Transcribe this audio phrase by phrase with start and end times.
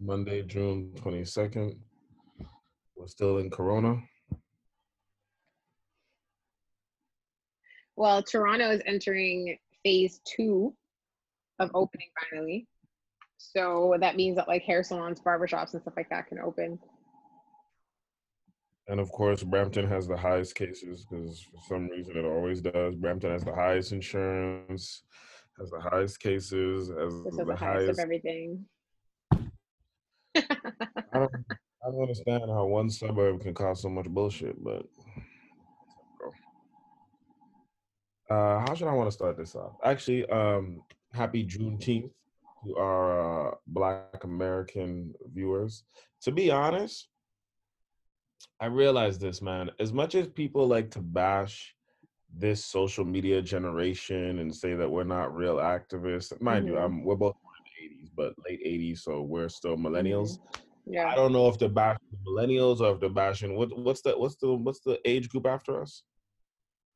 [0.00, 1.76] Monday, June 22nd.
[2.96, 3.96] We're still in Corona.
[7.96, 10.74] Well, Toronto is entering phase two
[11.58, 12.66] of opening finally.
[13.38, 16.78] So that means that like hair salons, barbershops, and stuff like that can open.
[18.88, 22.94] And of course, Brampton has the highest cases because for some reason it always does.
[22.94, 25.02] Brampton has the highest insurance,
[25.58, 27.90] has the highest cases, has the, the highest highest.
[27.90, 28.64] of everything.
[31.12, 31.32] I don't,
[31.84, 34.86] I don't understand how one suburb can cause so much bullshit, but.
[38.28, 39.76] Uh, how should I want to start this off?
[39.84, 40.82] Actually, um,
[41.12, 42.10] happy Juneteenth
[42.64, 45.84] to our uh, Black American viewers.
[46.22, 47.08] To be honest,
[48.60, 49.70] I realize this, man.
[49.78, 51.74] As much as people like to bash
[52.36, 56.84] this social media generation and say that we're not real activists, mind you, Mhm.
[56.84, 59.86] I'm, we're both born in the 80s, but late 80s, so we're still mm-hmm.
[59.86, 60.38] millennials.
[60.86, 61.08] Yeah.
[61.08, 64.36] I don't know if they're bashing millennials or if they're bashing what what's the what's
[64.36, 66.02] the what's the age group after us?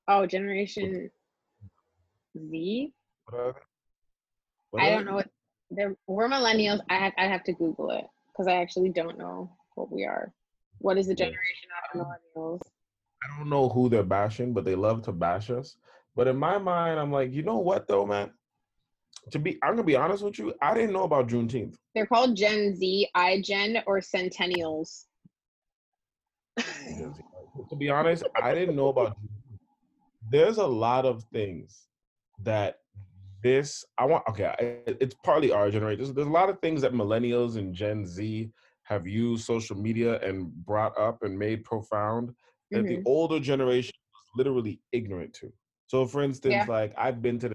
[0.07, 1.11] Oh, Generation
[2.39, 2.93] Z.
[3.25, 3.61] What are they?
[4.71, 5.29] What I don't know what
[5.71, 5.97] they're.
[6.07, 6.81] We're millennials.
[6.89, 7.13] I have.
[7.19, 10.33] I have to Google it because I actually don't know what we are.
[10.79, 12.61] What is the generation after millennials?
[13.23, 15.77] I don't know who they're bashing, but they love to bash us.
[16.17, 18.31] But in my mind, I'm like, you know what though, man?
[19.31, 20.55] To be, I'm gonna be honest with you.
[20.61, 21.75] I didn't know about Juneteenth.
[21.95, 25.05] They're called Gen Z, iGen, or Centennials.
[27.69, 29.09] to be honest, I didn't know about.
[29.17, 29.59] Juneteenth.
[30.31, 31.87] There's a lot of things
[32.43, 32.77] that
[33.43, 34.25] this I want.
[34.29, 35.99] Okay, I- it's partly our generation.
[36.05, 38.51] There's, there's a lot of things that millennials and Gen Z
[38.85, 42.33] have used social media and brought up and made profound
[42.73, 43.03] that the Mhm.
[43.07, 45.53] older generation was literally ignorant to.
[45.87, 46.65] So, for instance, Yeah.
[46.67, 47.55] like I've been to the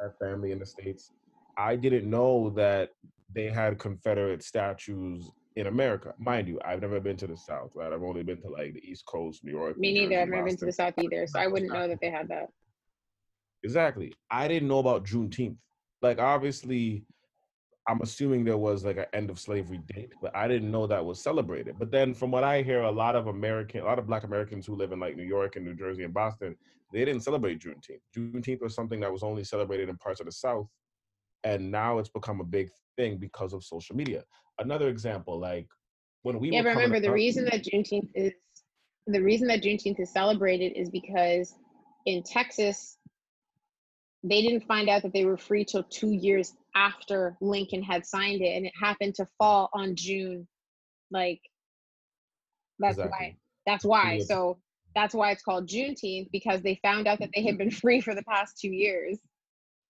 [0.00, 1.12] our family in the states.
[1.56, 2.90] I didn't know that
[3.34, 6.14] they had Confederate statues in America.
[6.18, 7.70] Mind you, I've never been to the South.
[7.74, 9.78] Right, I've only been to like the East Coast, New York.
[9.78, 10.10] Me New neither.
[10.10, 12.28] Jersey, I've never been to the South either, so I wouldn't know that they had
[12.28, 12.48] that.
[13.62, 14.14] Exactly.
[14.30, 15.56] I didn't know about Juneteenth.
[16.00, 17.04] Like, obviously,
[17.88, 21.04] I'm assuming there was like an end of slavery date, but I didn't know that
[21.04, 21.76] was celebrated.
[21.78, 24.66] But then, from what I hear, a lot of American, a lot of Black Americans
[24.66, 26.56] who live in like New York and New Jersey and Boston,
[26.92, 28.00] they didn't celebrate Juneteenth.
[28.16, 30.68] Juneteenth was something that was only celebrated in parts of the South,
[31.44, 34.24] and now it's become a big thing because of social media.
[34.58, 35.66] Another example, like
[36.22, 38.32] when we yeah, remember the reason that Juneteenth is
[39.06, 41.54] the reason that Juneteenth is celebrated is because
[42.06, 42.98] in Texas
[44.22, 48.42] they didn't find out that they were free till two years after Lincoln had signed
[48.42, 50.46] it, and it happened to fall on June.
[51.10, 51.40] Like
[52.78, 53.36] that's why.
[53.66, 54.14] That's why.
[54.14, 54.24] Yeah.
[54.24, 54.58] So
[54.94, 58.14] that's why it's called Juneteenth because they found out that they had been free for
[58.14, 59.18] the past two years,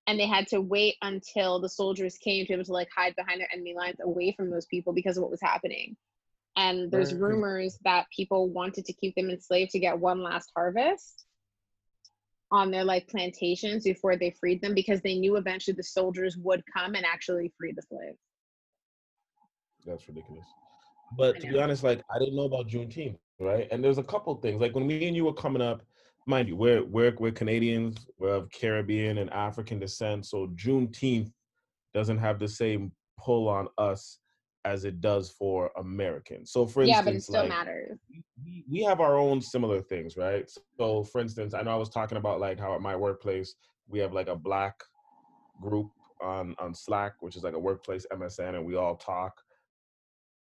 [0.06, 3.16] and they had to wait until the soldiers came to be able to like hide
[3.16, 5.96] behind their enemy lines away from those people because of what was happening.
[6.56, 11.24] And there's rumors that people wanted to keep them enslaved to get one last harvest
[12.52, 16.62] on their like plantations before they freed them because they knew eventually the soldiers would
[16.72, 18.18] come and actually free the slaves.
[19.86, 20.46] That's ridiculous.
[21.16, 23.68] But to be honest, like I didn't know about Juneteenth, right?
[23.70, 24.60] And there's a couple things.
[24.60, 25.82] Like when me and you were coming up,
[26.26, 31.32] mind you, we're we're we're Canadians, we're of Caribbean and African descent, so Juneteenth
[31.94, 34.18] doesn't have the same pull on us
[34.64, 36.52] as it does for Americans.
[36.52, 37.98] So for yeah, but it instance, still like matters.
[38.44, 40.50] we, we have our own similar things, right?
[40.78, 43.54] So, for instance, I know I was talking about like how at my workplace
[43.88, 44.82] we have like a black
[45.60, 45.90] group
[46.22, 49.40] on on Slack, which is like a workplace MSN, and we all talk.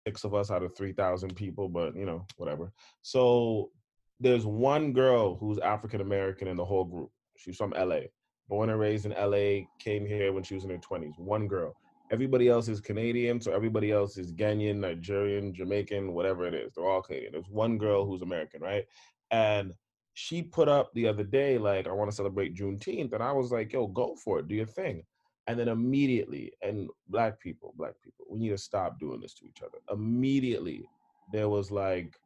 [0.06, 2.72] Six of us out of three thousand people, but you know, whatever.
[3.02, 3.70] So
[4.18, 7.10] there's one girl who's African American in the whole group.
[7.36, 8.00] She's from LA,
[8.48, 11.14] born and raised in LA, came here when she was in her twenties.
[11.18, 11.76] One girl.
[12.10, 16.72] Everybody else is Canadian, so everybody else is Ghanaian, Nigerian, Jamaican, whatever it is.
[16.74, 17.32] They're all Canadian.
[17.32, 18.84] There's one girl who's American, right?
[19.30, 19.72] And
[20.14, 23.12] she put up the other day, like, I want to celebrate Juneteenth.
[23.12, 25.04] And I was like, yo, go for it, do your thing.
[25.46, 29.46] And then immediately, and black people, black people, we need to stop doing this to
[29.46, 29.78] each other.
[29.90, 30.84] Immediately,
[31.32, 32.16] there was like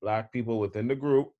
[0.00, 1.32] black people within the group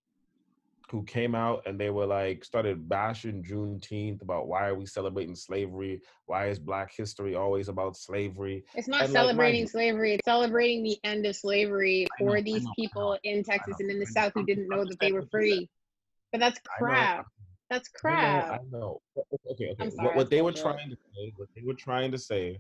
[0.90, 5.34] who came out and they were like started bashing Juneteenth about why are we celebrating
[5.34, 6.00] slavery?
[6.26, 8.64] Why is Black history always about slavery?
[8.74, 12.30] It's not And, like, celebrating you- slavery, it's celebrating the end of slavery I know,
[12.32, 14.06] for these know, people in Texas and in the.
[14.06, 15.68] South who didn't know that they were free.
[16.32, 17.26] But that's crap.
[17.70, 18.50] That's I know, crap.
[18.52, 19.02] I know.
[19.50, 19.74] Okay, okay.
[19.80, 20.62] I'm what, what they were bullshit.
[20.62, 22.58] trying to say, what they were trying to say,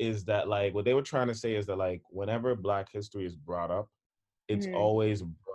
[0.00, 3.24] is that like what they were trying to say is that like whenever Black history
[3.26, 3.88] is brought up,
[4.48, 4.74] it's Mhm.
[4.74, 5.47] always brought up.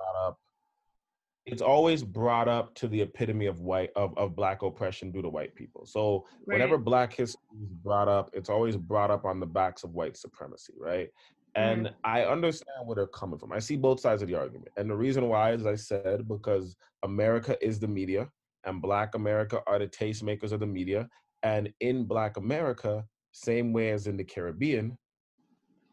[1.46, 5.30] It's always brought up to the epitome of white of, of black oppression due to
[5.30, 5.86] white people.
[5.86, 6.86] So whenever Right.
[6.86, 10.74] black history is brought up, it's always brought up on the backs of white supremacy,
[10.80, 11.10] right?
[11.56, 13.52] And I understand where they're coming from.
[13.52, 14.70] I see both sides of the argument.
[14.78, 18.30] And the reason why, as I said, because America is the media
[18.64, 21.08] and Black America are the tastemakers of the media.
[21.44, 24.98] And in Black America, same way as in the Caribbean,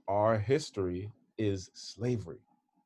[0.09, 2.39] our history is slavery.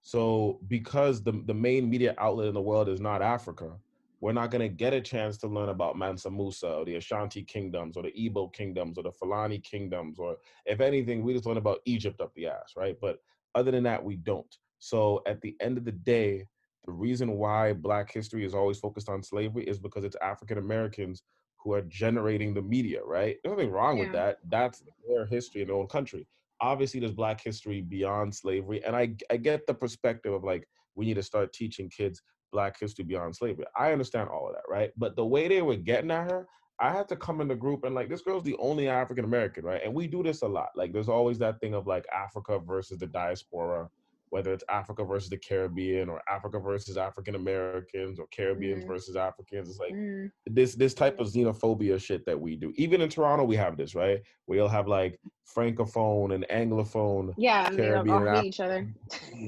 [0.05, 3.73] So because the, the main media outlet in the world is not Africa,
[4.21, 7.43] we're not going to get a chance to learn about Mansa Musa or the Ashanti
[7.43, 10.37] kingdoms or the Igbo kingdoms or the Fulani kingdoms, or
[10.67, 12.97] if anything, we just learn about Egypt up the ass, right?
[13.01, 13.19] But
[13.55, 14.55] other than that, we don't.
[14.79, 16.47] So at the end of the day,
[16.85, 21.23] the reason why Black history is always focused on slavery is because it's African Americans
[21.57, 23.39] who are generating the media, right?
[23.43, 24.05] There's nothing wrong yeah.
[24.05, 24.39] with that.
[24.51, 26.27] That's their history in their own country.
[26.65, 31.05] Obviously, there's Black history beyond slavery, and I I get the perspective of like we
[31.05, 32.23] need to start teaching kids
[32.53, 33.67] Black history beyond slavery.
[33.77, 34.91] I understand all of that, right?
[34.97, 36.49] But the way they were getting at her,
[36.81, 39.65] I had to come in the group and like this girl's the only African American,
[39.65, 39.83] right?
[39.85, 40.71] And we do this a lot.
[40.75, 43.91] Like there's always that thing of like Africa versus the diaspora,
[44.35, 48.89] whether it's Africa versus the Caribbean or Africa versus African Americans or Caribbeans mm.
[48.89, 49.69] versus Africans.
[49.69, 50.29] It's like mm.
[50.45, 52.73] this this type of xenophobia shit that we do.
[52.75, 54.19] Even in Toronto, we have this, right?
[54.49, 55.21] We'll have like
[55.57, 57.33] francophone and anglophone.
[57.39, 58.93] Yeah, Caribbean all hate each other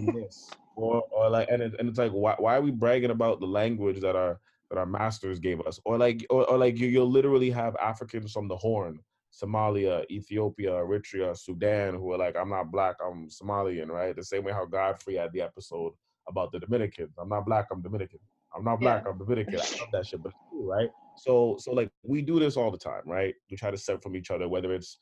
[0.77, 3.47] or or like and, it, and it's like why, why are we bragging about the
[3.47, 4.39] language that our
[4.71, 8.33] that our masters gave us or like or, or like you, you'll literally have africans
[8.33, 8.99] from the horn
[9.43, 14.17] somalia ethiopia eritrea sudan who are like i'm not black i'm somalian right?
[14.17, 15.93] The same way how godfrey had the episode
[16.29, 17.15] about the dominicans.
[17.19, 18.21] I'm not black i'm dominican.
[18.57, 19.11] I'm not black yeah.
[19.11, 19.61] i'm dominican.
[19.61, 20.91] I love that shit but right?
[21.17, 23.35] So so like we do this all the time right?
[23.51, 24.99] We try to set from each other whether it's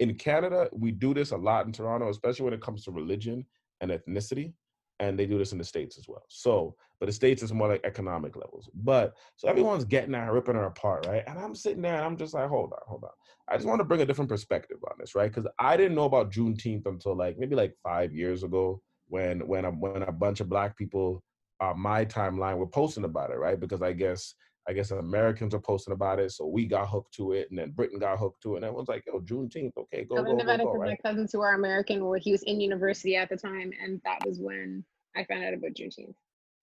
[0.00, 3.46] in canada we do this a lot in toronto especially when it comes to religion
[3.80, 4.52] and ethnicity
[5.00, 6.22] and they do this in the states as well.
[6.28, 8.68] So, but the states is more like economic levels.
[8.74, 11.24] But so everyone's getting her, ripping her apart, right?
[11.26, 13.10] And I'm sitting there and I'm just like, hold on, hold on.
[13.48, 15.32] I just want to bring a different perspective on this, right?
[15.32, 19.64] Because I didn't know about Juneteenth until like maybe like five years ago when when
[19.64, 21.24] a, when a bunch of black people
[21.60, 23.58] on my timeline were posting about it, right?
[23.58, 24.34] Because I guess
[24.68, 27.70] I guess Americans are posting about it, so we got hooked to it, and then
[27.70, 30.56] Britain got hooked to it, and everyone's like, "Yo, Juneteenth, okay, go, I go, go,
[30.58, 30.90] go." Right?
[31.02, 34.18] My cousins who are American, where he was in university at the time, and that
[34.24, 34.84] was when
[35.16, 36.14] I found out about Juneteenth.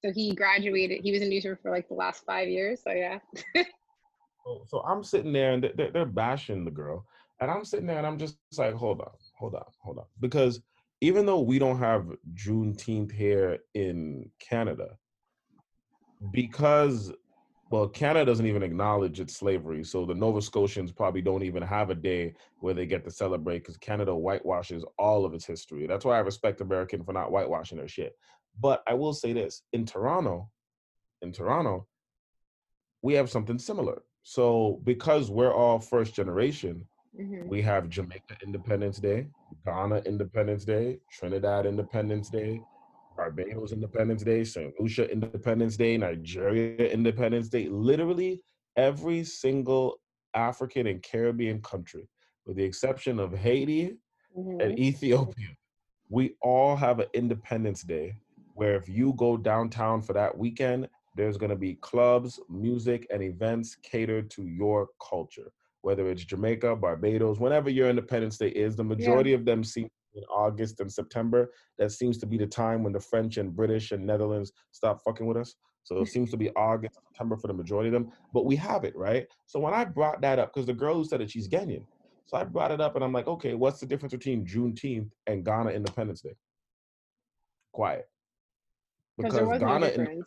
[0.03, 1.01] So he graduated.
[1.01, 2.81] He was in Newsroom for like the last five years.
[2.83, 3.19] So yeah.
[3.55, 7.05] so, so I'm sitting there, and they're, they're bashing the girl,
[7.41, 10.61] and I'm sitting there, and I'm just like, "Hold on, hold on, hold on," because
[11.01, 14.97] even though we don't have Juneteenth here in Canada,
[16.31, 17.11] because
[17.69, 19.83] well, Canada doesn't even acknowledge its slavery.
[19.83, 23.59] So the Nova Scotians probably don't even have a day where they get to celebrate
[23.59, 25.85] because Canada whitewashes all of its history.
[25.85, 28.15] That's why I respect American for not whitewashing their shit.
[28.59, 30.49] But I will say this in Toronto,
[31.21, 31.87] in Toronto,
[33.01, 34.01] we have something similar.
[34.23, 36.85] So because we're all first generation,
[37.17, 37.47] mm-hmm.
[37.47, 39.27] we have Jamaica Independence Day,
[39.65, 42.61] Ghana Independence Day, Trinidad Independence Day,
[43.15, 44.73] Barbados Independence Day, St.
[44.79, 48.41] Lucia Independence Day, Nigeria Independence Day, literally
[48.75, 49.99] every single
[50.33, 52.07] African and Caribbean country,
[52.45, 53.97] with the exception of Haiti
[54.37, 54.61] mm-hmm.
[54.61, 55.49] and Ethiopia,
[56.09, 58.15] we all have an Independence Day
[58.57, 63.21] where if you go downtown for that weekend, there's going to be clubs, music, and
[63.21, 65.51] events catered to your culture.
[65.81, 69.35] Whether it's Jamaica, Barbados, whenever your Independence Day is, the majority yeah.
[69.35, 71.51] of them seem in August and September.
[71.77, 75.27] That seems to be the time when the French and British and Netherlands stop fucking
[75.27, 75.53] with us.
[75.83, 78.11] So it seems to be August, September for the majority of them.
[78.33, 79.27] But we have it, right?
[79.45, 81.85] So when I brought that up, because the girl who said it, she's Ghanaian.
[82.25, 85.45] So I brought it up and I'm like, okay, what's the difference between Juneteenth and
[85.45, 86.35] Ghana Independence Day?
[87.71, 88.09] Quiet.
[89.17, 90.23] Because Ghana, no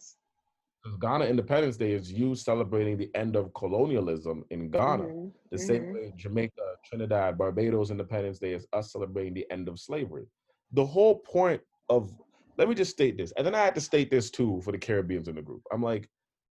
[1.01, 5.05] Ghana Independence Day is you celebrating the end of colonialism in Ghana.
[5.05, 5.29] Mm-hmm.
[5.51, 5.67] The mm-hmm.
[5.67, 10.27] same way Jamaica, Trinidad, Barbados Independence Day is us celebrating the end of slavery.
[10.73, 12.13] The whole point of
[12.57, 14.79] let me just state this, and then I had to state this too for the
[14.79, 15.63] Caribbeans in the group.
[15.73, 16.09] I'm like,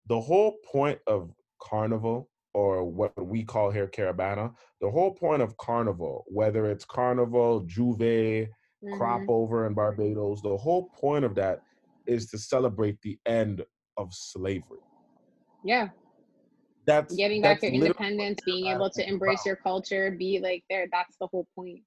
[0.07, 5.55] the whole point of carnival or what we call here Caribana, the whole point of
[5.57, 8.97] carnival, whether it's carnival, J'ouvert, mm-hmm.
[8.97, 11.61] crop over in Barbados, the whole point of that
[12.07, 13.63] is to celebrate the end
[13.97, 14.79] of slavery.
[15.63, 15.89] Yeah.
[16.85, 20.87] That's getting back your independence, being able to embrace your culture, be like there.
[20.91, 21.81] That's the whole point.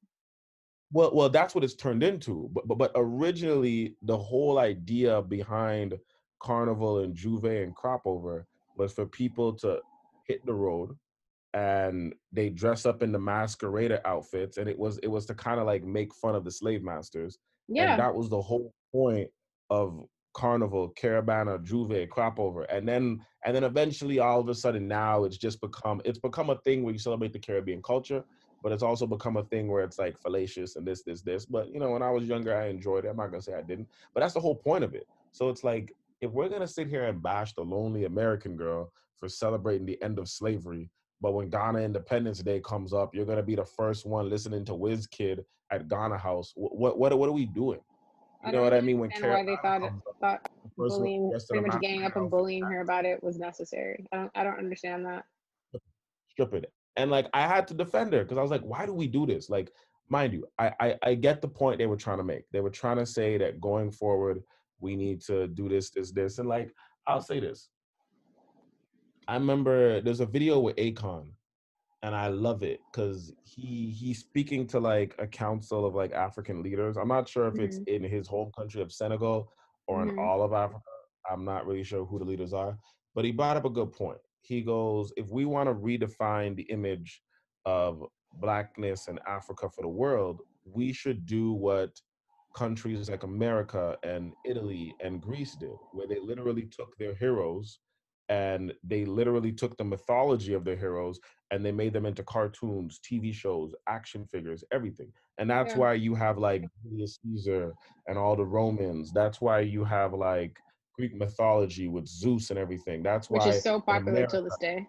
[0.93, 2.51] Well, well, that's what it's turned into.
[2.53, 5.99] But but, but originally, the whole idea behind
[6.43, 8.47] Carnival and J'ouvert and Crop Over
[8.77, 9.81] was for people to
[10.27, 10.97] hit the road
[11.55, 15.59] and they dress up in the masquerader outfits and it was it was to kind
[15.59, 19.29] of like make fun of the slave masters yeah and that was the whole point
[19.71, 24.87] of Carnival, Caribana, J'ouvert, Crop Over, and then and then eventually all of a sudden
[24.87, 28.25] now it's just become it's become a thing where you celebrate the Caribbean culture.
[28.63, 31.47] but it's also become a thing where it's like fallacious and this, this, this.
[31.47, 33.09] But you know, when I was younger, I enjoyed it.
[33.09, 35.07] I'm not gonna say I didn't, but that's the whole point of it.
[35.33, 39.29] So it's like if we're gonna sit here and bash the lonely American girl for
[39.29, 43.57] celebrating the end of slavery, but when Ghana Independence Day comes up, you're gonna be
[43.57, 46.53] the first one listening to Wizkid at Ghana House.
[46.55, 47.81] What what what are we doing?
[48.47, 48.99] You know what I mean?
[48.99, 52.05] When understand why they thought it, comes thought the first one bullying, pretty much ganging
[52.05, 54.07] up and bullying her about it was necessary.
[54.13, 55.25] I don't, I don't understand that.
[56.31, 56.67] Stupid.
[56.97, 59.27] And like I had to defend her because I was like, why do we do
[59.27, 59.51] this?
[59.51, 59.71] Like,
[60.09, 62.45] mind you, I, I I get the point they were trying to make.
[62.51, 64.43] They were trying to say that going forward,
[64.81, 66.39] we need to do this, this, this.
[66.39, 66.73] And like,
[67.07, 67.69] I'll say this.
[69.29, 71.29] I remember there's a video with Akon,
[72.03, 76.63] and I love it because he he's speaking to like a council of like African
[76.63, 76.97] leaders.
[76.97, 79.53] I'm not sure if it's in his home country of Senegal
[79.87, 80.19] or in Mhm.
[80.19, 80.83] all of Africa.
[81.31, 82.79] I'm not really sure who the leaders are,
[83.15, 84.19] but he brought up a good point.
[84.41, 87.23] He goes, if we want to redefine the image
[87.67, 88.03] of
[88.35, 92.01] blackness and Africa for the world, we should do what
[92.57, 97.81] countries like America and Italy and Greece did, where they literally took their heroes
[98.31, 101.19] and they literally took the mythology of their heroes
[101.51, 105.13] and they made them into cartoons, TV shows, action figures, everything.
[105.39, 105.81] And that's Yeah.
[105.81, 107.75] why you have like Julius Caesar
[108.07, 109.13] and all the Romans.
[109.13, 110.57] That's why you have like
[110.97, 113.03] Greek mythology with Zeus and everything.
[113.03, 114.87] That's Which why is so popular America, till this day.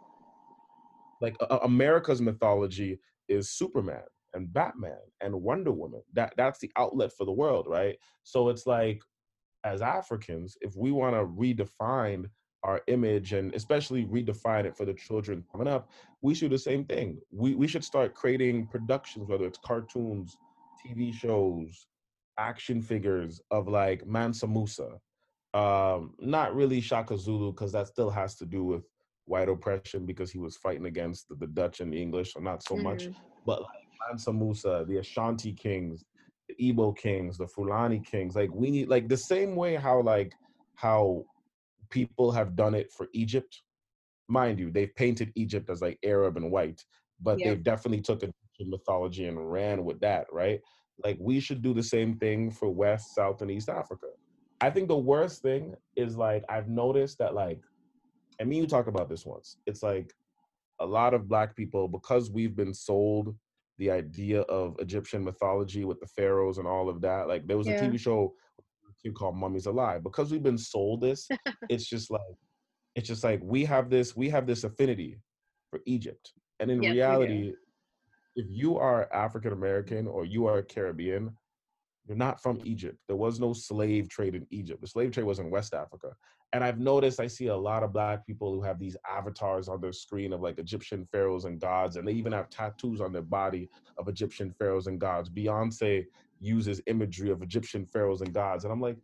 [1.20, 4.04] like uh, America's mythology is Superman
[4.36, 6.04] and Batman and Wonder Woman.
[6.14, 7.96] That that's the outlet for the world, right?
[8.24, 9.02] So it's like
[9.64, 12.26] as Africans, if we want to redefine
[12.64, 15.90] our image and especially redefine it for the children coming up,
[16.22, 17.20] we should do the same thing.
[17.32, 20.38] We we should start creating productions, whether it's cartoons,
[20.86, 21.88] TV shows,
[22.38, 25.00] action figures of like Mansa Musa.
[25.54, 28.84] Um, not really Shaka Zulu because that still has to do with
[29.26, 32.64] white oppression because he was fighting against the, the Dutch and the English, so not
[32.64, 33.06] so much.
[33.06, 33.16] Mhm.
[33.46, 36.06] But like Mansa Musa, the Ashanti kings,
[36.48, 40.32] the Igbo kings, the Fulani kings, like we need like the same way how like
[40.76, 41.26] how
[41.92, 43.62] people have done it for Egypt.
[44.28, 46.84] Mind you, they've painted Egypt as like Arab and white,
[47.20, 47.50] but Yeah.
[47.50, 50.62] they've definitely took Egyptian mythology and ran with that, right?
[51.04, 54.08] Like we should do the same thing for West, South, and East Africa.
[54.62, 57.62] I think the worst thing is like I've noticed that like,
[58.40, 59.58] I mean, you talked about this once.
[59.66, 60.14] It's like
[60.80, 63.36] a lot of black people because we've been sold
[63.78, 67.28] the idea of Egyptian mythology with the pharaohs and all of that.
[67.28, 68.34] Like there was a TV show
[69.10, 70.04] called Mummies Alive.
[70.04, 71.28] Because we've been sold this,
[71.70, 72.22] it's just like
[72.96, 75.18] it's just like we have this we have this affinity
[75.70, 76.34] for Egypt.
[76.60, 77.54] And in Yes, reality,
[78.36, 81.36] if you are African American or you are Caribbean,
[82.08, 82.98] you're not from Egypt.
[83.08, 84.82] There was no slave trade in Egypt.
[84.82, 86.14] The slave trade was in West Africa.
[86.54, 89.80] And I've noticed I see a lot of black people who have these avatars on
[89.80, 93.22] their screen of like Egyptian pharaohs and gods, and they even have tattoos on their
[93.22, 95.30] body of Egyptian pharaohs and gods.
[95.30, 96.06] Beyonce
[96.42, 98.64] uses imagery of Egyptian pharaohs and gods.
[98.64, 98.98] And I'm like,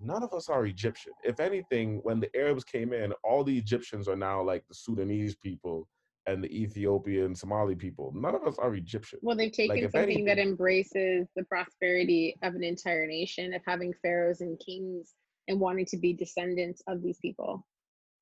[0.00, 1.12] none of us are Egyptian.
[1.24, 5.34] If anything, when the Arabs came in, all the Egyptians are now like the Sudanese
[5.34, 5.88] people
[6.26, 8.12] and the Ethiopian, Somali people.
[8.14, 9.18] None of us are Egyptian.
[9.22, 13.92] Well, they've taken if something that embraces the prosperity of an entire nation, of having
[14.02, 15.14] pharaohs and kings
[15.48, 17.66] and wanting to be descendants of these people.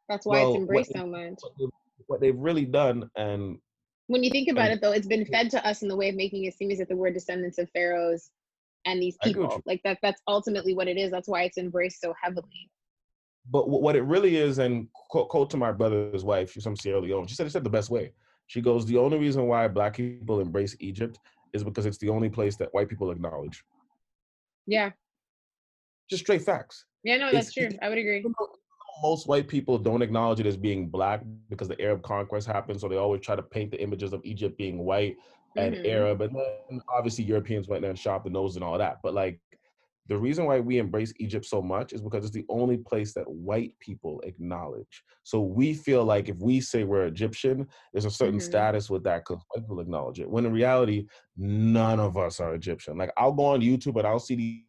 [0.09, 1.39] That's why Well, it's embraced they- so much.
[1.43, 1.69] What they've,
[2.07, 3.59] what they've really done, and
[4.07, 6.17] When you think about it, though, it's been fed to us in the way of
[6.17, 8.31] making it seem as if that we're descendants of pharaohs
[8.85, 9.63] and these I agree with people.
[9.67, 9.99] Like that.
[10.03, 11.11] That's ultimately what it is.
[11.11, 12.71] That's why it's embraced so heavily.
[13.51, 17.01] but what it really is, and quote, quote to my brother's wife, she's from Sierra
[17.01, 17.27] Leone.
[17.27, 18.13] She said it said the best way.
[18.47, 21.19] She goes, the only reason why black people embrace Egypt
[21.53, 23.63] is because it's the only place that white people acknowledge.
[24.67, 24.91] Yeah.
[26.09, 26.85] Just straight facts.
[27.05, 27.17] Yeah.
[27.17, 27.69] No, It's- that's true.
[27.83, 28.25] I would agree.
[29.03, 32.87] Most white people don't acknowledge it as being black because the Arab conquest happened, so
[32.89, 35.17] they always try to paint the images of Egypt being white
[35.57, 35.87] and Mhm.
[35.87, 38.99] Arab, and then obviously Europeans went there and shot the nose and all that.
[39.03, 39.41] But like
[40.07, 43.31] the reason why we embrace Egypt so much is because it's the only place that
[43.31, 45.05] white people acknowledge.
[45.23, 48.43] So we feel like if we say we're Egyptian, there's a certain Mhm.
[48.43, 50.29] status with that because white people acknowledge it.
[50.29, 52.99] When in reality, none of us are Egyptian.
[52.99, 54.65] Like I'll go on YouTube and I'll see these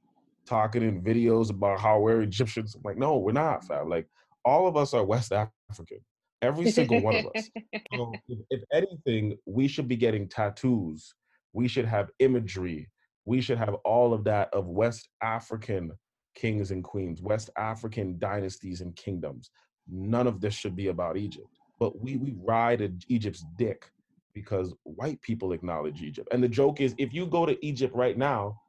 [0.46, 2.76] talking in videos about how we're Egyptians.
[2.76, 3.90] I'm like, no, we're not, fam.
[3.90, 4.08] Like
[4.44, 6.00] all of us are West African.
[6.42, 7.50] Every single one of us.
[7.94, 11.14] So if, if anything, we should be getting tattoos.
[11.54, 12.90] We should have imagery.
[13.26, 15.92] We should have all of that of West African
[16.36, 19.50] kings and queens, West African dynasties and kingdoms.
[19.88, 21.48] None of this should be about Egypt.
[21.80, 23.92] But we we ride Egypt's dick
[24.34, 26.30] because white people acknowledge Egypt.
[26.32, 28.60] And the joke is if you go to Egypt right now,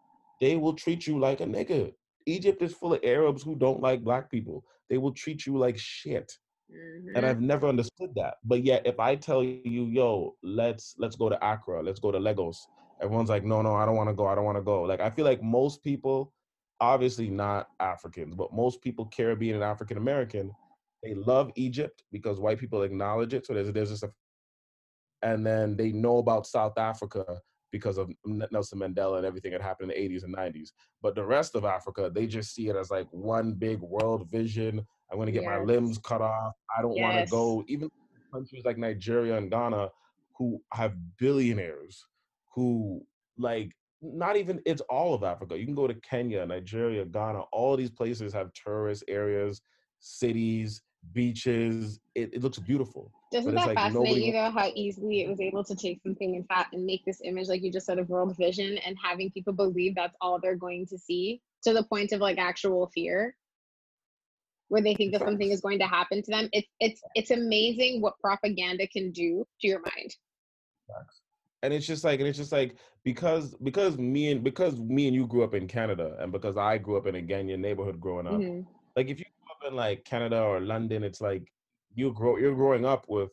[0.40, 1.92] they will treat you like a nigga.
[2.26, 4.64] Egypt is full of Arabs who don't like black people.
[4.88, 6.36] They will treat you like shit.
[7.14, 7.26] And Mhm.
[7.26, 8.36] I've never understood that.
[8.44, 12.04] But yet, if I tell you, yo, let's let's go to Accra, let's go to
[12.06, 12.56] Lagos,
[12.94, 14.82] everyone's like, no, no, I don't want to go, I don't want to go.
[14.82, 16.32] Like I feel like most people,
[16.80, 20.52] obviously not Africans, but most people, Caribbean and African American,
[21.02, 23.46] they love Egypt because white people acknowledge it.
[23.46, 24.04] So there's there's just
[25.22, 29.90] and then they know about South Africa because of Nelson Mandela and everything that happened
[29.90, 30.72] in the 80s and 90s.
[31.02, 34.86] But the rest of Africa, they just see it as like one big world vision.
[35.12, 36.54] I'm going to get my limbs cut off.
[36.76, 37.64] I don't want to go.
[37.68, 37.90] Even
[38.32, 39.90] countries like Nigeria and Ghana,
[40.38, 42.02] who have billionaires,
[42.54, 43.04] who
[43.36, 45.58] like not even it's all of Africa.
[45.58, 47.42] You can go to Kenya, Nigeria, Ghana.
[47.52, 49.60] All these places have tourist areas,
[50.00, 52.00] cities, beaches.
[52.14, 53.12] It, it looks beautiful.
[53.32, 54.50] Doesn't that like fascinate you though?
[54.50, 57.62] How easily it was able to take something and fat and make this image, like
[57.62, 60.98] you just said, of world vision, and having people believe that's all they're going to
[60.98, 63.36] see, to the point of like actual fear,
[64.72, 66.48] where they think that something is going to happen to them.
[66.52, 70.16] It's it's it's amazing what propaganda can do to your mind.
[71.62, 75.14] and it's just like and it's just like because because me and because me and
[75.14, 78.26] you grew up in Canada and because I grew up in a Ghanaian neighborhood growing
[78.26, 78.66] up, Mhm.
[78.96, 81.52] like if you grew up in like Canada or London, it's like
[81.94, 83.30] you grow you're growing up with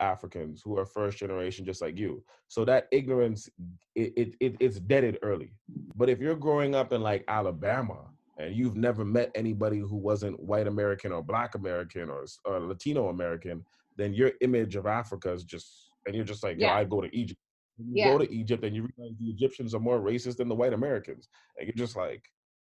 [0.00, 2.24] Africans who are first generation just like you.
[2.48, 3.48] So that ignorance
[3.94, 5.54] it, it, it it's deaded early.
[5.94, 8.00] But if you're growing up in like Alabama
[8.42, 13.08] and you've never met anybody who wasn't white American or black American or, or Latino
[13.08, 13.64] American,
[13.96, 16.74] then your image of Africa is just and you're just like, yeah.
[16.74, 17.38] I go to Egypt.
[17.78, 18.12] You Yeah.
[18.12, 21.28] go to Egypt and you realize the Egyptians are more racist than the white Americans.
[21.56, 22.24] And you're just like,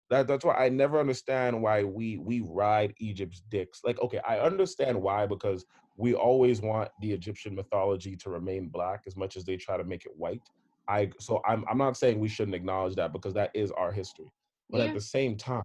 [0.10, 3.82] that that's why I never understand why we we ride Egypt's dicks.
[3.84, 5.66] Like, okay, I understand why because
[5.98, 9.84] we always want the Egyptian mythology to remain black as much as they try to
[9.84, 10.42] make it white.
[10.88, 14.26] I so I'm I'm not saying we shouldn't acknowledge that because that is our history.
[14.70, 14.88] But Yeah.
[14.88, 15.64] at the same time,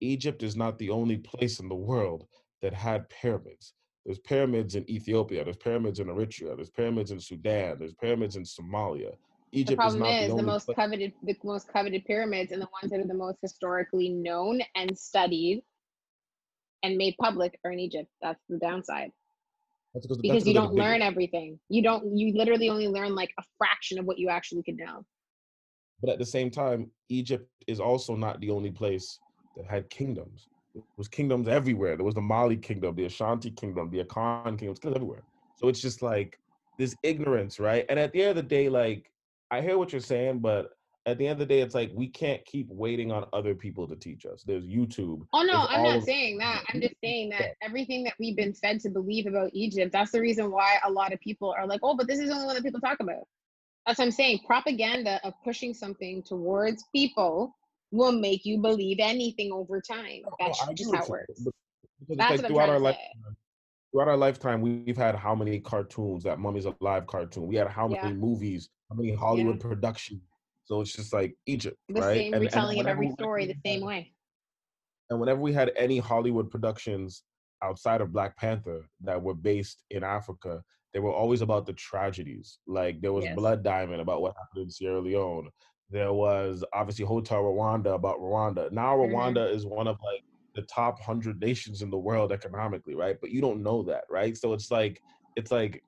[0.00, 2.26] Egypt is not the only place in the world
[2.60, 3.74] that had pyramids.
[4.04, 8.44] There's pyramids in Ethiopia, there's pyramids in Eritrea, there's pyramids in Sudan, there's pyramids in
[8.44, 9.16] Somalia.
[9.56, 10.76] The Egypt is problem not is the the most place.
[10.76, 14.96] coveted, the most coveted pyramids, and the ones that are the most historically known and
[14.96, 15.62] studied
[16.82, 18.08] and made public are in Egypt.
[18.22, 19.10] That's the downside
[19.94, 21.58] That's because, because you don't learn everything.
[21.68, 22.16] You don't.
[22.16, 25.04] You literally only learn like a fraction of what you actually could know.
[26.02, 29.20] But at the same time, Egypt is also not the only place
[29.56, 30.48] that had kingdoms.
[30.74, 31.96] There was kingdoms everywhere.
[31.96, 35.22] There was the Mali kingdom, the Ashanti kingdom, the Akan kingdom, kingdoms everywhere.
[35.56, 36.38] So it's just like
[36.78, 37.86] this ignorance, right?
[37.88, 39.10] And at the end of the day, like
[39.50, 40.70] I hear what you're saying, but
[41.06, 43.86] at the end of the day, it's like we can't keep waiting on other people
[43.86, 44.42] to teach us.
[44.44, 45.22] There's YouTube.
[45.32, 46.64] Oh no, I'm not saying that.
[46.68, 50.20] I'm just saying that everything that we've been fed to believe about Egypt, that's the
[50.20, 52.56] reason why a lot of people are like, oh, but this is the only one
[52.56, 53.22] that people talk about.
[53.86, 54.40] That's what I'm saying.
[54.46, 57.54] Propaganda of pushing something towards people
[57.92, 60.22] will make you believe anything over time.
[60.26, 61.40] Oh, That's I just how it works.
[62.00, 62.96] Because That's like throughout our life,
[63.92, 66.24] throughout our lifetime, we've had how many cartoons?
[66.24, 67.46] That Mummies Alive cartoon.
[67.46, 68.02] We had how Yeah.
[68.02, 68.68] many movies?
[68.90, 70.22] How many Hollywood productions?
[70.64, 72.14] So it's just like Egypt, The right?
[72.16, 74.12] same And- and retelling of every story the same way.
[75.10, 77.22] And whenever we had any Hollywood productions
[77.62, 80.64] outside of Black Panther that were based in Africa,
[80.96, 82.58] they were always about the tragedies.
[82.66, 83.36] Like there was Yes.
[83.36, 85.50] Blood Diamond about what happened in Sierra Leone.
[85.90, 88.72] There was obviously Hotel Rwanda about Rwanda.
[88.72, 89.10] Now Mhm.
[89.12, 93.20] Rwanda is one of like the top hundred nations in the world economically, right?
[93.20, 94.34] But you don't know that, right?
[94.38, 95.02] So it's like
[95.36, 95.84] it's like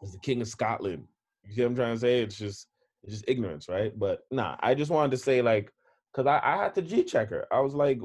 [0.00, 1.06] it's the King of Scotland.
[1.44, 2.22] You see what I'm trying to say?
[2.22, 2.68] It's just
[3.02, 3.92] it's just ignorance, right?
[3.98, 5.70] But nah, I just wanted to say like,
[6.14, 7.46] cause I, I had to G check her.
[7.52, 8.00] I was like,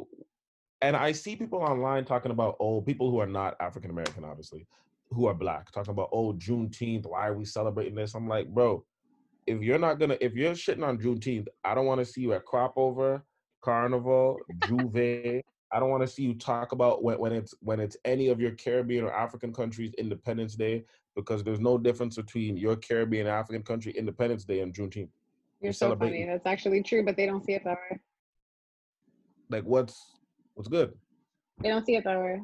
[0.81, 4.67] and I see people online talking about oh, people who are not African American, obviously,
[5.15, 8.13] who are black, talking about oh Juneteenth, why are we celebrating this?
[8.13, 8.83] I'm like, bro,
[9.47, 12.33] if you're not gonna if you're shitting on Juneteenth, I don't want to see you
[12.33, 13.23] at crop over,
[13.61, 15.41] carnival, J'ouvert.
[15.71, 18.39] I don't want to see you talk about when, when it's when it's any of
[18.39, 20.83] your Caribbean or African countries Independence Day
[21.15, 25.09] because there's no difference between your Caribbean African country Independence Day and Juneteenth.
[25.61, 26.25] You're We're so funny.
[26.25, 27.99] That's actually true, but they don't see it that way.
[29.49, 30.17] Like what's
[30.53, 30.93] what's good?
[31.61, 32.41] They don't see it that way.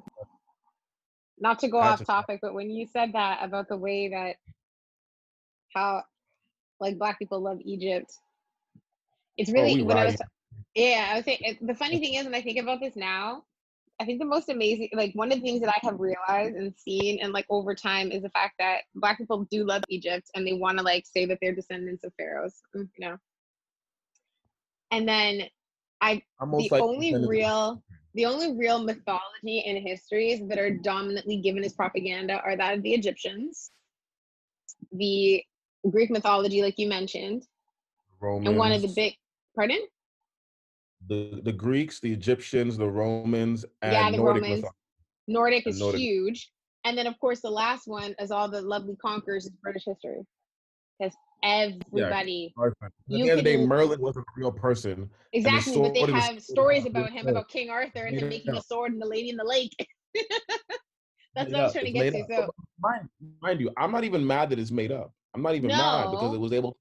[1.41, 4.36] Not to go had off topic, but when you said that about the way that
[5.75, 6.04] how
[6.80, 8.13] like black people love Egypt,
[9.38, 10.17] it's really Oh, when I was
[10.75, 13.43] yeah, I was saying it, the funny thing is when I think about this now,
[13.99, 16.73] I think the most amazing like one of the things that I have realized and
[16.77, 20.45] seen and like over time is the fact that black people do love Egypt and
[20.45, 23.17] they want to like say that they're descendants of pharaohs, mm, you know.
[24.91, 25.43] And then
[26.01, 31.63] I the likely only real the only real mythology and histories that are dominantly given
[31.63, 33.71] as propaganda are that of the Egyptians,
[34.91, 35.43] the
[35.89, 37.43] Greek mythology, like you mentioned,
[38.19, 39.15] Romans, and one of the big
[39.56, 39.80] pardon?
[41.08, 44.62] the, the Greeks, the Egyptians, the Romans, and Yeah, the Nordic Romans.
[44.62, 44.78] mythology.
[45.28, 46.00] Nordic is Nordic.
[46.00, 46.52] huge.
[46.84, 50.26] And then, of course, the last one is all the lovely conquerors is British history.
[51.00, 52.73] Because everybody, At
[53.08, 55.10] the end of the day, Merlin wasn't a real person.
[55.34, 58.62] exactly, but they was- have stories about him, about King Arthur and him making a
[58.62, 59.75] sword and the lady in the lake.
[61.36, 62.25] That's what I was trying to get to.
[62.30, 62.49] So,
[62.80, 63.10] Mind,
[63.41, 65.13] mind you, I'm not even mad that it's made up.
[65.34, 66.75] I'm not even mad because it was able.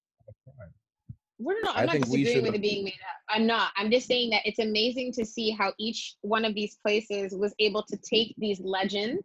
[1.38, 3.16] we're not, I I'm not think we disagreeing with it being made up.
[3.28, 3.70] I'm not.
[3.76, 7.54] I'm just saying that it's amazing to see how each one of these places was
[7.58, 9.22] able to take these legends,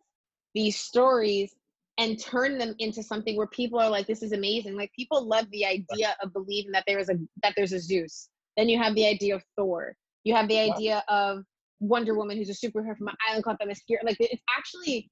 [0.54, 1.56] these stories,
[1.98, 5.50] and turn them into something where people are like, "This is amazing." Like people love
[5.52, 8.30] the idea of believing that there is a that there's a Zeus.
[8.58, 9.96] Then you have the idea of Thor.
[10.24, 11.44] You have the idea of
[11.80, 14.04] Wonder Woman, who's a superhero from an island called Themyscira.
[14.04, 15.10] Like it's actually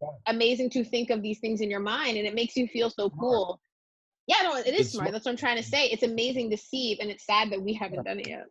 [0.00, 0.10] Right.
[0.28, 3.10] amazing to think of these things in your mind, and it makes you feel so
[3.10, 3.60] cool.
[4.28, 5.06] Yeah, no, it is It's smart.
[5.06, 5.12] smart.
[5.12, 5.86] That's what I'm trying to say.
[5.86, 8.46] It's amazing to see, and it's sad that we haven't done it yet.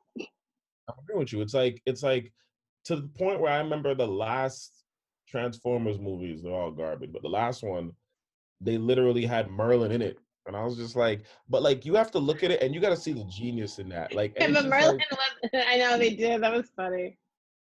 [0.89, 1.41] I agree with you.
[1.41, 2.33] It's like it's like
[2.85, 4.83] to the point where I remember the last
[5.27, 6.41] Transformers movies.
[6.43, 7.91] They're all garbage, but the last one,
[8.61, 12.11] they literally had Merlin in it, and I was just like, but like you have
[12.11, 14.13] to look at it and you got to see the genius in that.
[14.13, 16.41] Like, and but Merlin like- was, I know they did.
[16.41, 17.17] That was funny.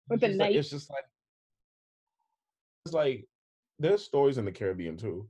[0.09, 1.03] With the just like- it's just like
[2.85, 3.25] it's like
[3.79, 5.27] there's stories in the Caribbean too.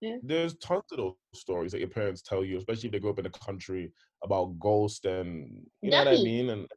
[0.00, 0.16] Yeah.
[0.22, 3.18] There's tons of those stories that your parents tell you, especially if they grew up
[3.18, 3.90] in the country
[4.22, 6.50] about ghosts and you know what I mean.
[6.50, 6.68] And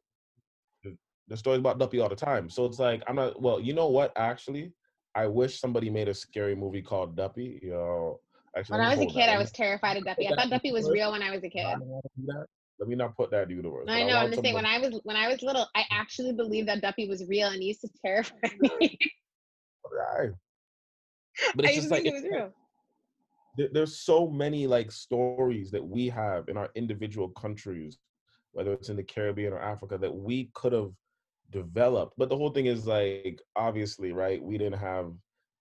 [1.28, 2.48] the- stories about Duppy all the time.
[2.50, 3.40] So it's like I'm not.
[3.40, 4.12] Well, you know what?
[4.16, 4.72] Actually,
[5.14, 7.60] I wish somebody made a scary movie called Duppy.
[7.62, 8.20] Yo,
[8.56, 9.28] actually, When I was a kid.
[9.28, 10.28] I was terrified of Duppy.
[10.28, 11.66] I thought Duppy was real when I was a kid.
[11.66, 12.46] I don't wanna do that.
[12.78, 13.86] Let me not put that in the universe.
[13.88, 14.16] I know.
[14.16, 14.54] I'm just saying.
[14.54, 17.62] When I was when I was little, I actually believed that Duppy was real, and
[17.62, 18.98] it used to terrify me.
[19.90, 20.30] Right.
[21.54, 22.52] But it's used just like it was real.
[23.72, 27.98] there's so many like stories that we have in our individual countries,
[28.52, 30.90] whether it's in the Caribbean or Africa, that we could have
[31.52, 32.14] developed.
[32.18, 34.42] But the whole thing is like, obviously, right?
[34.42, 35.12] We didn't have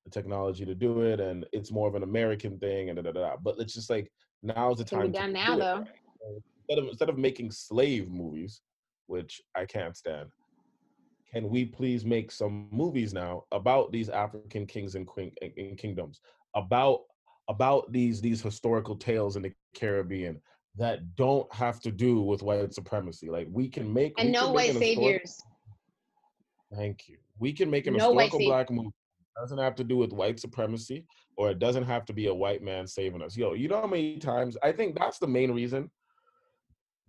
[0.05, 3.11] the technology to do it, and it's more of an American thing, and da da
[3.11, 3.35] da.
[3.41, 5.77] But it's just like now's the time be to done do now, it, though.
[5.77, 6.41] right?
[6.69, 8.61] Instead of instead of making slave movies,
[9.07, 10.29] which I can't stand,
[11.31, 16.21] can we please make some movies now about these African kings and queen and- kingdoms,
[16.55, 17.01] about
[17.49, 20.41] about these these historical tales in the Caribbean
[20.77, 23.29] that don't have to do with white supremacy.
[23.29, 25.41] Like we can make And no white saviors.
[26.75, 27.17] Thank you.
[27.39, 28.87] We can make an No historical black movie.
[28.87, 31.05] It doesn't have to do with white supremacy,
[31.37, 33.35] or it doesn't have to be a white man saving us.
[33.37, 35.89] Yo, you know how many times I think that's the main reason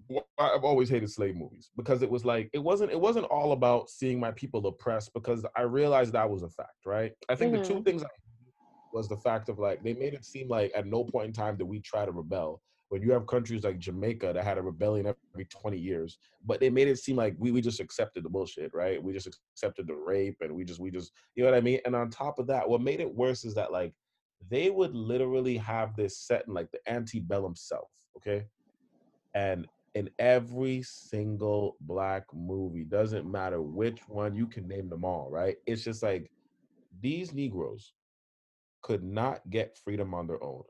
[0.08, 3.52] why I've always hated slave movies because it was like it wasn't it wasn't all
[3.52, 7.12] about seeing my people oppressed because I realized that was a fact, right?
[7.28, 7.82] I think the two mm-hmm.
[7.84, 8.08] things I
[8.92, 11.56] was the fact of like they made it seem like at no point in time
[11.56, 12.60] did we try to rebel.
[12.92, 16.68] When you have countries like Jamaica that had a rebellion every 20 years, but they
[16.68, 19.02] made it seem like we, we just accepted the bullshit, right?
[19.02, 21.80] We just accepted the rape and we just we just you know what I mean?
[21.86, 23.94] And on top of that, what made it worse is that like
[24.50, 28.44] they would literally have this set in like the antebellum South, okay?
[29.32, 35.30] And in every single black movie, doesn't matter which one, you can name them all,
[35.30, 35.56] right?
[35.64, 36.30] It's just like
[37.00, 37.94] these Negroes
[38.82, 40.64] could not get freedom on their own.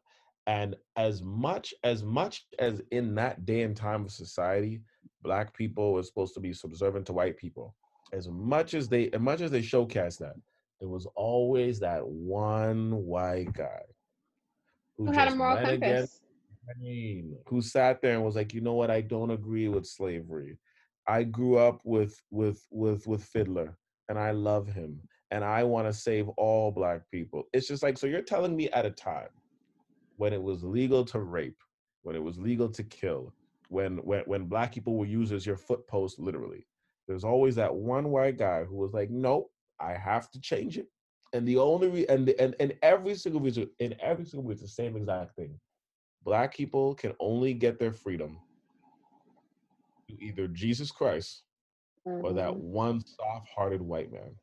[0.46, 4.80] And as much as much as in that day and time of society,
[5.22, 7.74] black people were supposed to be subservient to white people.
[8.12, 10.34] As much as they as much as they showcase that,
[10.80, 13.82] there was always that one white guy
[14.96, 16.20] who, Who had a moral compass?
[17.48, 20.58] Who sat there and was like, you know what, I don't agree with slavery.
[21.06, 23.76] I grew up with with with with Fiddler
[24.08, 25.00] and I love him
[25.30, 27.44] and I want to save all black people.
[27.52, 29.28] It's just like so you're telling me at a time
[30.16, 31.62] when it was legal to rape,
[32.02, 33.34] when it was legal to kill,
[33.68, 36.66] when when when black people were used as your foot post literally.
[37.08, 40.88] There's always that one white guy who was like, "Nope, I have to change it."
[41.32, 44.70] And the only re- and and and every single reason in every single reason, the
[44.70, 45.58] same exact thing
[46.24, 48.38] black people can only get their freedom
[50.08, 51.44] through either Jesus Christ
[52.20, 52.60] or that Mhm.
[52.60, 54.36] one soft-hearted white man.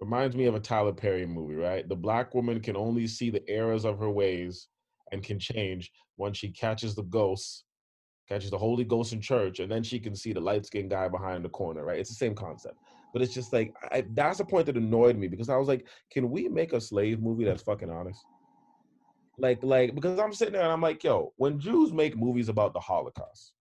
[0.00, 1.88] Reminds me of a Tyler Perry movie, right?
[1.88, 4.68] The black woman can only see the errors of her ways
[5.12, 7.64] and can change once she catches the ghosts,
[8.28, 11.44] catches the Holy Ghost in church, and then she can see the light-skinned guy behind
[11.44, 11.98] the corner, right?
[11.98, 12.76] It's the same concept.
[13.12, 15.86] But it's just like I, that's the point that annoyed me because I was like,
[16.10, 18.22] can we make a slave movie that's fucking honest?
[19.38, 22.72] like like because i'm sitting there and i'm like yo when jews make movies about
[22.72, 23.52] the holocaust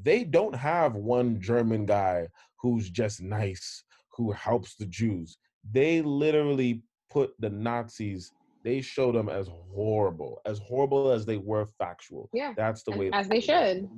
[0.00, 2.26] they don't have one german guy
[2.60, 3.84] who's just nice
[4.16, 10.58] who helps the jews they literally put the nazis they show them as horrible as
[10.58, 12.52] horrible as they were factual Yeah.
[12.56, 13.88] that's the way as they should.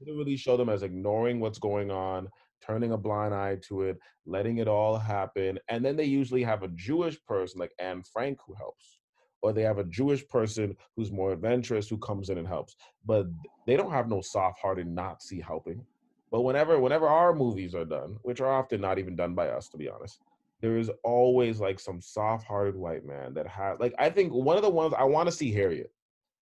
[0.00, 2.28] literally show them as ignoring what's going on
[2.64, 5.58] turning a blind eye to it, letting it all happen.
[5.68, 9.00] And then they usually have a Jewish person like Anne Frank who helps,
[9.42, 12.76] or they have a Jewish person who's more adventurous who comes in and helps.
[13.04, 13.26] But
[13.66, 15.84] they don't have no soft-hearted Nazi helping.
[16.30, 19.68] But whenever whenever our movies are done, which are often not even done by us,
[19.70, 20.20] to be honest,
[20.62, 24.62] there is always like some soft-hearted white man that has like I think one of
[24.62, 25.92] the ones I want to see Harriet,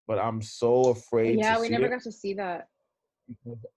[0.06, 1.38] but I'm so afraid.
[1.38, 2.68] Yeah, we never got to see that.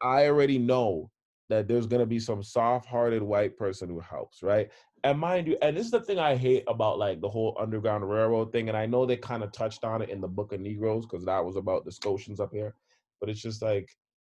[0.01, 1.09] I already know
[1.49, 4.69] that there's gonna be some soft-hearted white person who helps, right?
[5.05, 8.09] And mind you, and this is the thing I hate about like the whole Underground
[8.09, 10.59] Railroad thing, and I know they kind of touched on it in the Book of
[10.59, 12.75] Negroes because that was about the Scotians up here,
[13.19, 13.89] but it's just like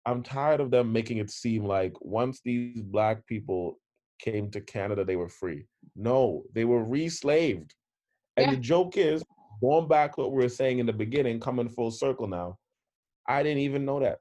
[0.05, 3.79] I'm tired of them making it seem like once these black people
[4.19, 5.65] came to Canada, they were free.
[5.95, 7.75] No, they were re-slaved.
[8.37, 8.51] And Yeah.
[8.51, 9.23] the joke is,
[9.61, 12.57] going back what we were saying in the beginning, coming full circle now,
[13.27, 14.19] I didn't even know that.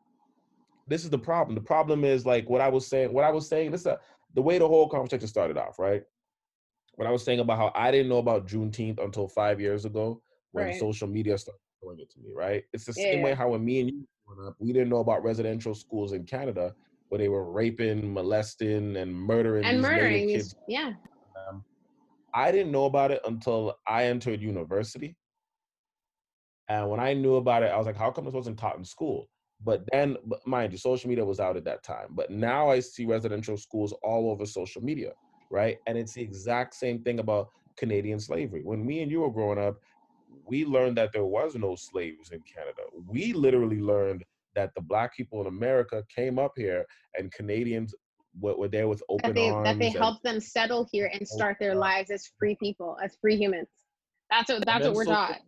[0.86, 1.54] This is the problem.
[1.54, 3.12] The problem is like what I was saying.
[3.12, 3.70] What I was saying.
[3.70, 4.00] This is a,
[4.34, 6.02] the way the whole conversation started off, right?
[6.96, 10.22] What I was saying about how I didn't know about Juneteenth until five years ago
[10.52, 10.74] when Right.
[10.74, 12.64] social media started showing it to me, right?
[12.72, 15.24] It's the same way how when me and you growing up, we didn't know about
[15.24, 16.74] residential schools in Canada
[17.12, 20.54] where they were raping, molesting, and murdering And murdering kids.
[20.66, 20.94] yeah.
[21.36, 21.62] Um,
[22.34, 25.14] I didn't know about it until I entered university.
[26.70, 28.84] And when I knew about it, I was like, how come this wasn't taught in
[28.86, 29.28] school?
[29.62, 32.06] But then, but mind you, social media was out at that time.
[32.12, 35.12] But now I see residential schools all over social media,
[35.50, 35.76] right?
[35.86, 38.62] And it's the exact same thing about Canadian slavery.
[38.64, 39.76] When me and you were growing up,
[40.46, 42.84] we learned that there was no slaves in Canada.
[43.06, 46.84] We literally learned that the black people in America came up here
[47.18, 47.94] and Canadians
[48.40, 49.68] were, were there with open That they arms.
[49.68, 53.16] that they helped them settle here and oh, start their lives as free people, as
[53.20, 53.68] free humans.
[54.30, 55.40] That's what that's what we're social- taught.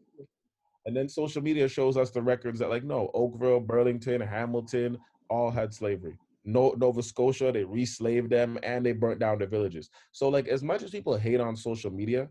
[0.87, 4.99] And then social media shows us the records that, like, no, Oakville, Burlington, Hamilton
[5.31, 6.19] all had slavery.
[6.45, 9.89] No, Nova Scotia, they re-slaved them and they burnt down their villages.
[10.13, 12.29] So, like, as much as people hate on social media,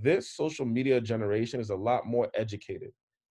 [0.00, 2.90] this social media generation is a lot more educated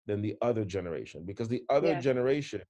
[0.06, 2.00] than the other generation because the other Yeah.
[2.00, 2.62] generation,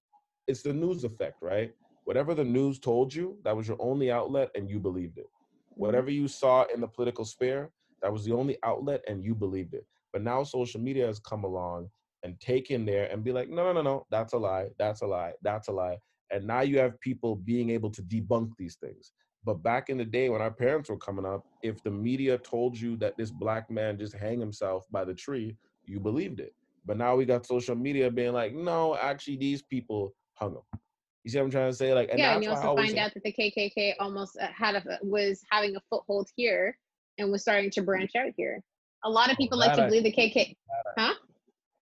[0.47, 1.73] it's the news effect, right?
[2.05, 5.25] Whatever the news told you, that was your only outlet and you believed it.
[5.25, 5.81] Mm-hmm.
[5.81, 9.73] Whatever you saw in the political sphere, that was the only outlet and you believed
[9.73, 9.85] it.
[10.11, 11.89] But now social media has come along
[12.23, 15.07] and taken there and be like, no, no, no, no, that's a lie, that's a
[15.07, 15.97] lie, that's a lie.
[16.31, 19.13] And now you have people being able to debunk these things.
[19.45, 22.79] But back in the day when our parents were coming up, if the media told
[22.79, 26.53] you that this black man just hang himself by the tree, you believed it.
[26.85, 30.79] But now we got social media being like, no, actually these people hung him.
[31.23, 31.93] You see what I'm trying to say?
[31.93, 34.75] Like, and yeah, and you also find say- out that the KKK almost uh, had
[34.75, 36.77] a was having a foothold here
[37.17, 38.61] and was starting to branch out here.
[39.05, 40.55] A lot of Oh, people like to I- believe the KKK,
[40.97, 41.13] huh?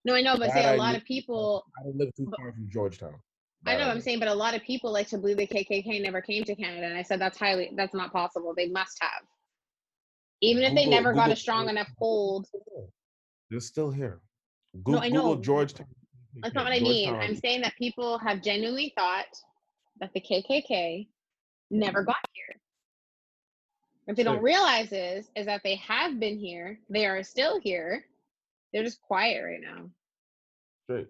[0.06, 1.66] No, I know, but say I a lot knew- of people.
[1.80, 3.16] I don't live too far from Georgetown.
[3.66, 6.20] I know, I'm saying, but a lot of people like to believe the KKK never
[6.22, 8.54] came to Canada, and I said that's highly that's not possible.
[8.56, 9.22] They must have,
[10.42, 12.48] even if they Google- never got a strong search- enough hold.
[13.50, 14.22] They're still here.
[14.74, 15.42] No, I Google know.
[15.42, 15.88] Georgetown.
[16.42, 17.14] That's not what I mean.
[17.14, 19.26] I'm saying that people have genuinely thought
[20.00, 21.08] that the KKK
[21.70, 22.08] never mm-hmm.
[22.08, 22.56] got here.
[24.06, 26.80] What they don't realize is is that they have been here.
[26.90, 28.04] They are still here.
[28.74, 29.90] They're just quiet right now.
[30.84, 31.08] Straight.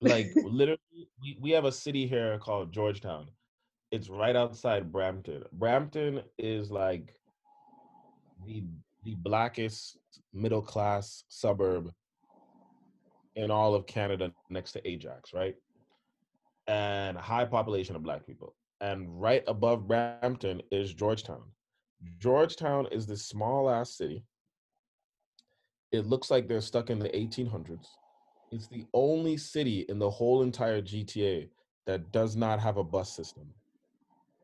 [0.00, 3.28] Like literally, we, we have a city here called Georgetown.
[3.92, 5.44] It's right outside Brampton.
[5.52, 7.14] Brampton is like
[8.46, 8.64] the
[9.04, 9.98] the blackest
[10.32, 11.92] middle class suburb
[13.36, 15.54] in all of Canada next to Ajax, right?
[16.66, 18.54] And a high population of black people.
[18.80, 21.42] And right above Brampton is Georgetown.
[22.18, 24.24] Georgetown is this small ass city.
[25.92, 27.86] It looks like they're stuck in the 1800s.
[28.50, 31.48] It's the only city in the whole entire GTA
[31.86, 33.46] that does not have a bus system.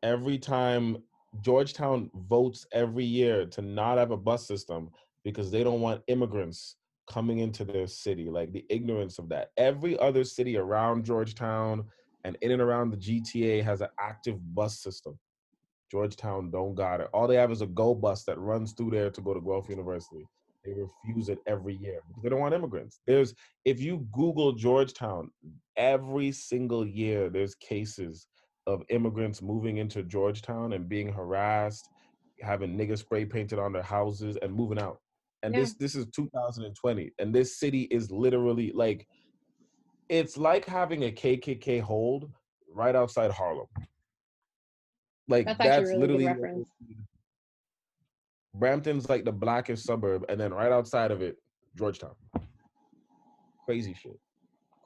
[0.03, 0.99] Every time
[1.43, 4.91] Georgetown votes every year to not have a bus system
[5.25, 6.77] because they don't want immigrants
[7.11, 9.51] coming into their city, like the ignorance of that.
[9.57, 11.85] Every other city around Georgetown
[12.25, 15.19] and in and around the GTA has an active bus system.
[15.91, 17.09] Georgetown don't got it.
[17.13, 19.69] All they have is a go bus that runs through there to go to Guelph
[19.69, 20.25] University.
[20.65, 23.01] They refuse it every year because they don't want immigrants.
[23.07, 25.31] There's if you Google Georgetown,
[25.77, 28.29] every single year there's cases
[28.67, 31.89] of immigrants moving into Georgetown and being harassed,
[32.41, 35.01] having nigger spray painted on their houses and moving out.
[35.43, 35.61] And Yeah.
[35.61, 39.07] this this is 2020, and this city is literally like
[40.09, 42.31] it's like having a KKK hold
[42.73, 43.67] right outside Harlem.
[45.29, 46.69] Like That's that's, really literally what reference.
[46.81, 46.97] it is.
[48.55, 51.37] Brampton's like the blackest suburb, and then right outside of it,
[51.77, 52.15] Georgetown.
[53.65, 54.19] Crazy shit.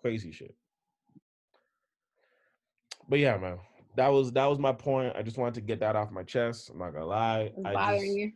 [0.03, 0.55] Crazy shit.
[3.09, 3.59] But yeah, man.
[3.97, 5.17] that was that was my point.
[5.17, 6.71] I just wanted to get that off my chest.
[6.71, 7.53] I'm not gonna lie.
[7.57, 8.33] It's I just- you.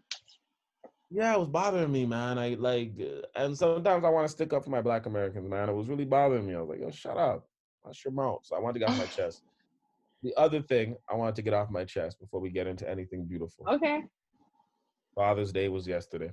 [1.10, 2.38] Yeah, it was bothering me, man.
[2.38, 5.68] I like, uh, and sometimes I want to stick up for my Black Americans, man.
[5.68, 6.54] It was really bothering me.
[6.54, 7.48] I was like, yo, shut up,
[7.84, 8.40] hush your mouth.
[8.44, 9.42] So I wanted to get off my chest.
[10.22, 13.24] The other thing I wanted to get off my chest before we get into anything
[13.24, 13.66] beautiful.
[13.68, 14.02] Okay.
[15.14, 16.30] Father's Day was yesterday.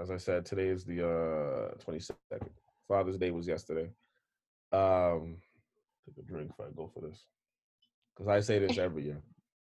[0.00, 2.48] As I said, today is the uh 22nd.
[2.86, 3.90] Father's Day was yesterday.
[4.72, 5.38] Um,
[6.06, 7.24] take a drink if I go for this,
[8.14, 9.20] because I say this every year.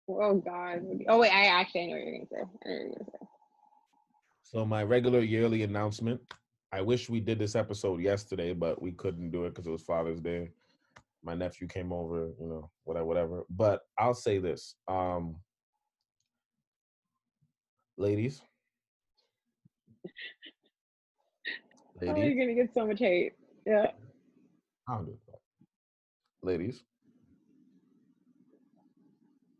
[0.07, 0.81] Oh God.
[1.09, 2.37] Oh wait, I actually I know what you're gonna say.
[2.37, 3.27] I know what you're gonna say.
[4.51, 6.19] So my regular yearly announcement.
[6.73, 9.81] I wish we did this episode yesterday, but we couldn't do it because it was
[9.81, 10.49] Father's Day.
[11.23, 13.43] My nephew came over, you know, whatever, whatever.
[13.49, 15.37] But I'll say this, um,
[17.97, 18.41] ladies,
[22.03, 23.33] Oh, you're gonna get so much hate.
[23.65, 23.91] Yeah.
[24.89, 25.39] I don't do that.
[26.45, 26.83] ladies.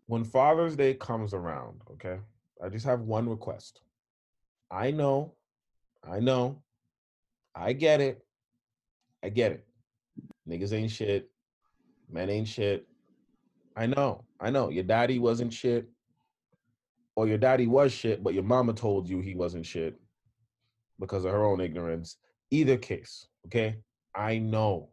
[0.08, 2.18] When Father's Day comes around, okay,
[2.62, 3.82] I just have one request.
[4.72, 5.34] I know,
[6.02, 6.64] I know,
[7.54, 8.26] I get it,
[9.22, 9.68] I get it.
[10.48, 11.30] Niggas ain't shit,
[12.10, 12.88] men ain't shit.
[13.76, 14.70] I know, I know.
[14.70, 15.90] Your daddy wasn't shit,
[17.16, 20.00] or your daddy was shit, but your mama told you he wasn't shit
[21.00, 22.18] because of her own ignorance.
[22.50, 23.78] Either case, okay?
[24.16, 24.90] I know.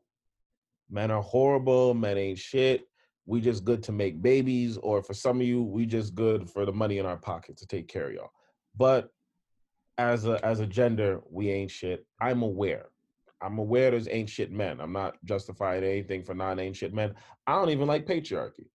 [0.91, 2.89] Men are horrible, men ain't shit.
[3.27, 6.65] We just good to make babies, or for some of you, we just good for
[6.65, 8.31] the money in our pocket to take care of y'all.
[8.77, 9.11] But
[9.99, 12.07] as a as a gender, we ain't shit.
[12.21, 12.87] I'm aware.
[13.43, 14.81] I'm aware there's ain't shit men.
[14.81, 17.15] I'm not justifying anything for non ain't shit men.
[17.47, 18.67] I don't even like patriarchy.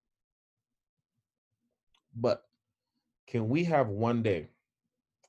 [2.16, 2.44] But
[3.28, 4.50] can we have one day,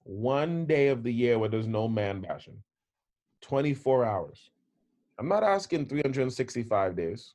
[0.02, 2.62] one day of the year where there's no man bashing?
[3.40, 4.50] 24 hours.
[5.18, 7.35] I'm not asking 365 days.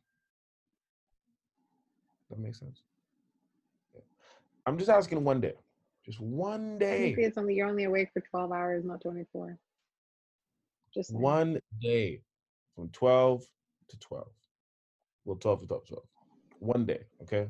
[2.30, 2.84] That makes sense.
[4.66, 5.54] I'm just asking one day.
[6.10, 7.14] Just one day.
[7.16, 9.60] It's only you're only awake for 12 hours, not 24.
[10.92, 11.22] Just saying.
[11.22, 12.22] One day
[12.76, 13.44] from 12
[13.90, 14.28] to 12.
[15.26, 16.04] Well, 12 to 12, 12.
[16.58, 17.48] One day, okay?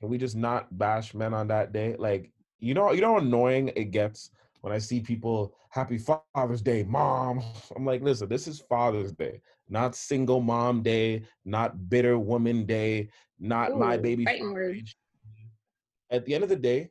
[0.00, 1.96] Can we just not bash men on that day?
[1.98, 4.30] Like, you know, you know how annoying it gets
[4.62, 7.42] when I see people happy Father's Day, mom.
[7.76, 13.10] I'm like, listen, this is Father's Day, not single mom day, not bitter woman day,
[13.38, 14.24] not my baby.
[14.24, 14.80] fighting father words.
[14.82, 16.16] day.
[16.16, 16.88] At the end of the day,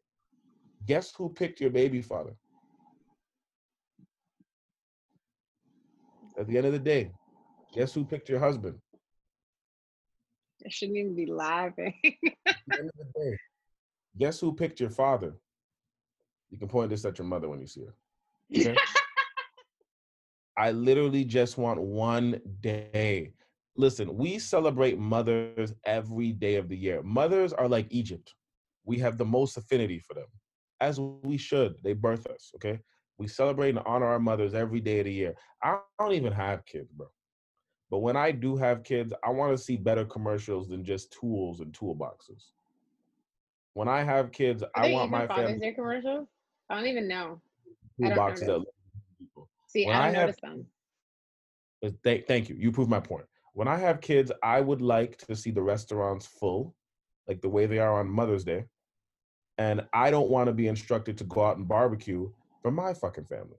[0.87, 2.33] guess who picked your baby father?
[6.39, 7.11] At the end of the day,
[7.73, 8.79] guess who picked your husband?
[10.65, 11.93] I shouldn't even be laughing.
[12.03, 12.29] Eh?
[12.47, 13.37] At the end of the day,
[14.17, 15.35] guess who picked your father?
[16.49, 17.95] You can point this at your mother when you see her.
[18.55, 18.75] Okay?
[20.57, 23.33] I literally just want one day.
[23.75, 27.03] Listen, we celebrate mothers every day of the year.
[27.03, 28.33] Mothers are like Egypt.
[28.83, 30.25] We have the most affinity for them,
[30.81, 31.75] as we should.
[31.83, 32.79] They birth us, okay?
[33.17, 35.35] We celebrate and honor our mothers every day of the year.
[35.63, 37.07] I don't even have kids, bro.
[37.89, 41.61] But when I do have kids, I want to see better commercials than just tools
[41.61, 42.51] and toolboxes.
[43.73, 46.27] When I have kids, Are I want my Father's family Day commercials?
[46.69, 47.41] I don't even know.
[48.03, 48.59] I don't toolboxes that notice.
[48.59, 49.49] look at people.
[49.67, 50.65] See, When I I don't have notice them.
[52.03, 52.55] Thank, thank you.
[52.55, 53.25] You proved my point.
[53.53, 56.75] When I have kids, I would like to see the restaurants full,
[57.27, 58.65] like the way they are on Mother's Day.
[59.57, 62.29] And I don't want to be instructed to go out and barbecue
[62.61, 63.57] for my fucking family.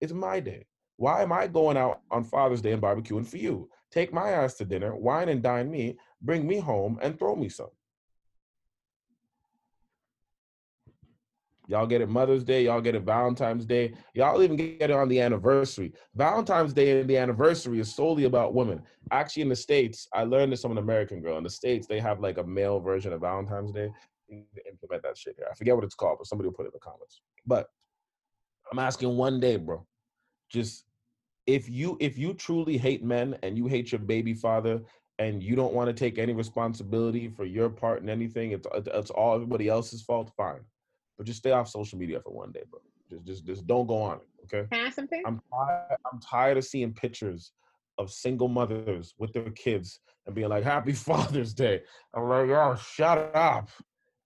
[0.00, 0.66] It's my day.
[0.96, 3.68] Why am I going out on Father's Day and barbecuing for you?
[3.90, 7.48] Take my ass to dinner, wine and dine me, bring me home, and throw me
[7.48, 7.70] some.
[11.70, 15.08] Y'all get it Mother's Day, y'all get it Valentine's Day, y'all even get it on
[15.08, 15.92] the anniversary.
[16.16, 18.82] Valentine's Day and the anniversary is solely about women.
[19.12, 21.38] Actually, in the States, I learned this from an American girl.
[21.38, 23.88] In the States, they have like a male version of Valentine's Day.
[24.30, 25.48] You need to implement that shit here.
[25.50, 27.20] I forget what it's called, but somebody will put it in the comments.
[27.46, 27.68] But
[28.70, 29.84] I'm asking one day, bro.
[30.48, 30.84] Just
[31.46, 34.80] if you if you truly hate men and you hate your baby father
[35.18, 39.10] and you don't want to take any responsibility for your part in anything, it's it's
[39.10, 40.30] all everybody else's fault.
[40.36, 40.60] Fine,
[41.18, 42.80] but just stay off social media for one day, bro.
[43.10, 44.68] Just just just don't go on it, okay?
[44.70, 45.22] Can I ask something?
[45.26, 45.96] I'm tired.
[46.12, 47.52] I'm tired of seeing pictures
[47.98, 51.82] of single mothers with their kids and being like, "Happy Father's Day."
[52.14, 53.70] I'm like, "Oh, shut up!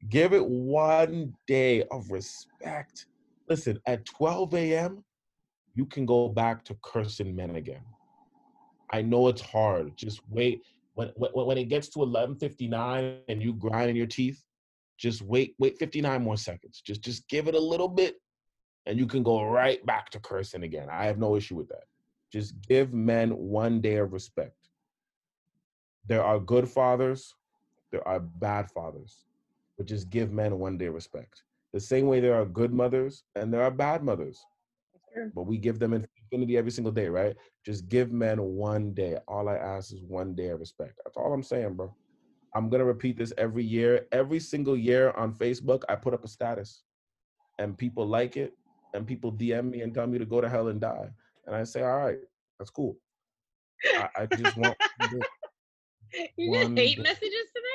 [0.08, 3.06] Give it one day of respect."
[3.48, 5.04] Listen, at 12 a.m.,
[5.74, 7.82] you can go back to cursing men again.
[8.90, 9.96] I know it's hard.
[9.96, 10.62] Just wait.
[10.94, 14.42] When when, when it gets to 11:59 and you grinding your teeth,
[14.98, 15.54] just wait.
[15.58, 16.80] Wait 59 more seconds.
[16.80, 18.20] Just just give it a little bit
[18.86, 20.88] and you can go right back to cursing again.
[20.90, 21.84] I have no issue with that.
[22.32, 24.68] Just give men one day of respect.
[26.06, 27.34] There are good fathers,
[27.90, 29.24] there are bad fathers,
[29.76, 31.42] but just give men one day respect.
[31.72, 32.78] The same way there are good mm-hmm.
[32.78, 34.38] mothers and there are bad mothers,
[35.34, 37.36] but we give them infinity every single day, right?
[37.64, 39.18] Just give men one day.
[39.28, 41.00] All I ask is one day of respect.
[41.04, 41.94] That's all I'm saying, bro.
[42.54, 44.06] I'm gonna repeat this every year.
[44.12, 46.84] Every single year on Facebook, I put up a status,
[47.58, 48.52] and people like it,
[48.94, 51.08] and people DM me and tell me to go to hell and die,
[51.46, 52.18] and I say, all right,
[52.58, 52.96] that's cool.
[53.96, 54.76] I, I just want.
[56.36, 57.02] You get hate day.
[57.02, 57.73] messages today?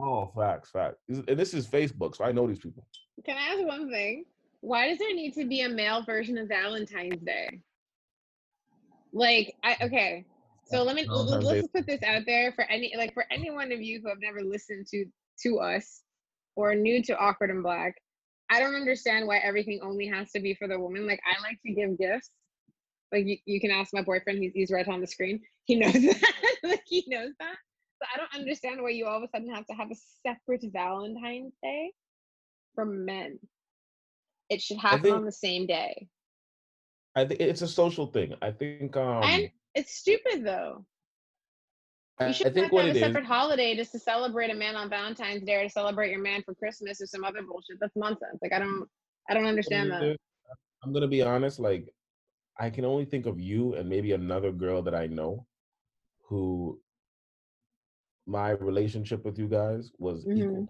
[0.00, 0.98] Oh, facts, facts.
[1.08, 2.86] And this is Facebook, so I know these people.
[3.24, 4.24] Can I ask one thing?
[4.60, 7.60] Why does there need to be a male version of Valentine's Day?
[9.12, 9.84] Like, I hmm.
[9.84, 10.24] okay.
[10.64, 13.24] So let me l- l- Valentine's let's put this out there for any like for
[13.30, 15.06] any one of you who have never listened to
[15.42, 16.02] to us
[16.56, 17.94] or new to Awkward and Black.
[18.50, 21.06] I don't understand why everything only has to be for the woman.
[21.06, 22.30] Like I like to give gifts.
[23.12, 25.40] Like you, you can ask my boyfriend, he's he's right on the screen.
[25.64, 26.32] He knows that.
[26.62, 27.56] like he knows that.
[28.02, 29.96] I don't understand why you all of a sudden have to have a
[30.26, 31.92] separate Valentine's Day
[32.74, 33.38] for men.
[34.48, 36.08] It should happen think- on the same day.
[37.14, 38.34] I think it's a social thing.
[38.40, 38.96] I think.
[38.96, 40.84] um and it's stupid though.
[42.20, 43.04] You shouldn't think have what have a is.
[43.04, 46.42] separate holiday just to celebrate a man on Valentine's Day or to celebrate your man
[46.42, 47.78] for Christmas or some other bullshit.
[47.80, 48.38] That's nonsense.
[48.42, 48.88] Like I don't
[49.28, 50.16] I don't understand that.
[50.82, 51.58] I'm gonna be honest.
[51.58, 51.92] Like,
[52.58, 55.46] I can only think of you and maybe another girl that I know,
[56.22, 56.80] who
[58.28, 60.38] my relationship with you guys was Mhm.
[60.40, 60.68] equal.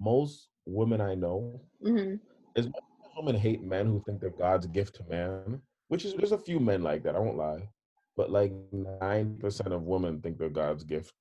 [0.00, 2.16] Most women I know, hmm
[2.56, 6.14] as much as women hate men who think they're God's gift to man, which is
[6.14, 7.16] there's a few men like that.
[7.16, 7.68] I won't lie,
[8.16, 11.12] but like nine percent of women think they're God's gift.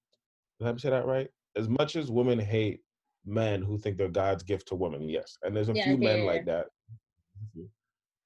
[0.60, 1.30] Did I say that right?
[1.56, 2.82] As much as women hate
[3.26, 6.20] men who think they're God's gift to women, yes, and there's a Yeah, few men
[6.20, 6.68] yeah, like that.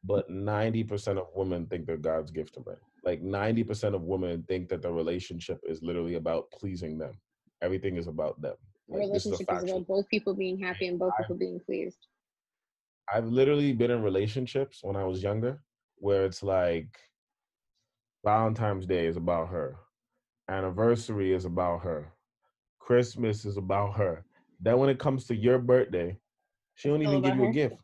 [0.08, 2.78] But ninety percent of women think they're God's gift to men.
[3.03, 7.20] Like ninety percent of women think that the relationship is literally about pleasing them.
[7.62, 8.55] Everything is about them.
[8.88, 11.60] Like, is relationship is factual about both people being happy and both I- people being
[11.60, 12.08] pleased.
[13.14, 15.62] I've literally been in relationships when I was younger
[15.97, 16.97] where it's like
[18.26, 19.78] Valentine's Day is about her,
[20.49, 22.14] anniversary is about her,
[22.80, 24.26] Christmas is about her.
[24.60, 26.18] Then when it comes to your birthday,
[26.76, 27.82] she don't even give you a gift.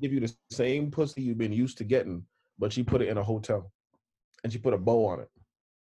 [0.00, 2.24] Give you the same pussy you've been used to getting,
[2.58, 3.72] but she put it in a hotel
[4.44, 5.30] and she put a bow on it.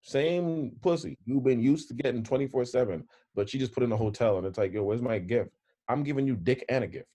[0.03, 3.97] Same pussy you've been used to getting 24 7, but she just put in a
[3.97, 5.51] hotel and it's like, yo, where's my gift?
[5.89, 7.09] I'm giving you dick and a gift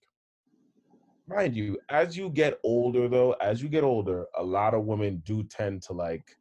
[1.26, 5.22] mind you, as you get older, though, as you get older, a lot of women
[5.24, 6.36] do tend to like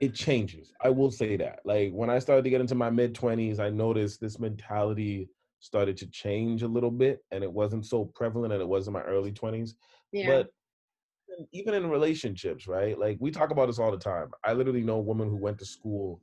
[0.00, 0.72] it changes.
[0.82, 1.60] I will say that.
[1.64, 5.28] Like when I started to get into my mid 20s, I noticed this mentality
[5.62, 8.92] started to change a little bit and it wasn't so prevalent and it was in
[8.92, 9.74] my early 20s.
[10.12, 10.26] Yeah.
[10.26, 10.48] But
[11.52, 12.98] even in relationships, right?
[12.98, 14.32] Like we talk about this all the time.
[14.44, 16.20] I literally know women who went to school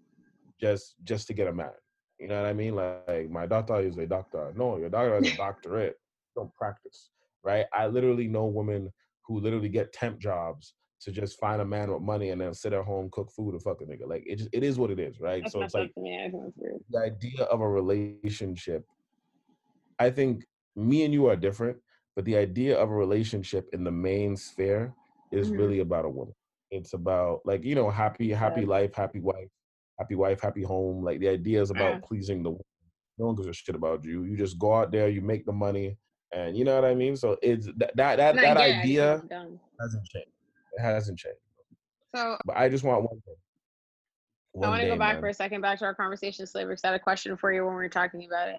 [0.59, 1.71] just just to get a man.
[2.19, 2.75] You know what I mean?
[2.75, 4.53] Like my doctor is a doctor.
[4.57, 5.95] No, your doctor has a doctorate.
[6.35, 7.09] Don't practice,
[7.43, 7.65] right?
[7.73, 8.91] I literally know women
[9.25, 12.73] who literally get temp jobs to just find a man with money and then sit
[12.73, 14.05] at home, cook food, and fuck a nigga.
[14.05, 15.41] Like it just it is what it is, right?
[15.41, 16.19] That's so it's like to me.
[16.19, 16.81] I think that's weird.
[16.89, 18.85] the idea of a relationship
[19.99, 20.45] i think
[20.75, 21.77] me and you are different
[22.15, 24.93] but the idea of a relationship in the main sphere
[25.31, 25.57] is Mhm.
[25.57, 26.33] really about a woman
[26.71, 28.67] it's about like you know happy happy Yeah.
[28.67, 29.49] life happy wife
[29.97, 31.99] happy wife happy home like the idea is about Yeah.
[32.07, 32.65] pleasing the woman.
[33.17, 35.51] no one gives a shit about you you just go out there you make the
[35.51, 35.97] money
[36.31, 38.63] and you know what i mean so it's that that that, that get it, I
[38.67, 39.07] think idea
[39.81, 40.31] hasn't changed
[40.77, 41.39] it hasn't changed
[42.15, 43.35] So but i just want one thing
[44.61, 45.21] I want to go back man.
[45.21, 47.63] for a second, back to our conversation slavery, because I had a question for you
[47.65, 48.57] when we were talking about it.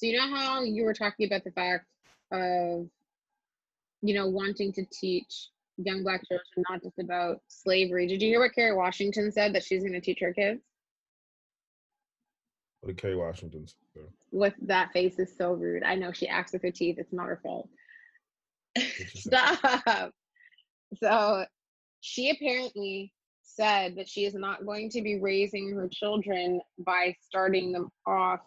[0.00, 1.84] So you know how you were talking about the fact
[2.32, 2.88] of,
[4.00, 8.06] you know, wanting to teach young black children not just about slavery.
[8.06, 10.62] Did you hear what Kerry Washington said that she's going to teach her kids?
[12.80, 14.00] what did Kerry Washington say?
[14.32, 15.82] With that face is so rude.
[15.82, 16.96] I know she acts with her teeth.
[16.98, 17.68] It's not her fault.
[19.06, 20.12] Stop.
[20.96, 21.44] So
[22.00, 27.72] she apparently said that she is not going to be raising her children by starting
[27.72, 28.40] them off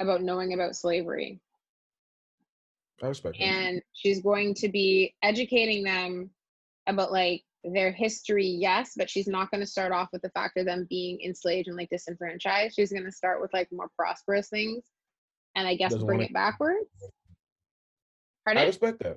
[0.00, 1.38] about knowing about slavery.
[3.02, 3.44] I respect that.
[3.44, 6.30] And she's going to be educating them
[6.86, 10.56] about like their history, yes, but she's not going to start off with the fact
[10.58, 12.74] of them being enslaved and like disenfranchised.
[12.74, 14.82] She's going to start with like more prosperous things
[15.56, 16.86] and I guess Doesn't bring wanna- it backwards.
[18.46, 19.16] I respect that.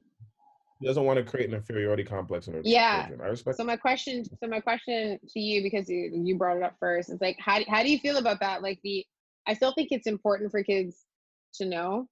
[0.80, 3.08] She doesn't want to create an inferiority complex in her Yeah.
[3.08, 3.22] children.
[3.26, 3.58] I respect.
[3.58, 7.10] So my question, so my question to you, because you you brought it up first,
[7.10, 8.62] is like, how do- how do you feel about that?
[8.62, 9.06] Like the,
[9.48, 11.06] I still think it's important for kids
[11.56, 12.08] to know,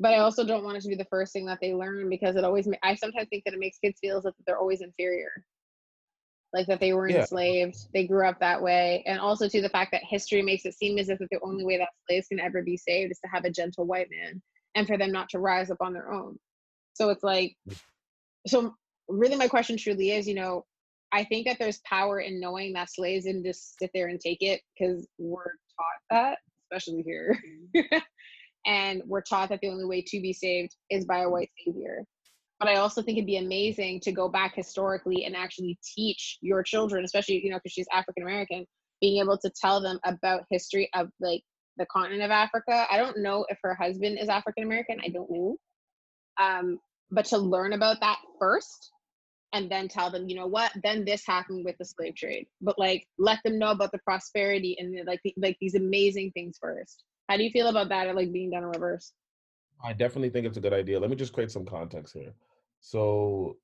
[0.00, 2.36] but I also don't want it to be the first thing that they learn because
[2.36, 2.68] it always.
[2.82, 5.32] I sometimes think that it makes kids feel as if they're always inferior.
[6.52, 7.20] like that they were Yeah.
[7.20, 10.74] enslaved, they grew up that way, and also to the fact that history makes it
[10.74, 13.28] seem as if that the only way that slaves can ever be saved is to
[13.28, 14.42] have a gentle white man
[14.74, 16.38] and for them not to rise up on their own.
[16.94, 17.56] So it's like,
[18.46, 18.74] so
[19.08, 20.64] really, my question truly is, you know,
[21.12, 24.42] I think that there's power in knowing that slaves didn't just sit there and take
[24.42, 27.38] it because we're taught that, especially here.
[28.66, 32.04] and we're taught that the only way to be saved is by a white savior.
[32.60, 36.62] But I also think it'd be amazing to go back historically and actually teach your
[36.62, 38.66] children, especially, you know, because she's African American,
[39.00, 41.42] being able to tell them about history of like
[41.76, 42.84] the continent of Africa.
[42.90, 44.98] I don't know if her husband is African American.
[45.04, 45.56] I don't know.
[46.40, 46.78] Um,
[47.10, 48.90] but to learn about that first
[49.52, 52.46] and then tell them, you know what, then this happened with the slave trade.
[52.60, 56.32] But like let them know about the prosperity and the, like the, like these amazing
[56.32, 57.04] things first.
[57.28, 58.14] How do you feel about that?
[58.14, 59.12] Like being done in reverse?
[59.82, 60.98] I definitely think it's a good idea.
[60.98, 62.34] Let me just create some context here.
[62.80, 63.56] So,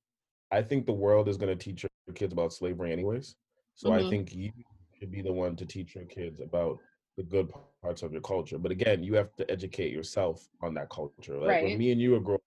[0.51, 3.35] I think the world is going to teach your kids about slavery anyways.
[3.75, 4.09] So, I Mhm.
[4.09, 4.51] think you
[4.99, 6.79] should be the one to teach your kids about
[7.17, 8.57] the good parts of your culture.
[8.57, 11.37] But again, you have to educate yourself on that culture.
[11.37, 11.63] Like Right.
[11.63, 12.39] when me and you were growing,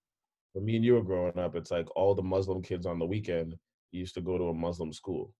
[0.53, 3.07] when me and you were growing up, it's like all the Muslim kids on the
[3.07, 3.59] weekend
[3.93, 5.35] used to go to a Muslim school.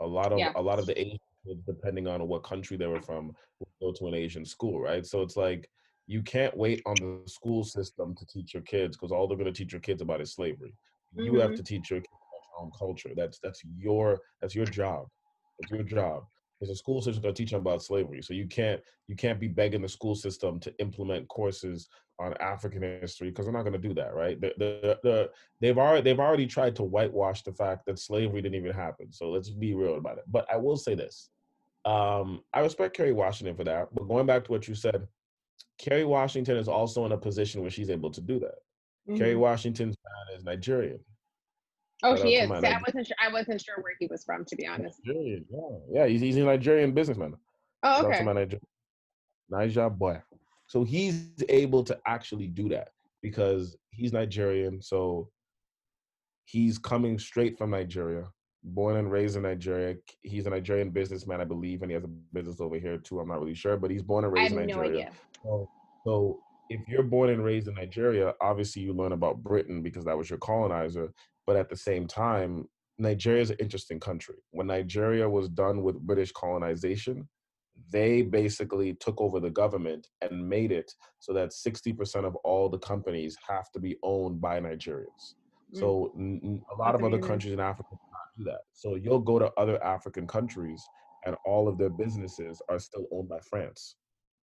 [0.00, 0.52] A lot of Yeah.
[0.54, 3.28] a lot of the Asian kids, depending on what country they were from,
[3.60, 5.04] would go to an Asian school, right?
[5.06, 5.70] So it's like
[6.06, 9.52] you can't wait on the school system to teach your kids because all they're going
[9.52, 10.76] to teach your kids about is slavery.
[11.14, 11.56] You have Mhm.
[11.56, 13.12] to teach your kids about your own culture.
[13.16, 15.08] That's that's your that's your job.
[15.58, 16.24] It's your job.
[16.58, 18.22] Because the school system going to teach them about slavery.
[18.22, 21.88] So you can't you can't be begging the school system to implement courses
[22.18, 24.40] on African history because they're not going to do that, right?
[24.40, 25.30] The, the, the,
[25.60, 29.12] they've already they've already tried to whitewash the fact that slavery didn't even happen.
[29.12, 30.24] So let's be real about it.
[30.28, 31.28] But I will say this:
[31.84, 33.94] um, I respect Kerry Washington for that.
[33.94, 35.06] But going back to what you said,
[35.78, 39.16] Kerry Washington is also in a position where she's able to do that.
[39.16, 39.40] Kerry Mhm.
[39.40, 41.00] Washington's dad is Nigerian.
[42.02, 42.48] Oh, shout she is.
[42.48, 43.16] See, I wasn't sure.
[43.22, 45.00] I wasn't sure where he was from, to be honest.
[45.04, 46.06] Nigerian, yeah, yeah.
[46.06, 47.34] He's, he's a Nigerian businessman.
[47.82, 48.18] Oh, Shout out okay.
[48.18, 48.60] to my Niger-
[49.50, 50.20] Niger boy.
[50.66, 52.90] So he's able to actually do that
[53.22, 54.82] because he's Nigerian.
[54.82, 55.30] So
[56.44, 58.24] he's coming straight from Nigeria,
[58.62, 59.96] born and raised in Nigeria.
[60.22, 63.20] He's a Nigerian businessman, I believe, and he has a business over here too.
[63.20, 65.00] I'm not really sure, but he's born and I raised have in no Nigeria.
[65.06, 65.12] idea.
[65.42, 65.68] So,
[66.04, 70.16] so if you're born and raised in Nigeria, obviously you learn about Britain because that
[70.16, 71.12] was your colonizer.
[71.46, 74.36] But at the same time, Nigeria is an interesting country.
[74.50, 77.28] When Nigeria was done with British colonization,
[77.92, 82.78] they basically took over the government and made it so that 60% of all the
[82.78, 85.34] companies have to be owned by Nigerians.
[85.74, 85.78] Mm.
[85.80, 87.96] So n- a lot That's of other countries in Africa
[88.36, 88.60] do that.
[88.72, 90.82] So you'll go to other African countries
[91.24, 93.96] and all of their businesses are still owned by France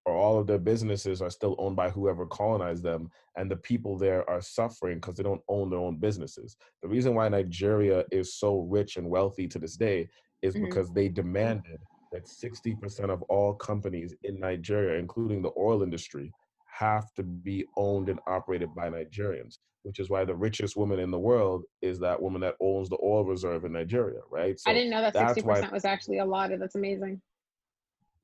[0.05, 3.96] or all of their businesses are still owned by whoever colonized them and the people
[3.96, 8.34] there are suffering because they don't own their own businesses the reason why nigeria is
[8.34, 10.09] so rich and wealthy to this day
[10.42, 10.62] is Mhm.
[10.64, 11.80] because they demanded
[12.11, 16.32] that 60% of all companies in nigeria including the oil industry
[16.66, 21.11] have to be owned and operated by nigerians which is why the richest woman in
[21.11, 24.74] the world is that woman that owns the oil reserve in nigeria right so I
[24.74, 26.61] didn't know that that's sixty why- percent was actually allotted.
[26.61, 27.20] That's amazing.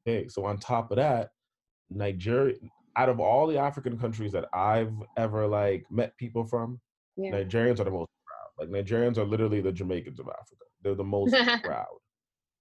[0.07, 1.31] Okay, so on top of that,
[1.91, 2.55] Nigeria,
[2.97, 6.81] out of all the African countries that I've ever like met people from,
[7.17, 7.33] Yeah.
[7.33, 8.51] Nigerians are the most proud.
[8.59, 10.65] Like Nigerians are literally the Jamaicans of Africa.
[10.83, 11.35] They're the most
[11.65, 11.87] proud.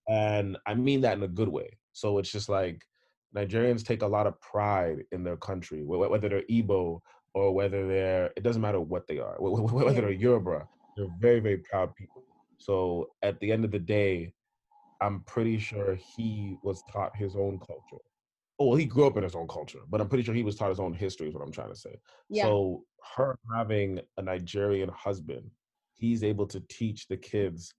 [0.08, 1.70] And I mean that in a good way.
[1.92, 2.82] So it's just like
[3.36, 7.00] Nigerians take a lot of pride in their country, whether they're Igbo
[7.34, 11.08] or whether they're, it doesn't matter what they are, wh- wh- whether they're Yoruba, they're
[11.20, 12.24] very, very proud people.
[12.58, 14.34] So at the end of the day,
[15.02, 18.02] I'm pretty sure he was taught his own culture.
[18.60, 20.56] Oh, well, he grew up in his own culture, but I'm pretty sure he was
[20.56, 22.00] taught his own history, is what I'm trying to say.
[22.30, 22.44] Yeah.
[22.44, 22.84] So
[23.16, 25.50] her having a Nigerian husband,
[25.94, 27.74] he's able to teach the kids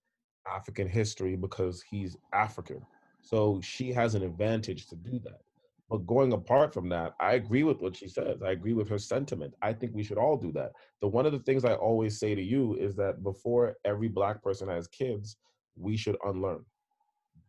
[0.46, 2.84] African history because he's African.
[3.22, 5.40] So she has an advantage to do that.
[5.90, 8.42] But going apart from that, I agree with what she says.
[8.42, 9.54] I agree with her sentiment.
[9.62, 10.72] I think we should all do that.
[11.00, 14.42] The one of the things I always say to you is that before every black
[14.42, 15.38] person has kids,
[15.76, 16.64] we should unlearn.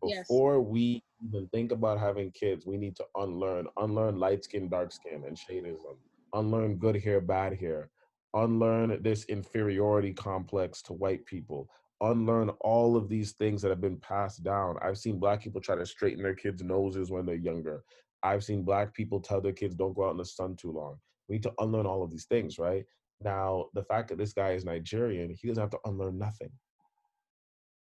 [0.04, 0.28] Yes.
[0.28, 4.92] Before we even think about having kids, we need to unlearn, unlearn light skin, dark
[4.92, 5.98] skin, and shadism,
[6.34, 7.90] unlearn good hair, bad hair,
[8.34, 11.70] unlearn this inferiority complex to white people,
[12.02, 14.78] unlearn all of these things that have been passed down.
[14.82, 17.84] I've seen black people try to straighten their kids' noses when they're younger.
[18.24, 20.98] I've seen black people tell their kids don't go out in the sun too long.
[21.28, 22.86] We need to unlearn all of these things, right?
[23.24, 26.50] Now, the fact that this guy is Nigerian, he doesn't have to unlearn nothing.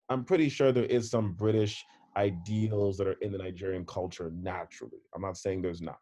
[0.08, 1.84] I'm pretty sure there is some British
[2.16, 4.98] ideals that are in the Nigerian culture naturally.
[5.14, 5.98] I'm not saying there's not,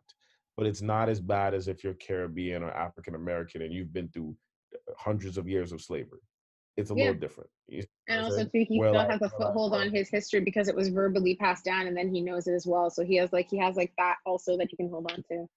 [0.56, 4.08] but it's not as bad as if you're Caribbean or African American and you've been
[4.08, 4.34] through
[4.74, 6.20] uh, hundreds of years of slavery.
[6.76, 7.06] it's a Yeah.
[7.06, 7.50] little different.
[7.66, 10.40] You And also too, he still like- has a where, like, foothold on his history
[10.40, 12.88] because it was verbally passed down, and then he knows it as well.
[12.88, 15.34] So he has like he has like that also that he can hold on to.
[15.42, 15.48] it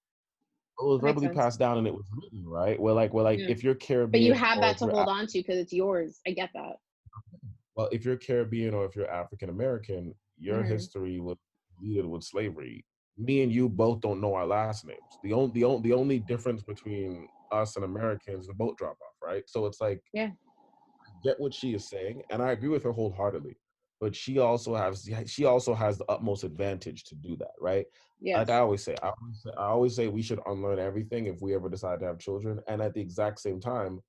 [0.80, 2.80] was That verbally passed down and it was written, right?
[2.80, 3.49] Well, like, well, like, Yeah.
[3.49, 6.20] if you're Caribbean, But you have that to hold Af- on to because it's yours.
[6.26, 6.78] I get that.
[7.76, 10.68] well, if you're Caribbean or if you're African American, your Mhm.
[10.70, 11.38] history was
[11.82, 12.86] leaded with slavery.
[13.18, 15.00] Me and you both don't know our last names.
[15.24, 18.98] The only the only the only difference between us and Americans is the boat drop
[19.02, 19.44] off, right?
[19.48, 20.32] So it's like, Yeah.
[21.06, 23.58] I get what she is saying, and I agree with her wholeheartedly.
[24.00, 27.86] But she also has she also has the utmost advantage to do that, right?
[28.20, 28.38] Yes.
[28.38, 31.42] Like I always say, I always say, I always say we should unlearn everything if
[31.42, 32.62] we ever decide to have children.
[32.68, 34.02] And at the exact same time,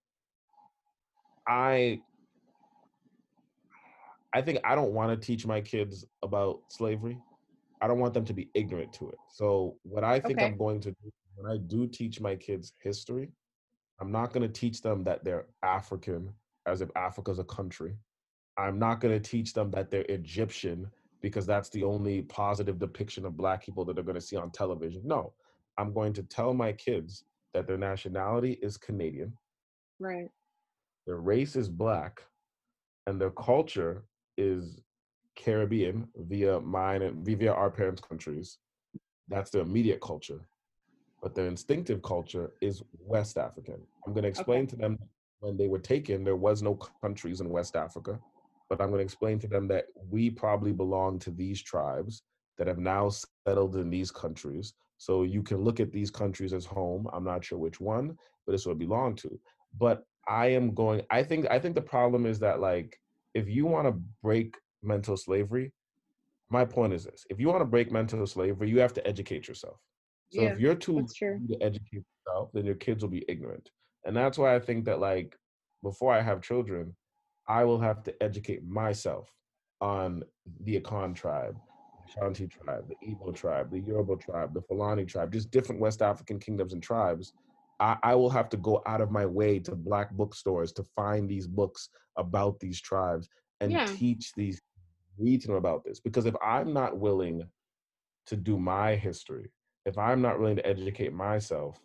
[1.46, 2.00] I
[4.34, 7.18] I think I don't want to teach my kids about slavery.
[7.80, 9.18] I don't want them to be ignorant to it.
[9.28, 10.46] So what I think Okay.
[10.46, 13.30] I'm going to do when I do teach my kids history,
[14.00, 16.32] I'm not going to teach them that they're African
[16.66, 17.96] as if Africa's a country.
[18.58, 23.24] I'm not going to teach them that they're Egyptian because that's the only positive depiction
[23.24, 25.02] of black people that they're going to see on television.
[25.04, 25.32] No,
[25.78, 27.24] I'm going to tell my kids
[27.54, 29.32] that their nationality is Canadian,
[29.98, 30.28] right.
[31.06, 32.22] their race is black,
[33.06, 34.04] and their culture
[34.42, 34.80] is
[35.36, 38.58] Caribbean via mine and via our parents' countries.
[39.28, 40.40] That's their immediate culture.
[41.22, 43.80] But their instinctive culture is West African.
[44.04, 44.98] I'm going to explain to them
[45.40, 48.18] when they were taken, there was no countries in West Africa.
[48.68, 52.22] But I'm going to explain to them that we probably belong to these tribes
[52.58, 53.10] that have now
[53.46, 54.74] settled in these countries.
[54.98, 57.08] So you can look at these countries as home.
[57.12, 59.30] I'm not sure which one, but it's what it belong to.
[59.78, 62.98] But I am going, I think, I think the problem is that like,
[63.34, 65.72] if you want to break mental slavery,
[66.50, 69.48] my point is this: if you want to break mental slavery, you have to educate
[69.48, 69.78] yourself.
[70.30, 71.40] So Yeah, if you're too true.
[71.48, 73.70] to educate yourself, then your kids will be ignorant.
[74.04, 75.36] And that's why I think that like
[75.82, 76.94] before I have children,
[77.48, 79.28] I will have to educate myself
[79.80, 80.22] on
[80.64, 85.32] the Akan tribe, the Shanti tribe, the Igbo tribe, the Yoruba tribe, the Fulani tribe,
[85.32, 87.32] just different West African kingdoms and tribes.
[87.82, 91.28] I, I will have to go out of my way to black bookstores to find
[91.28, 93.28] these books about these tribes
[93.60, 93.86] and Yeah.
[93.86, 94.60] teach these,
[95.18, 95.98] read to them about this.
[95.98, 97.42] Because if I'm not willing
[98.26, 99.50] to do my history,
[99.84, 101.76] if I'm not willing to educate myself,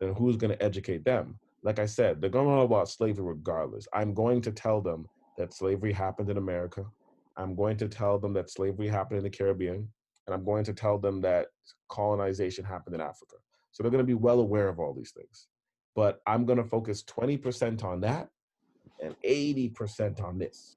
[0.00, 1.38] then who's going to educate them?
[1.62, 3.86] Like I said, they're going to know about slavery regardless.
[3.94, 5.06] I'm going to tell them
[5.38, 6.84] that slavery happened in America.
[7.36, 9.88] I'm going to tell them that slavery happened in the Caribbean.
[10.26, 11.46] And I'm going to tell them that
[11.88, 13.36] colonization happened in Africa.
[13.74, 15.48] So they're going to be well aware of all these things.
[15.96, 18.28] But I'm going to focus 20% on that
[19.02, 20.76] and 80% on this.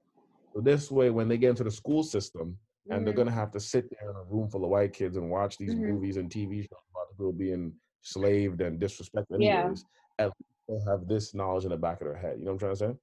[0.52, 2.58] So this way, when they get into the school system,
[2.90, 3.18] and they're Mhm.
[3.18, 5.74] gonna have to sit there in a room full of white kids and watch these
[5.74, 5.88] Mhm.
[5.88, 9.74] movies and TV shows about people being slaved and disrespected Yeah.
[10.18, 12.38] At least they'll have this knowledge in the back of their head.
[12.38, 13.00] You know what I'm trying to say?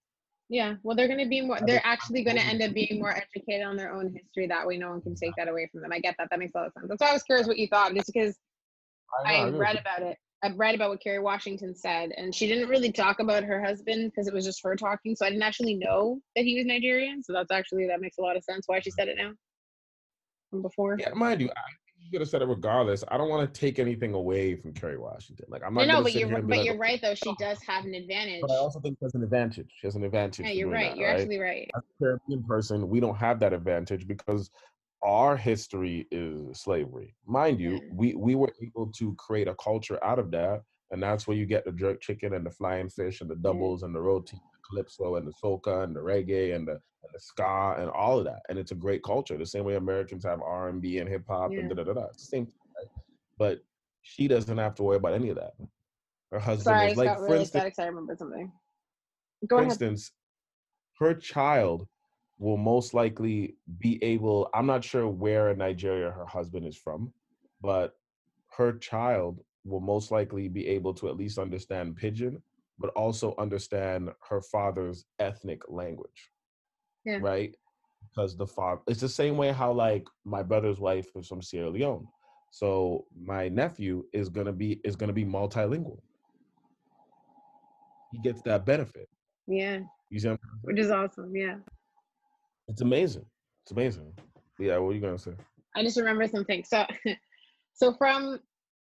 [0.49, 0.75] Yeah.
[0.81, 1.59] Well, they're going to be more.
[1.61, 4.47] They're actually going to end up being more educated on their own history.
[4.47, 5.91] That way, no one can take that away from them.
[5.93, 6.29] I get that.
[6.31, 6.87] That makes a lot of sense.
[6.89, 8.39] That's why I was curious what you thought, just because
[9.24, 10.18] know, I read about it.
[10.43, 14.12] I've read about what Kerry Washington said, and she didn't really talk about her husband
[14.12, 15.16] because it was just her talking.
[15.16, 17.24] So I didn't actually know that he was Nigerian.
[17.24, 19.32] So that's actually that makes a lot of sense why she said it now
[20.51, 20.97] from before.
[20.99, 21.62] Yeah, mind you, I
[22.06, 23.03] you could have said it regardless.
[23.08, 25.45] I don't want to take anything away from Kerry Washington.
[25.49, 27.01] Like I'm I not gonna but you're here and be but like, you're "Oh," right
[27.01, 27.12] though.
[27.12, 28.41] Oh, she does have an advantage.
[28.41, 29.72] But I also think there's an advantage.
[29.80, 30.45] She has an advantage.
[30.45, 30.91] Yeah, you're right.
[30.91, 31.70] that, You're actually right.
[31.76, 34.51] as a Caribbean person, we don't have that advantage because
[35.06, 37.16] our history is slavery.
[37.28, 41.28] Mind you, we we were able to create a culture out of that, and that's
[41.28, 44.01] where you get the jerk chicken and the flying fish and the doubles and the
[44.01, 47.89] roti, the calypso and the soca and the reggae and the and the ska and
[47.91, 48.41] all of that.
[48.49, 49.38] And it's a great culture.
[49.38, 51.60] The same way Americans have R and B and hip hop Yeah.
[51.60, 52.08] and da da da da.
[52.08, 52.88] The same, thing, right?
[53.38, 53.60] But
[54.01, 55.53] she doesn't have to worry about any of that.
[56.32, 58.51] Her husband Sorry, is like, for really instance, I remembered something.
[59.47, 59.72] Go for ahead.
[59.72, 60.12] instance,
[60.99, 61.88] her child
[62.38, 67.13] will most likely be able, I'm not sure where in Nigeria her husband is from,
[67.61, 67.97] but
[68.57, 72.41] her child will most likely be able to at least understand pidgin,
[72.79, 76.31] but also understand her father's ethnic language.
[77.05, 77.19] Yeah.
[77.21, 77.55] Right?
[78.09, 81.69] Because the father, it's the same way how like my brother's wife is from Sierra
[81.69, 82.07] Leone.
[82.51, 85.99] So my nephew is gonna be is gonna be multilingual.
[88.11, 89.09] He gets that benefit.
[89.47, 91.36] Yeah, You see, what I'm which is awesome.
[91.36, 91.55] Yeah.
[92.68, 93.26] It's amazing.
[93.63, 94.13] It's amazing.
[94.59, 95.34] Yeah, what are you gonna say?
[95.76, 96.63] I just remember something.
[96.63, 96.86] So,
[97.74, 98.39] so from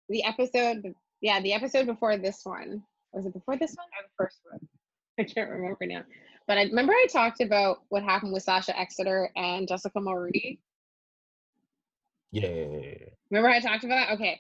[0.10, 2.84] the episode, yeah, the episode before this one
[3.16, 4.60] was it before this one or the first one?
[5.20, 6.04] I can't remember now.
[6.48, 10.60] But I remember I talked about what happened with Sasha Exeter and Jessica Mulrooney.
[12.32, 13.10] Yeah, yeah, yeah, yeah.
[13.32, 14.14] Remember I talked about that?
[14.16, 14.40] Okay.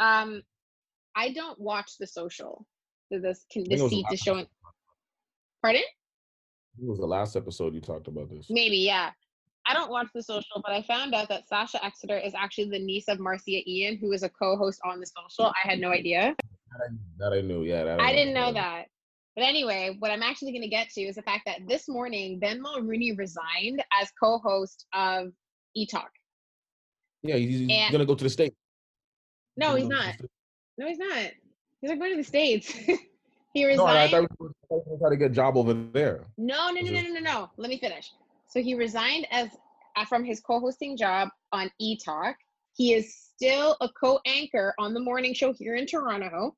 [0.00, 0.42] Um,
[1.16, 2.64] I don't watch The Social.
[3.10, 4.46] The this can was deceit, the showing.
[5.60, 5.82] Pardon?
[6.80, 8.46] It was the last episode you talked about this.
[8.48, 9.10] Maybe, yeah.
[9.66, 12.78] I don't watch the social, but I found out that Sasha Exeter is actually the
[12.78, 15.52] niece of Marci Ien, who is a co-host on the social.
[15.64, 16.34] I had no idea.
[17.18, 17.84] That I, I knew, yeah.
[17.84, 18.86] That I didn't know that.
[19.36, 22.38] But anyway, what I'm actually going to get to is the fact that this morning
[22.38, 25.28] Ben Mulrooney resigned as co-host of
[25.76, 26.08] eTalk.
[27.22, 28.54] Yeah, he's, he's going to go to the state.
[29.56, 30.14] No, he's not.
[30.76, 31.30] No, he's not.
[31.80, 32.74] He's like going to the states.
[33.52, 34.12] he resigned.
[34.12, 36.26] No, I thought he was trying to get a job over there.
[36.38, 37.50] No, no, no, no, no, no, no.
[37.56, 38.12] Let me finish.
[38.48, 39.48] So he resigned as
[39.96, 42.36] uh, from his co-hosting job on E Talk.
[42.74, 46.56] He is still a co-anchor on the morning show here in Toronto,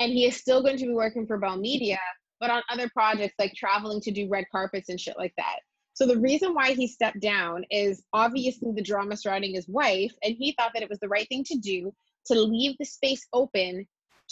[0.00, 2.00] and he is still going to be working for Bell Media,
[2.40, 5.60] but on other projects like traveling to do red carpets and shit like that.
[5.94, 10.34] So the reason why he stepped down is obviously the drama surrounding his wife, and
[10.36, 11.94] he thought that it was the right thing to do
[12.26, 13.86] to leave the space open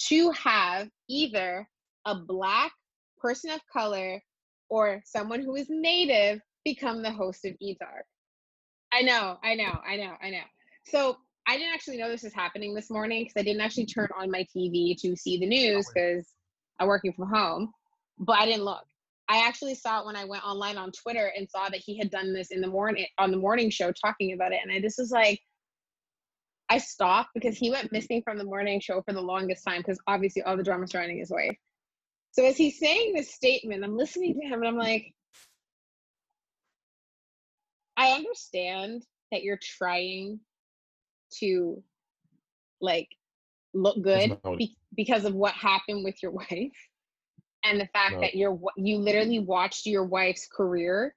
[0.09, 1.69] to have either
[2.07, 2.73] a black
[3.19, 4.21] person of color
[4.69, 8.03] or someone who is native become the host of eTalk.
[8.93, 10.45] I know, I know, I know, I know.
[10.87, 14.09] So I didn't actually know this was happening this morning because I didn't actually turn
[14.19, 16.27] on my TV to see the news because
[16.79, 17.73] I'm working from home,
[18.19, 18.85] but I didn't look.
[19.29, 22.11] I actually saw it when I went online on Twitter and saw that he had
[22.11, 24.61] done this in the morning on the morning show talking about it.
[24.63, 25.41] And I just was like,
[26.69, 29.99] I stopped because he went missing from the morning show for the longest time because
[30.07, 31.57] obviously all the drama surrounding his wife.
[32.35, 35.15] So as he's saying this statement, I'm listening to him and I'm like,
[37.97, 40.41] I understand that you're trying
[41.39, 41.81] to
[42.81, 43.09] like
[43.73, 46.73] look good be- because of what happened with your wife
[47.65, 48.21] and the fact no.
[48.23, 51.15] that you're you literally watched your wife's career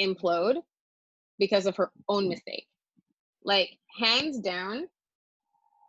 [0.00, 0.62] implode
[1.40, 2.30] because of her own mm-hmm.
[2.30, 2.68] mistake.
[3.44, 4.86] Like hands down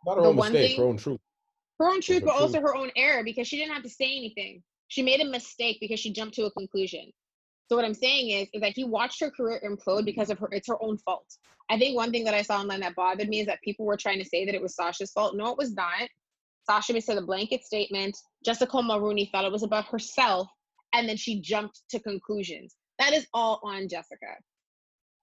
[0.04, 1.20] not her own mistake thing, her own truth
[1.78, 4.62] her own truth but also her own error because she didn't have to say anything
[4.88, 7.10] she made a mistake because she jumped to a conclusion
[7.66, 10.48] so what I'm saying is, is that he watched her career implode because of her.
[10.52, 11.26] It's her own fault.
[11.70, 13.96] I think one thing that I saw online that bothered me is that people were
[13.96, 15.34] trying to say that it was Sasha's fault.
[15.34, 16.08] No, it was not.
[16.64, 18.16] Sasha made said a blanket statement.
[18.44, 20.48] Jessica Mulrooney thought it was about herself,
[20.92, 22.76] and then she jumped to conclusions.
[22.98, 24.36] That is all on Jessica.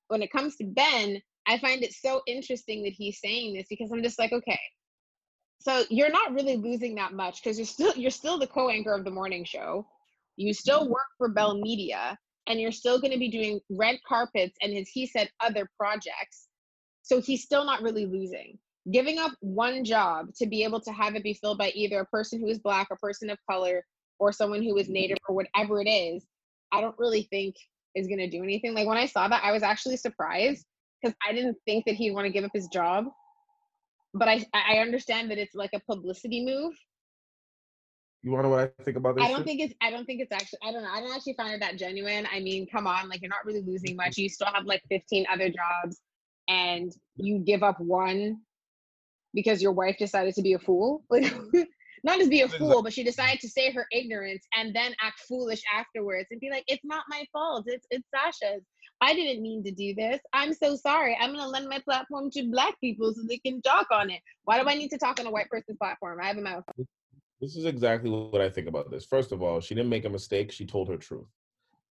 [0.07, 3.91] When it comes to Ben, I find it so interesting that he's saying this because
[3.91, 4.59] I'm just like, okay,
[5.61, 9.03] so you're not really losing that much because you're still you're still the co-anchor of
[9.03, 9.85] the morning show.
[10.35, 10.91] You still mm-hmm.
[10.91, 14.89] work for Bell Media and you're still going to be doing red carpets and as
[14.89, 16.47] he said other projects.
[17.03, 18.57] So he's still not really losing.
[18.91, 22.05] Giving up one job to be able to have it be filled by either a
[22.05, 23.85] person who is black a person of color
[24.17, 24.93] or someone who is mm-hmm.
[24.93, 26.25] native or whatever it is
[26.71, 27.55] i don't really think
[27.93, 28.73] is going to do anything.
[28.73, 30.65] Like when i saw that i was actually surprised
[31.01, 33.05] because i didn't think that he'd want to give up his job
[34.13, 36.73] but i i understand that it's like a publicity move
[38.23, 39.25] you want to know what I think about this?
[39.25, 39.45] I don't shit?
[39.47, 39.73] think it's.
[39.81, 40.59] I don't think it's actually.
[40.63, 40.91] I don't know.
[40.91, 42.27] I don't actually find it that genuine.
[42.31, 44.17] I mean, come on, like you're not really losing much.
[44.17, 45.99] You still have like 15 other jobs,
[46.47, 48.37] and you give up one
[49.33, 51.03] because your wife decided to be a fool.
[51.09, 51.33] Like,
[52.03, 55.19] not just be a fool, but she decided to say her ignorance and then act
[55.19, 57.65] foolish afterwards and be like, "It's not my fault.
[57.67, 58.63] It's it's Sasha's.
[59.01, 60.21] I didn't mean to do this.
[60.31, 61.17] I'm so sorry.
[61.19, 64.21] I'm gonna lend my platform to black people so they can talk on it.
[64.43, 66.19] Why do I need to talk on a white person's platform?
[66.21, 66.63] I have a mouth."
[67.41, 69.03] This is exactly what I think about this.
[69.03, 70.51] First of all, she didn't make a mistake.
[70.51, 71.25] She told her truth.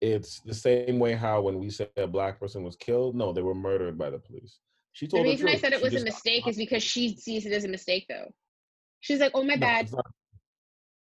[0.02, 3.42] It's the same way how when we say a black person was killed, no, they
[3.42, 4.60] were murdered by the police.
[4.92, 7.54] She told the reason I said it was a mistake is because she sees it
[7.54, 8.34] as a mistake, though.
[9.00, 9.90] She's like, "Oh my no, bad."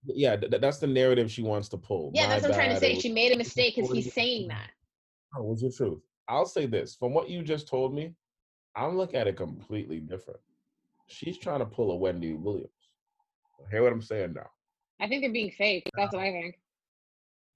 [0.05, 2.11] Yeah, th- that's the narrative she wants to pull.
[2.13, 2.95] Yeah, my that's what I'm trying to say.
[2.95, 4.71] She made a mistake because he's saying that.
[5.37, 5.99] Oh, what's the truth?
[6.27, 8.13] I'll say this: from what you just told me,
[8.75, 10.39] I'm looking at it completely different.
[11.07, 12.69] She's trying to pull a Wendy Williams.
[13.71, 14.49] Hear what I'm saying now?
[14.99, 15.89] I think they're being fake.
[15.95, 16.55] That's what I think.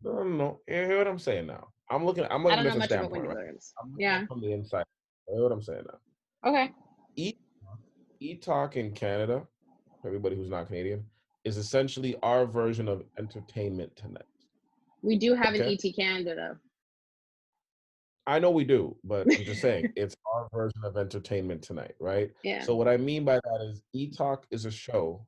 [0.04, 0.60] No, no, no.
[0.68, 1.68] Hear what I'm saying now.
[1.90, 2.26] I'm looking.
[2.30, 3.28] I'm looking at the standpoint.
[3.28, 3.46] Right?
[3.98, 4.26] yeah.
[4.28, 4.86] From the inside.
[5.28, 6.50] Hear what I'm saying now.
[6.50, 6.72] Okay.
[7.16, 7.34] E
[8.22, 9.44] eTalk in Canada,
[10.06, 11.04] everybody who's not Canadian,
[11.44, 14.24] is essentially our version of Entertainment Tonight.
[15.02, 15.74] We do have okay?
[15.74, 16.58] an ET Canada.
[18.28, 22.30] I know we do, but I'm just saying it's our version of Entertainment Tonight, right?
[22.44, 22.64] Yeah.
[22.64, 25.26] So what I mean by that is eTalk is a show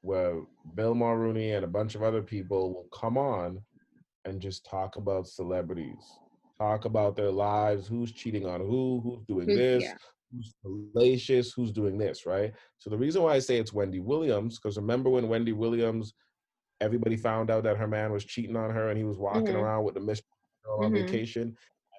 [0.00, 0.40] where
[0.74, 3.60] Bill Mulrooney and a bunch of other people will come on
[4.24, 6.04] and just talk about celebrities,
[6.58, 9.94] talk about their lives, who's cheating on who, who's doing this, yeah.
[10.32, 12.52] who's salacious, who's doing this, right?
[12.78, 16.14] So the reason why I say it's Wendy Williams, because remember when Wendy Williams,
[16.80, 19.56] everybody found out that her man was cheating on her and he was walking mm-hmm.
[19.56, 20.24] around with the mission
[20.68, 21.06] on mm-hmm.
[21.06, 21.56] vacation,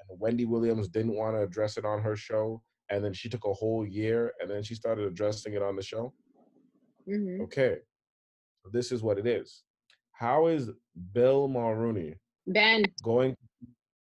[0.10, 3.54] Wendy Williams didn't want to address it on her show, and then she took a
[3.54, 6.14] whole year and then she started addressing it on the show.
[7.08, 7.42] Mm-hmm.
[7.44, 7.78] Okay,
[8.72, 9.64] this is what it is.
[10.14, 10.70] How is
[11.14, 12.16] Bill Mulrooney
[12.48, 12.84] Ben.
[13.04, 13.36] going.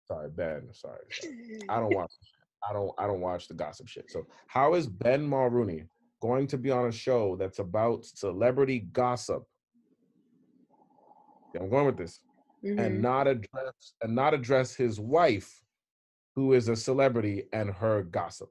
[0.07, 0.69] Sorry, Ben.
[0.73, 1.35] Sorry, sorry.
[1.69, 2.13] I don't watch.
[2.69, 2.91] I don't.
[2.99, 4.11] I don't watch the gossip shit.
[4.11, 5.85] So how is Ben Mulrooney
[6.21, 9.43] going to be on a show that's about celebrity gossip?
[11.59, 12.21] I'm going with this,
[12.65, 12.79] Mhm.
[12.81, 15.63] and not address and not address his wife,
[16.39, 18.51] who is a celebrity, and her gossip.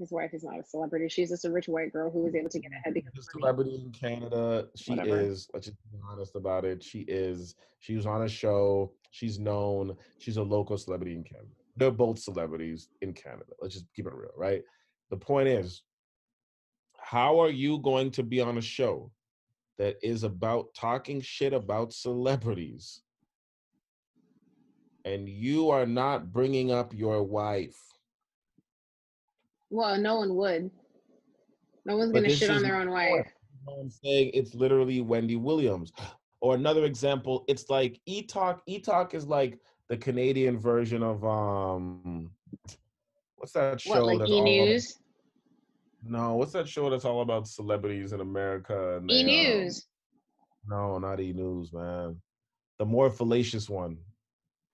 [0.00, 1.08] His wife is not a celebrity.
[1.08, 3.38] She's just a rich white girl who was able to get ahead because She's a
[3.38, 4.66] celebrity in Canada.
[4.74, 5.20] She Whatever.
[5.20, 5.48] is.
[5.54, 6.82] Let's just be honest about it.
[6.82, 7.54] She is.
[7.78, 8.90] She was on a show.
[9.12, 9.96] She's known.
[10.18, 11.46] She's a local celebrity in Canada.
[11.76, 13.52] They're both celebrities in Canada.
[13.62, 14.62] Let's just keep it real, right?
[15.10, 15.84] The point is,
[16.98, 19.12] how are you going to be on a show
[19.78, 23.03] that is about talking shit about celebrities,
[25.04, 27.76] and you are not bringing up your wife?
[29.70, 30.70] Well, no one would.
[31.84, 33.26] No one's gonna this shit on their own wife.
[33.68, 35.92] I'm saying it's literally Wendy Williams.
[36.40, 38.62] Or another example, it's like E Talk.
[38.66, 42.30] E Talk is like the Canadian version of um,
[43.36, 43.90] what's that show?
[43.90, 44.98] What, like that's E all about- News?
[46.06, 48.98] no, what's that show that's all about celebrities in America?
[48.98, 49.86] and E they, um, News.
[50.68, 52.20] no, not E News, man.
[52.78, 53.96] The more fallacious one.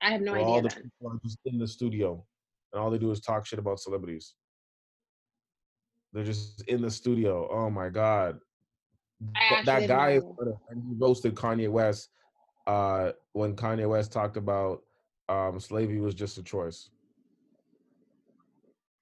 [0.03, 0.83] I have no where all idea the then.
[0.85, 2.25] people are just in the studio,
[2.73, 4.35] and all they do is talk shit about celebrities.
[6.13, 7.49] They're just in the studio.
[7.51, 8.41] Oh my god.
[9.51, 10.23] Th- that guy is
[10.73, 12.09] he roasted Kanye West
[12.67, 14.83] uh when Kanye West talked about
[15.29, 16.91] um slavery was just a choice.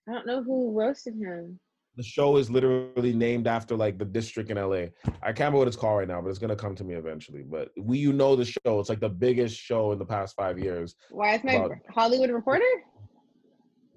[0.09, 1.61] I don't know who roasted him.
[1.99, 4.87] The show is literally named after like the district in LA.
[5.21, 7.43] I can't remember what it's called right now, but it's gonna come to me eventually.
[7.43, 8.79] But we you know the show.
[8.79, 10.95] It's like the biggest show in the past five years.
[11.11, 12.63] Why is my About- Hollywood Reporter?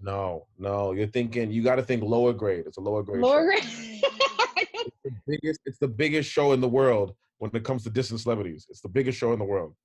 [0.01, 2.63] No, no, you're thinking you gotta think lower grade.
[2.65, 3.21] It's a lower grade.
[3.21, 3.61] Lower grade.
[3.63, 8.19] It's the biggest, it's the biggest show in the world when it comes to distant
[8.19, 8.65] celebrities.
[8.67, 9.75] It's the biggest show in the world.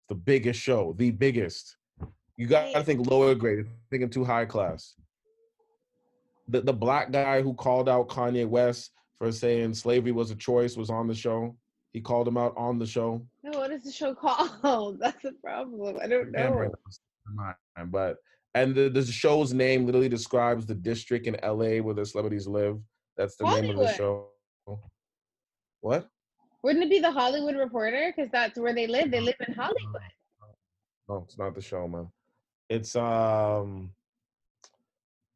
[0.00, 1.78] It's the biggest show, the biggest.
[2.36, 3.64] You got to think lower grade.
[3.90, 4.96] Thinking too high class.
[6.48, 10.76] The the black guy who called out Kanye West for saying slavery was a choice
[10.76, 11.56] was on the show.
[11.92, 13.24] He called him out on the show.
[13.42, 14.14] no, what is the show
[14.62, 14.98] called?
[15.00, 15.98] That's the problem.
[16.02, 16.72] I don't I can't bring
[17.36, 17.84] know.
[17.86, 18.16] But
[18.54, 22.78] and the, the show's name literally describes the district in LA where the celebrities live.
[23.16, 24.28] That's the name of the show.
[25.80, 26.08] What?
[26.62, 28.12] Wouldn't it be the Hollywood Reporter?
[28.14, 29.10] Because that's where they live.
[29.10, 30.02] They live in Hollywood.
[31.08, 32.08] No, it's not the show, man.
[32.70, 33.90] It's um,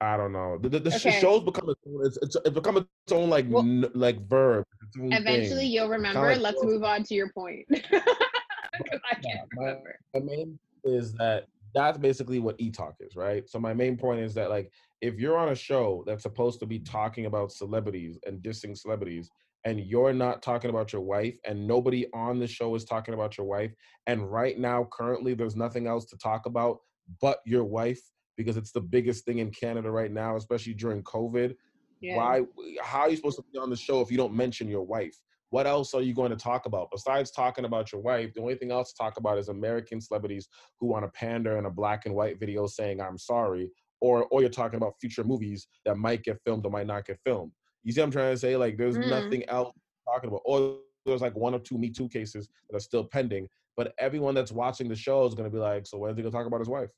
[0.00, 0.58] I don't know.
[0.58, 1.20] The, the, the Okay.
[1.20, 4.64] show's become its own, it's, it's, it's become its own like Well- n- like verb.
[4.96, 5.70] Eventually, thing.
[5.72, 6.20] you'll remember.
[6.20, 7.66] like- Let's move on to your point.
[7.90, 9.98] 'Cause I can't my- remember.
[10.14, 13.48] my main is that that's basically what e-talk is, right?
[13.48, 14.70] So my main point is that like
[15.02, 19.30] if you're on a show that's supposed to be talking about celebrities and dissing celebrities
[19.64, 23.36] and you're not talking about your wife and nobody on the show is talking about
[23.36, 23.72] your wife
[24.06, 26.78] and right now currently there's nothing else to talk about
[27.20, 28.00] but your wife
[28.38, 31.54] because it's the biggest thing in Canada right now, especially during COVID.
[32.00, 32.16] Yeah.
[32.16, 32.42] Why
[32.80, 35.16] how are you supposed to be on the show if you don't mention your wife?
[35.50, 38.32] What else are you going to talk about besides talking about your wife?
[38.34, 40.46] The only thing else to talk about is American celebrities
[40.78, 43.68] who want to pander in a black and white video saying "I'm sorry,"
[44.00, 47.18] or or you're talking about future movies that might get filmed or might not get
[47.24, 47.52] filmed.
[47.82, 48.56] You see what I'm trying to say?
[48.56, 49.08] Like, there's Mm.
[49.08, 49.72] nothing else
[50.06, 50.42] talking about.
[50.44, 54.34] Or there's like one or two Me Too cases that are still pending, but everyone
[54.34, 56.36] that's watching the show is going to be like, "So when are they going to
[56.38, 56.90] talk about his wife?"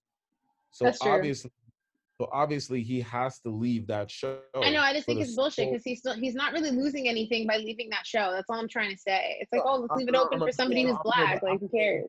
[0.71, 1.51] So obviously,
[2.21, 4.39] so obviously he has to leave that show.
[4.55, 4.81] I know.
[4.81, 7.89] I just think it's bullshit because he's still he's not really losing anything by leaving
[7.91, 8.31] that show.
[8.33, 9.39] That's all I'm trying to say.
[9.41, 11.43] It's like, oh, let's leave it open for somebody who's black.
[11.43, 12.09] Like, who cares?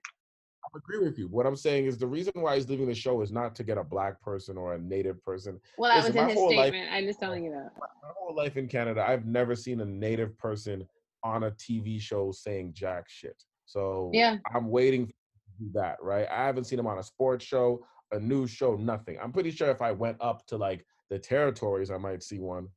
[0.64, 1.28] I agree with you.
[1.28, 3.78] What I'm saying is the reason why he's leaving the show is not to get
[3.78, 5.60] a black person or a native person.
[5.78, 6.92] Well, that Listen, was in his whole life- statement.
[6.92, 7.72] I'm just telling you that.
[7.80, 10.86] My whole life in Canada, I've never seen a native person
[11.24, 13.42] on a TV show saying jack shit.
[13.66, 14.38] So Yeah.
[14.54, 15.12] I'm waiting
[15.60, 16.28] do that, right?
[16.30, 19.18] I haven't seen him on a sports show, a news show, nothing.
[19.22, 22.68] I'm pretty sure if I went up to like the territories, I might see one.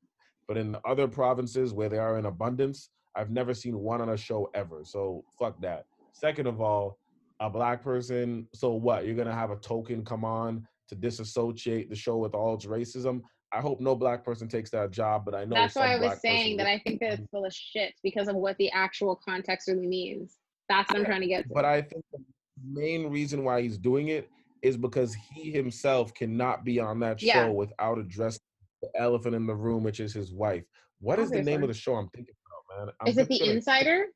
[0.47, 4.17] But in other provinces where they are in abundance, I've never seen one on a
[4.17, 4.83] show ever.
[4.85, 5.87] So fuck that.
[6.13, 6.99] Second of all,
[7.41, 9.07] a black person, so what?
[9.07, 13.23] You're gonna have a token come on to disassociate the show with all its racism.
[13.53, 16.21] I hope no black person takes that job, but I know That's why I was
[16.21, 16.67] saying that.
[16.67, 17.37] I think that it's mm-hmm.
[17.37, 20.37] full of shit because of what the actual context really means.
[20.69, 21.55] That's what I'm trying to get to.
[21.55, 22.21] But I think the
[22.65, 24.29] main reason why he's doing it
[24.65, 27.49] is because he himself cannot be on that show Yeah.
[27.49, 28.41] without addressing
[28.81, 30.65] the elephant in the room, which is his wife.
[31.01, 32.35] What is the name of the show I'm thinking
[32.71, 32.95] about, man?
[33.01, 34.07] I'm Is it the insider?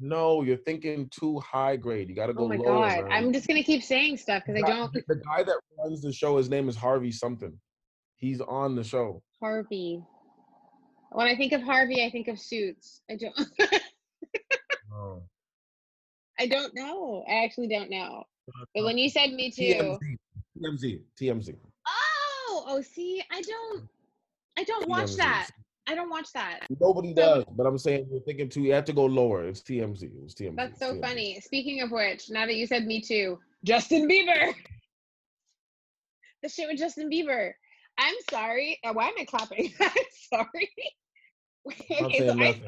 [0.00, 2.08] No, you're thinking too high grade.
[2.08, 2.64] You got to oh go Oh my lower.
[2.88, 3.02] god.
[3.04, 3.12] man.
[3.12, 6.38] I'm just gonna keep saying stuff because I don't The guy that runs the show,
[6.38, 7.52] his name is Harvey something.
[8.16, 9.22] He's on the show.
[9.42, 10.02] Harvey.
[11.12, 13.02] When I think of Harvey, I think of suits.
[13.10, 13.36] I don't
[14.94, 15.22] Oh.
[16.38, 17.24] I don't know.
[17.28, 18.24] I actually don't know.
[18.74, 19.62] But when you said me too.
[19.62, 20.16] TMZ.
[20.62, 21.00] TMZ.
[21.20, 21.56] TMZ.
[21.86, 23.88] Oh, oh, see, I don't,
[24.56, 25.50] I don't watch that.
[25.88, 26.66] I don't watch that.
[26.80, 28.60] Nobody does, but I'm saying you're thinking too.
[28.60, 29.44] You have to go lower.
[29.44, 30.10] It's TMZ.
[30.24, 30.56] It's TMZ.
[30.56, 31.00] That's so TMZ.
[31.00, 31.40] funny.
[31.40, 34.54] Speaking of which, now that you said me too, Justin Bieber.
[36.42, 37.52] the shit with Justin Bieber.
[37.96, 38.78] I'm sorry.
[38.84, 39.72] uh, Why am I clapping?
[39.80, 39.90] I'm
[40.30, 40.70] sorry.
[41.98, 42.60] I'm okay, saying so I.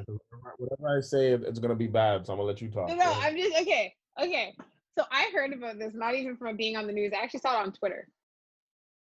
[0.56, 2.26] Whatever I say, it's gonna be bad.
[2.26, 2.88] So I'm gonna let you talk.
[2.88, 3.12] no, no.
[3.20, 3.94] I'm just okay.
[4.20, 4.54] Okay,
[5.00, 7.12] so I heard about this not even from being on the news.
[7.14, 8.06] I actually saw it on Twitter,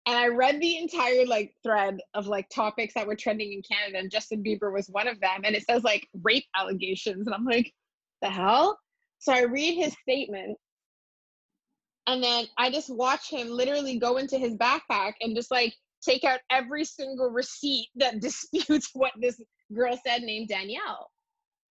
[0.06, 4.00] and I read the entire like thread of like topics that were trending in Canada,
[4.00, 5.42] and Justin Bieber was one of them.
[5.44, 7.74] And it says like rape allegations, and I'm like,
[8.22, 8.80] the hell?
[9.20, 10.58] So I read his statement,
[12.08, 16.24] and then I just watch him literally go into his backpack and just like take
[16.24, 19.42] out every single receipt that disputes what this
[19.76, 21.10] girl said named Danielle.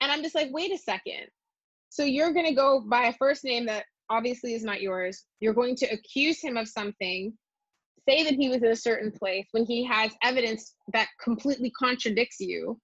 [0.01, 1.27] And I'm just like, wait a second.
[1.91, 5.25] So you're going to go by a first name that obviously is not yours.
[5.41, 7.33] You're going to accuse him of something,
[8.09, 12.41] say that he was in a certain place when he has evidence that completely contradicts
[12.41, 12.79] you.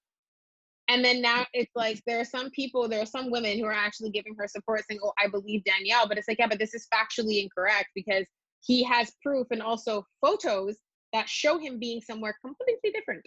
[0.89, 3.73] And then now it's like there are some people, there are some women who are
[3.73, 6.09] actually giving her support saying, Oh, I believe Danielle.
[6.09, 8.25] But it's like, yeah, but this is factually incorrect because
[8.61, 10.77] he has proof and also photos
[11.13, 13.23] that show him being somewhere completely different.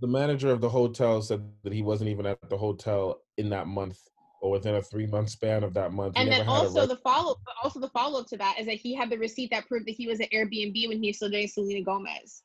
[0.00, 3.66] the manager of the hotel said that he wasn't even at the hotel in that
[3.66, 3.98] month
[4.40, 6.14] or within a three month span of that month.
[6.16, 9.10] And then also the follow also the follow up to that is that he had
[9.10, 11.82] the receipt that proved that he was at Airbnb when he was still dating Selena
[11.82, 12.42] Gomez.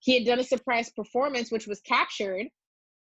[0.00, 2.46] He had done a surprise performance which was captured,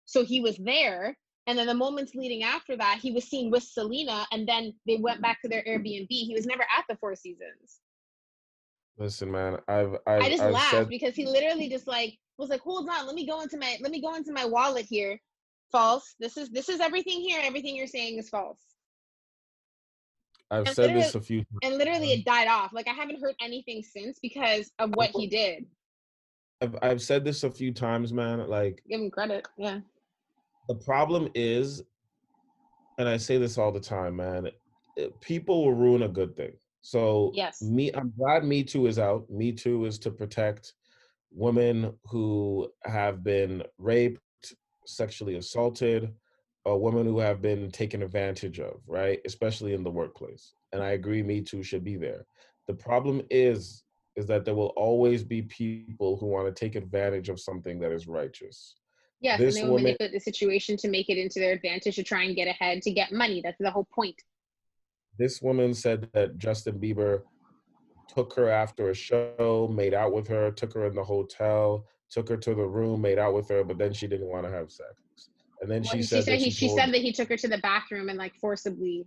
[0.05, 1.17] so he was there.
[1.47, 4.97] And then the moments leading after that, he was seen with Selena, and then they
[4.97, 6.07] went back to their Airbnb.
[6.09, 7.81] He was never at the Four Seasons.
[8.97, 12.51] Listen, man, I've I've, I just I've laughed said because he literally just like was
[12.51, 15.19] like, "Hold on, let me go into my let me go into my wallet here."
[15.73, 16.15] False.
[16.21, 17.41] This is this is everything here.
[17.43, 18.61] Everything you're saying is false.
[20.51, 22.75] I've and said this a few and literally it died off.
[22.75, 25.65] Like I haven't heard anything since because of what he did.
[26.61, 28.47] I've, I've said this a few times, man.
[28.49, 29.49] Like Give him credit.
[29.57, 29.81] Yeah.
[30.69, 31.83] the problem is,
[32.99, 34.49] and I say this all the time, man.
[35.21, 36.53] People will ruin a good thing.
[36.83, 37.63] So Yes.
[37.63, 39.31] me, I'm glad Me Too is out.
[39.31, 40.75] Me Too is to protect
[41.33, 44.21] women who have been raped,
[44.87, 46.13] sexually assaulted,
[46.65, 49.21] or women who have been taken advantage of, right?
[49.25, 50.55] Especially in the workplace.
[50.73, 52.25] And I agree, Me Too should be there.
[52.69, 53.83] The problem is,
[54.17, 57.91] is that there will always be people who want to take advantage of something that
[57.93, 58.77] is righteous.
[59.21, 61.97] Yes, This and they will woman- manipulate the situation to make it into their advantage
[61.97, 63.41] to try and get ahead to get money.
[63.43, 64.17] That's the whole point.
[65.19, 67.23] This woman said that Justin Bieber
[68.09, 72.29] took her after a show, made out with her, took her in the hotel, took
[72.29, 74.71] her to the room, made out with her, but then she didn't want to have
[74.71, 74.93] sex.
[75.61, 77.29] And then Well, she she said, said that he, she, she said that he took
[77.31, 79.07] her to the bathroom and like forcibly.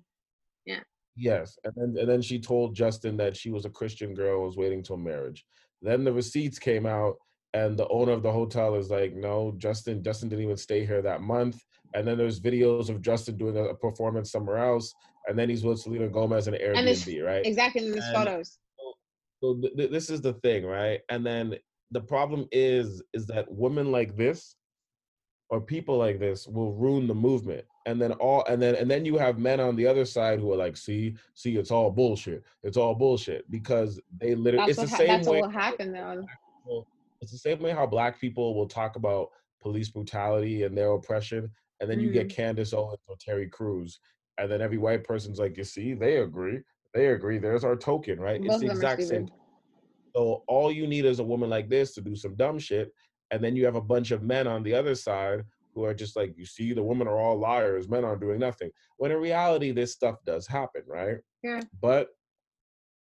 [0.65, 0.79] Yeah.
[1.15, 4.57] Yes, and then and then she told Justin that she was a Christian girl, was
[4.57, 5.45] waiting till marriage.
[5.81, 7.15] Then the receipts came out,
[7.53, 11.01] and the owner of the hotel is like, "No, Justin, Justin didn't even stay here
[11.03, 11.61] that month."
[11.93, 14.93] And then there's videos of Justin doing a, performance somewhere else,
[15.27, 17.45] and then he's with Selena Gomez in an And this- Airbnb, right?
[17.45, 18.57] Exactly in these And- photos.
[19.41, 21.55] so th- th- this is the thing right and then
[21.91, 24.55] the problem is is that women like this
[25.49, 27.65] or people like this will ruin the movement.
[27.85, 30.51] And then all and then and then you have men on the other side who
[30.51, 32.43] are like see see it's all bullshit.
[32.63, 33.49] It's all bullshit.
[33.51, 36.85] Because they literally That's it's the ha- same that's way what will happen though.
[37.21, 39.29] it's the same way how black people will talk about
[39.61, 42.35] police brutality and their oppression and then you get mm-hmm.
[42.35, 43.99] Candace Owens or Terry Crews
[44.37, 46.61] and then every white person's like you see they agree.
[46.95, 47.37] They agree.
[47.37, 48.41] There's our token right?
[48.41, 49.29] Both it's the of them are exact same.
[50.15, 52.93] So all you need is a woman like this to do some dumb shit,
[53.31, 55.43] and then you have a bunch of men on the other side
[55.73, 58.71] who are just like, you see, the women are all liars, men aren't doing nothing.
[58.95, 61.17] When in reality, this stuff does happen, right?
[61.43, 61.61] Yeah.
[61.81, 62.09] But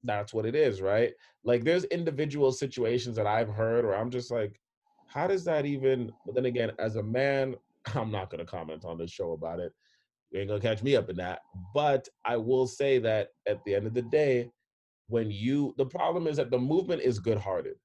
[0.03, 1.13] that's what it is, right?
[1.43, 4.59] Like there's individual situations that I've heard where I'm just like,
[5.05, 6.11] how does that even?
[6.25, 7.55] But then again, as a man,
[7.93, 9.71] I'm not gonna comment on this show about it.
[10.31, 11.41] You ain't gonna catch me up in that.
[11.75, 14.49] But I will say that at the end of the day,
[15.07, 17.75] when you the problem is that the movement is good-hearted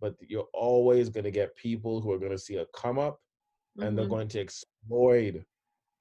[0.00, 3.20] but you're always going to get people who are going to see a come up
[3.80, 4.10] and they're Mhm.
[4.10, 5.42] going to exploit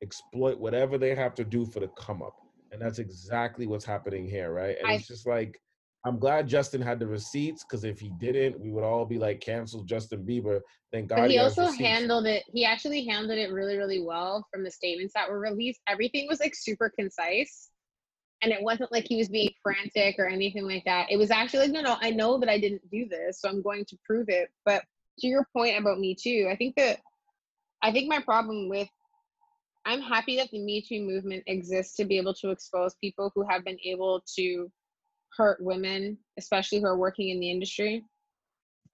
[0.02, 2.36] exploit whatever they have to do for the come up
[2.72, 5.60] and that's exactly what's happening here right and I- it's just like
[6.06, 9.40] i'm glad justin had the receipts because if he didn't we would all be like
[9.40, 10.62] cancel justin bieber
[10.92, 12.44] thank god But he has also handled it.
[12.54, 15.80] He actually handled it really, really well from the statements that were released.
[15.88, 17.72] Everything was like super concise,
[18.42, 21.12] and it wasn't like he was being frantic or anything like that.
[21.12, 23.62] It was actually like, no, no, I know that I didn't do this, so I'm
[23.62, 24.50] going to prove it.
[24.66, 24.84] But
[25.20, 27.00] to your point about me too, I think that
[27.82, 28.90] I think my problem with
[29.86, 33.48] I'm happy that the Me Too movement exists to be able to expose people who
[33.50, 34.70] have been able to
[35.38, 38.04] hurt women, especially who are working in the industry,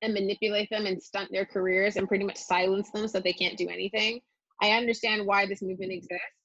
[0.04, 3.58] and manipulate them and stunt their careers and pretty much silence them so they can't
[3.58, 4.20] do anything.
[4.62, 6.43] I understand why this movement exists.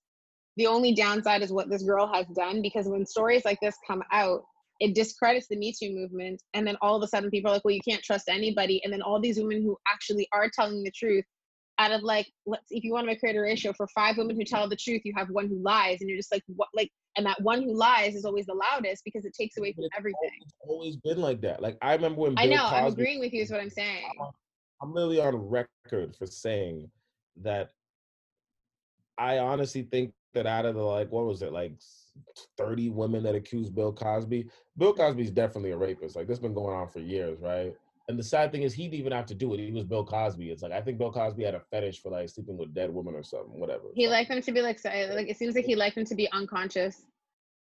[0.59, 4.03] The only downside is what this girl has done because when stories like this come
[4.13, 4.43] out,
[4.81, 6.43] it discredits the Me Too movement.
[6.53, 8.83] And then all of a sudden people are like, well, you can't trust anybody.
[8.85, 11.25] And then all these women who actually are telling the truth
[11.79, 14.45] out of like let's if you want to create a ratio for five women who
[14.45, 17.25] tell the truth you have one who lies and you're just like what like and
[17.25, 20.55] that one who lies is always the loudest because it takes away from everything it's
[20.61, 23.33] always been like that like i remember when Bill i know Cosby, i'm agreeing with
[23.33, 24.11] you is what i'm saying
[24.83, 26.91] i'm literally on record for saying
[27.43, 27.71] that
[29.17, 31.73] i honestly think that out of the like what was it like
[32.57, 36.75] 30 women that accused bill cosby bill cosby's definitely a rapist like this been going
[36.75, 37.75] on for years right
[38.09, 39.61] and the sad thing is, he didn't even have to do it.
[39.61, 40.51] He was Bill Cosby.
[40.51, 43.15] It's like I think Bill Cosby had a fetish for like sleeping with dead women
[43.15, 43.85] or something, whatever.
[43.95, 46.07] He liked them to be like, so, eh, like it seems like he liked them
[46.07, 47.03] to be unconscious,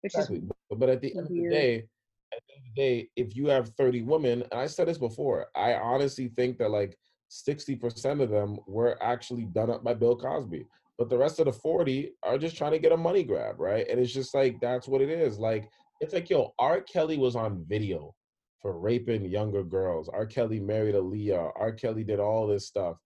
[0.00, 0.38] which exactly.
[0.38, 1.86] is but, but at the end of the day,
[2.32, 4.96] at the end of the day, if you have 30 women, and I said this
[4.96, 6.96] before, I honestly think that like
[7.30, 10.66] 60% of them were actually done up by Bill Cosby.
[10.98, 13.86] But the rest of the 40 are just trying to get a money grab, right?
[13.88, 15.38] And it's just like that's what it is.
[15.38, 15.68] Like
[16.00, 16.80] it's like, yo, R.
[16.80, 18.14] Kelly was on video
[18.60, 20.08] for raping younger girls.
[20.08, 20.26] R.
[20.26, 21.52] Kelly married Aaliyah.
[21.56, 21.72] R.
[21.72, 22.96] Kelly did all this stuff.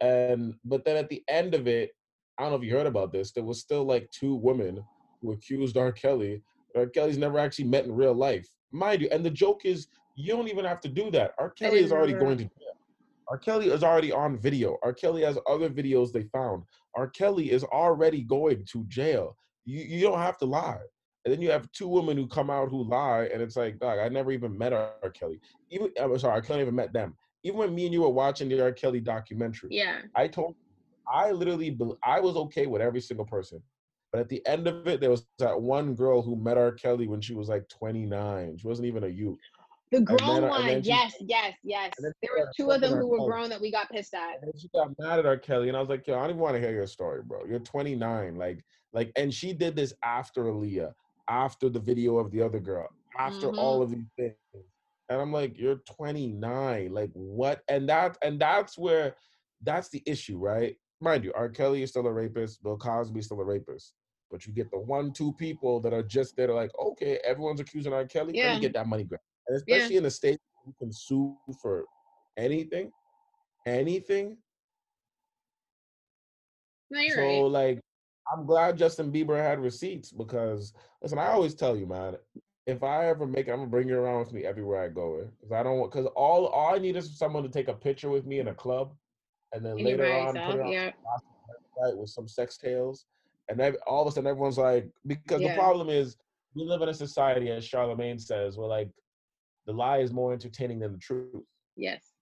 [0.00, 1.90] And but then at the end of it,
[2.38, 4.82] I don't know if you heard about this, there was still like two women
[5.22, 5.92] who accused R.
[5.92, 6.42] Kelly.
[6.76, 6.86] R.
[6.86, 8.48] Kelly's never actually met in real life.
[8.72, 9.86] Mind you, and the joke is
[10.16, 11.32] you don't even have to do that.
[11.38, 11.50] R.
[11.50, 12.63] Kelly is already going to jail.
[13.28, 13.38] R.
[13.38, 14.78] Kelly is already on video.
[14.82, 14.92] R.
[14.92, 16.64] Kelly has other videos they found.
[16.96, 17.08] R.
[17.08, 19.36] Kelly is already going to jail.
[19.64, 20.80] You you don't have to lie.
[21.24, 23.98] And then you have two women who come out who lie, and it's like, dog,
[23.98, 25.10] I never even met R.
[25.14, 25.40] Kelly.
[25.70, 27.16] Even I'm sorry, I couldn't even met them.
[27.44, 28.72] Even when me and you were watching the R.
[28.72, 30.54] Kelly documentary, yeah, I told,
[31.10, 33.62] I literally, I was okay with every single person,
[34.12, 36.72] but at the end of it, there was that one girl who met R.
[36.72, 38.58] Kelly when she was like 29.
[38.58, 39.38] She wasn't even a youth.
[39.94, 41.92] The grown then, one, yes, yes, yes.
[42.00, 44.42] There were two of them who were grown that we got pissed at.
[44.42, 45.36] And she got mad at R.
[45.36, 47.44] Kelly, and I was like, yo, I don't even want to hear your story, bro.
[47.44, 50.92] You're 29, like, like, and she did this after Aaliyah
[51.28, 52.88] after the video of the other girl,
[53.18, 53.58] after mm-hmm.
[53.58, 54.34] all of these things.
[55.08, 56.92] And I'm like, you're 29.
[56.92, 57.62] Like what?
[57.68, 59.14] And that and that's where
[59.62, 60.76] that's the issue, right?
[61.00, 61.48] Mind you, R.
[61.48, 63.94] Kelly is still a rapist, Bill Cosby is still a rapist.
[64.30, 67.92] But you get the one, two people that are just there, like, okay, everyone's accusing
[67.92, 68.06] R.
[68.06, 68.48] Kelly, yeah.
[68.48, 69.20] let me get that money grab.
[69.48, 70.00] And especially yeah.
[70.00, 71.84] in a state you can sue for
[72.36, 72.90] anything,
[73.66, 74.36] anything.
[76.90, 77.40] No, so right.
[77.42, 77.80] like
[78.32, 80.72] I'm glad Justin Bieber had receipts because
[81.02, 82.16] listen, I always tell you, man,
[82.66, 85.28] if I ever make it, I'm gonna bring you around with me everywhere I go.
[85.40, 88.08] Because I don't want because all all I need is someone to take a picture
[88.08, 88.94] with me in a club,
[89.52, 90.90] and then and later on yourself, put it on yeah.
[91.94, 93.06] with some sex tales,
[93.48, 95.52] and then all of a sudden everyone's like, because yeah.
[95.52, 96.16] the problem is
[96.54, 98.88] we live in a society, as Charlemagne says, where like
[99.66, 101.44] the lie is more entertaining than the truth.
[101.76, 102.12] Yes.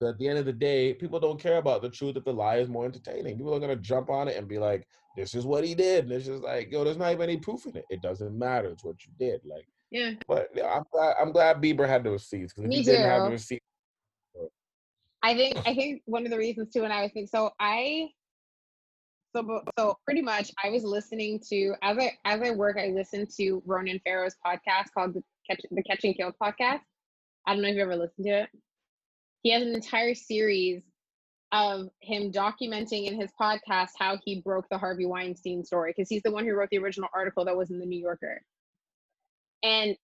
[0.00, 2.32] But at the end of the day, people don't care about the truth if the
[2.32, 3.36] lie is more entertaining.
[3.36, 4.86] People are gonna jump on it and be like,
[5.16, 7.66] "This is what he did," and it's just like, yo, there's not even any proof
[7.66, 7.84] in it.
[7.88, 8.68] It doesn't matter.
[8.70, 9.42] It's what you did.
[9.44, 10.12] Like, yeah.
[10.26, 11.14] But yeah, I'm glad.
[11.20, 12.92] I'm glad Bieber had the receipts because if Me he too.
[12.92, 13.64] didn't have the receipts.
[15.22, 18.08] I think I think one of the reasons too, and I was thinking, so I,
[19.36, 23.28] so so pretty much, I was listening to as I as I work, I listen
[23.36, 26.80] to Ronan Farrow's podcast called the Catch the Catch and Kill podcast.
[27.46, 28.48] I don't know if you ever listened to it
[29.42, 30.82] he has an entire series
[31.50, 36.22] of him documenting in his podcast how he broke the Harvey Weinstein story because he's
[36.22, 38.40] the one who wrote the original article that was in the New Yorker.
[39.62, 39.96] And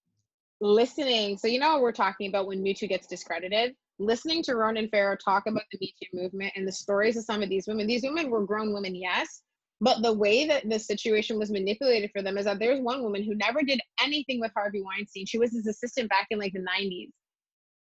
[0.60, 3.74] listening, so you know what we're talking about when Me Too gets discredited.
[3.98, 7.42] Listening to Ronan Farrow talk about the Me Too movement and the stories of some
[7.42, 7.86] of these women.
[7.86, 9.42] These women were grown women, yes,
[9.80, 13.22] but the way that the situation was manipulated for them is that there's one woman
[13.22, 15.26] who never did anything with Harvey Weinstein.
[15.26, 17.10] She was his assistant back in like the 90s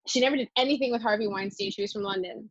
[0.07, 1.71] she never did anything with Harvey Weinstein.
[1.71, 2.51] She was from London.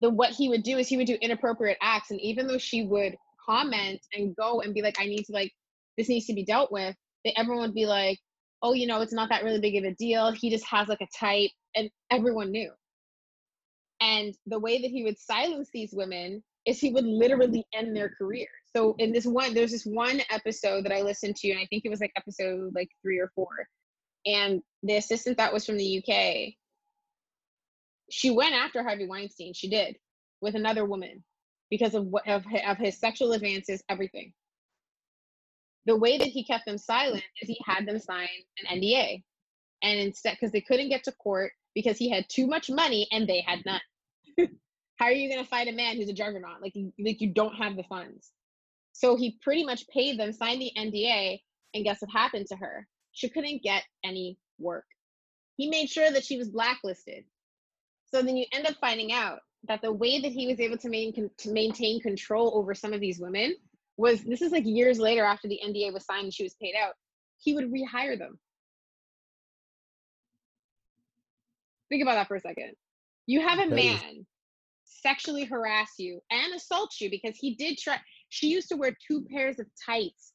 [0.00, 2.84] The what he would do is he would do inappropriate acts, and even though she
[2.84, 5.52] would comment and go and be like, "I need to like
[5.96, 6.94] this needs to be dealt with,"
[7.24, 8.18] they, everyone would be like,
[8.62, 10.32] "Oh, you know, it's not that really big of a deal.
[10.32, 12.70] He just has like a type," and everyone knew.
[14.00, 18.10] And the way that he would silence these women is he would literally end their
[18.10, 18.48] career.
[18.74, 21.84] So in this one, there's this one episode that I listened to, and I think
[21.84, 23.48] it was like episode like three or four,
[24.26, 26.54] and the assistant that was from the UK,
[28.10, 29.54] she went after Harvey Weinstein.
[29.54, 29.96] She did
[30.40, 31.24] with another woman
[31.70, 34.32] because of what of, of his sexual advances, everything.
[35.86, 38.28] The way that he kept them silent is he had them sign
[38.58, 39.22] an NDA,
[39.82, 43.28] and instead, because they couldn't get to court because he had too much money and
[43.28, 43.80] they had none.
[44.96, 46.62] How are you going to fight a man who's a juggernaut?
[46.62, 48.32] Like, you, like you don't have the funds.
[48.92, 51.38] So he pretty much paid them, signed the NDA,
[51.74, 52.86] and guess what happened to her?
[53.12, 54.86] She couldn't get any work.
[55.56, 57.24] He made sure that she was blacklisted.
[58.06, 60.88] So then you end up finding out that the way that he was able to,
[60.88, 63.54] main, to maintain control over some of these women
[63.96, 66.74] was this is like years later after the NDA was signed and she was paid
[66.80, 66.94] out.
[67.38, 68.38] He would rehire them.
[71.88, 72.72] Think about that for a second.
[73.26, 74.26] You have a man
[75.06, 77.98] sexually harass you and assault you because he did try.
[78.28, 80.32] She used to wear two pairs of tights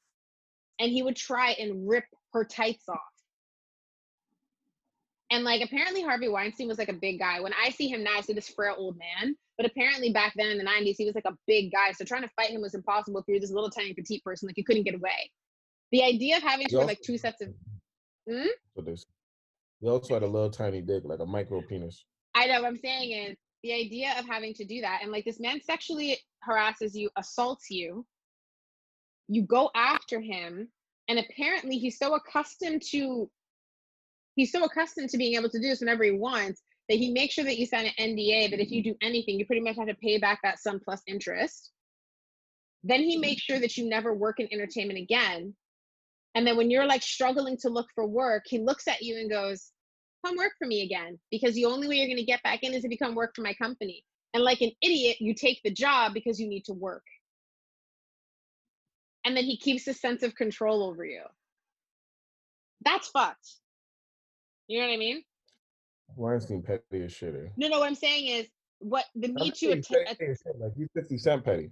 [0.79, 2.99] and he would try and rip her tights off.
[5.29, 7.39] And like apparently Harvey Weinstein was like a big guy.
[7.41, 9.35] When I see him now, I see this frail old man.
[9.57, 11.91] But apparently back then in the 90s, he was like a big guy.
[11.91, 14.57] So trying to fight him was impossible if you're this little tiny petite person, like
[14.57, 15.31] you couldn't get away.
[15.91, 17.49] The idea of having to wear like two sets of
[18.29, 18.47] hmm?
[19.81, 22.05] He also had a little tiny dick, like a micro penis.
[22.33, 25.25] I know what I'm saying is the idea of having to do that and like
[25.25, 28.05] this man sexually harasses you, assaults you,
[29.27, 30.67] you go after him,
[31.07, 33.29] and apparently he's so accustomed to
[34.35, 37.33] he's so accustomed to being able to do this whenever he wants that he makes
[37.33, 39.87] sure that you sign an NDA that if you do anything, you pretty much have
[39.87, 41.71] to pay back that sum plus interest.
[42.83, 45.53] Then he makes sure that you never work in entertainment again.
[46.35, 49.29] And then when you're like struggling to look for work, he looks at you and
[49.29, 49.71] goes,
[50.25, 51.19] Come work for me again.
[51.31, 53.33] Because the only way you're going to get back in is if you come work
[53.35, 54.03] for my company.
[54.33, 57.03] And like an idiot, you take the job because you need to work.
[59.25, 61.23] And then he keeps a sense of control over you.
[62.83, 63.55] That's fucked.
[64.67, 65.23] You know what I mean?
[66.15, 67.35] Weinstein petty as shit.
[67.57, 67.79] No, no.
[67.79, 68.47] What I'm saying is,
[68.79, 69.89] what the Me Too att-
[70.59, 71.69] like he's fifty cent petty.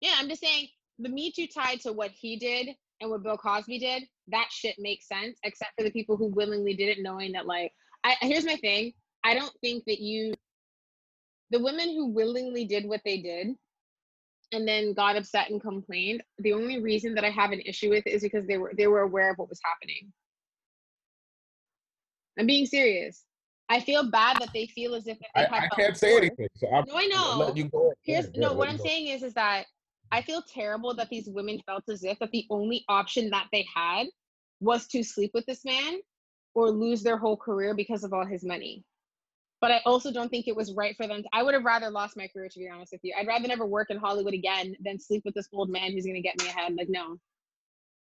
[0.00, 0.68] Yeah, I'm just saying
[0.98, 4.02] the Me Too tied to what he did and what Bill Cosby did.
[4.28, 7.72] That shit makes sense, except for the people who willingly did it, knowing that like.
[8.08, 8.92] I here's my thing.
[9.24, 10.32] I don't think that you,
[11.50, 13.48] the women who willingly did what they did,
[14.52, 16.22] and then got upset and complained.
[16.38, 19.00] The only reason that I have an issue with is because they were they were
[19.00, 20.12] aware of what was happening.
[22.38, 23.24] I'm being serious.
[23.68, 26.48] I feel bad that they feel as if I, I can't say anything.
[26.54, 27.52] So I'm no, I know.
[27.54, 28.52] You go Here's yeah, no.
[28.54, 29.64] What I'm saying is, is that
[30.10, 33.66] I feel terrible that these women felt as if that the only option that they
[33.74, 34.06] had
[34.60, 35.98] was to sleep with this man
[36.58, 38.84] or lose their whole career because of all his money.
[39.60, 41.22] But I also don't think it was right for them.
[41.22, 43.14] To, I would have rather lost my career, to be honest with you.
[43.18, 46.14] I'd rather never work in Hollywood again than sleep with this old man who's going
[46.14, 46.74] to get me ahead.
[46.76, 47.16] Like, no,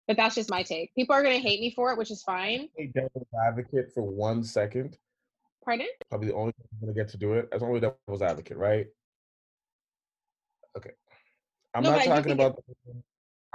[0.08, 0.94] but that's just my take.
[0.96, 2.68] People are going to hate me for it, which is fine.
[2.78, 4.98] A devil's advocate for one second.
[5.64, 5.88] Pardon?
[6.10, 7.48] Probably the only going to get to do it.
[7.54, 8.88] As only devil's advocate, right?
[10.78, 10.92] Okay.
[11.74, 12.58] I'm no, not talking about.
[12.58, 12.94] The,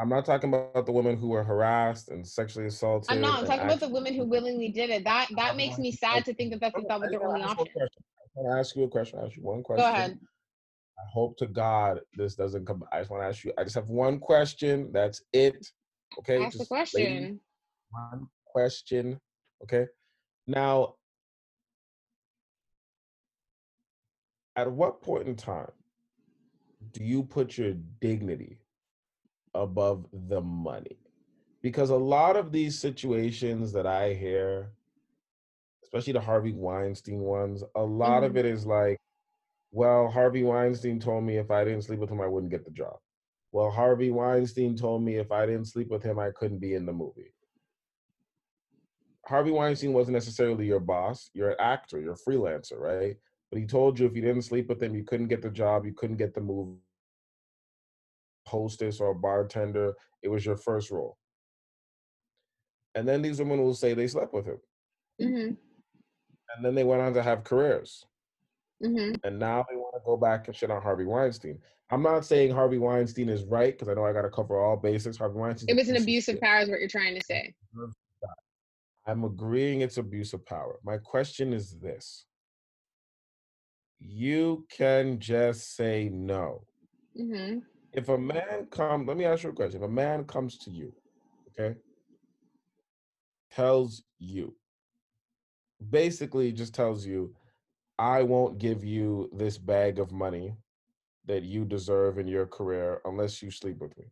[0.01, 3.11] I'm not talking about the women who were harassed and sexually assaulted.
[3.11, 3.41] I'm not.
[3.41, 5.03] I'm talking about the women who willingly did it.
[5.05, 7.67] That that makes me sad to think that that's that was their only option.
[7.77, 7.89] I
[8.35, 9.19] want to ask you a question.
[9.19, 9.85] I ask you one question.
[9.85, 10.19] Go ahead.
[10.99, 12.85] I hope to God this doesn't come.
[12.93, 13.53] I just want to ask you.
[13.59, 14.91] I just have one question.
[14.93, 15.67] That's it.
[16.21, 16.45] Okay.
[16.45, 17.03] Ask the question.
[17.03, 17.37] Lady,
[17.91, 19.21] one question.
[19.65, 19.87] Okay.
[20.47, 20.95] Now,
[24.55, 25.71] at what point in time
[26.93, 28.59] do you put your dignity
[29.63, 30.99] above the money?
[31.63, 34.71] Because a lot of these situations that I hear,
[35.83, 38.25] especially the Harvey Weinstein ones, a lot mm-hmm.
[38.27, 38.99] of it is like,
[39.71, 42.71] well, Harvey Weinstein told me if I didn't sleep with him, I wouldn't get the
[42.71, 42.97] job.
[43.53, 46.87] Well, Harvey Weinstein told me if I didn't sleep with him, I couldn't be in
[46.87, 47.33] the movie.
[49.27, 51.31] Harvey Weinstein wasn't necessarily your boss.
[51.35, 53.17] You're an actor, you're a freelancer, right?
[53.51, 55.85] But he told you if you didn't sleep with him, you couldn't get the job,
[55.85, 56.79] you couldn't get the movie.
[58.49, 61.17] Hostess or a bartender, it was your first role.
[62.95, 64.59] And then these women will say they slept with him.
[65.23, 65.55] Mm-hmm.
[66.57, 68.05] And then they went on to have careers.
[68.85, 69.15] Mm-hmm.
[69.25, 71.59] And now they want to go back and shit on Harvey Weinstein.
[71.91, 74.77] I'm not saying Harvey Weinstein is right because I know I got to cover all
[74.77, 75.17] bases.
[75.17, 75.69] Harvey Weinstein.
[75.71, 77.55] It was an abuse of power, is what you're trying to say.
[79.07, 80.79] I'm agreeing it's abuse of power.
[80.85, 82.27] My question is this:
[83.99, 86.65] You can just say no.
[87.19, 87.61] Mm-hmm.
[87.99, 89.83] If a man comes, let me ask you a question.
[89.83, 90.95] If a man comes to you,
[91.51, 91.77] okay,
[93.51, 94.55] tells you,
[95.91, 97.35] basically just tells you,
[97.99, 100.55] I won't give you this bag of money
[101.27, 104.05] that you deserve in your career unless you sleep with me.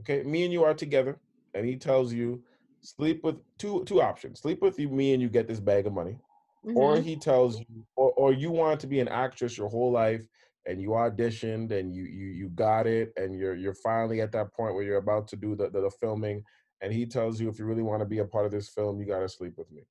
[0.00, 1.18] Okay, me and you are together,
[1.54, 2.42] and he tells you
[2.82, 5.94] sleep with two two options: sleep with you, me, and you get this bag of
[5.94, 6.18] money,
[6.66, 6.76] mm-hmm.
[6.76, 10.28] or he tells you, or or you want to be an actress your whole life,
[10.68, 14.52] and you auditioned and you you you got it, and you're you're finally at that
[14.52, 16.44] point where you're about to do the the, the filming,
[16.82, 19.00] and he tells you if you really want to be a part of this film,
[19.00, 19.82] you got to sleep with me.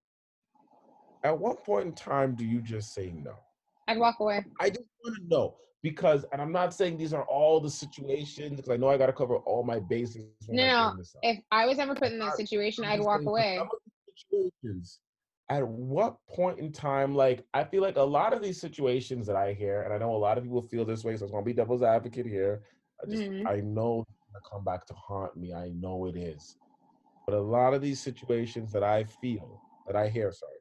[1.24, 3.34] At what point in time do you just say no?
[3.88, 4.46] I'd walk away.
[4.60, 8.58] I just want to know because, and I'm not saying these are all the situations
[8.58, 10.26] because I know I got to cover all my bases.
[10.50, 11.22] I No, bring this up.
[11.24, 13.58] If I was ever put in that situation, I'm I'd walk away.
[13.58, 15.00] some of these situations,
[15.50, 19.36] at what point in time, like I feel like a lot of these situations that
[19.36, 21.44] I hear, and I know a lot of people feel this way, so I'm gonna
[21.44, 22.64] be devil's advocate here.
[23.04, 23.48] I just Mhm.
[23.48, 25.54] I know it's gonna come back to haunt me.
[25.54, 26.58] I know it is.
[27.26, 30.60] But a lot of these situations that I feel, that I hear, sorry,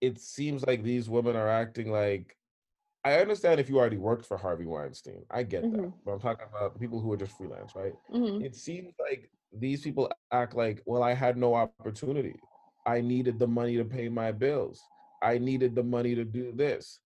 [0.00, 2.36] it seems like these women are acting like
[3.04, 5.26] I understand if you already worked for Harvey Weinstein.
[5.30, 5.78] I get that.
[5.78, 5.94] Mhm.
[6.04, 7.94] But I'm talking about people who are just freelance, right?
[8.10, 8.44] Mhm.
[8.44, 12.34] it seems like these people act like, well, I had no opportunity.
[12.86, 14.82] I needed the money to pay my bills.
[15.22, 17.00] I needed the money to do this.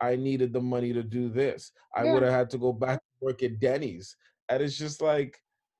[0.00, 1.72] I needed the money to do this.
[1.94, 2.12] I Yeah.
[2.14, 4.16] would have had to go back to work at Denny's.
[4.48, 5.38] And it's just like,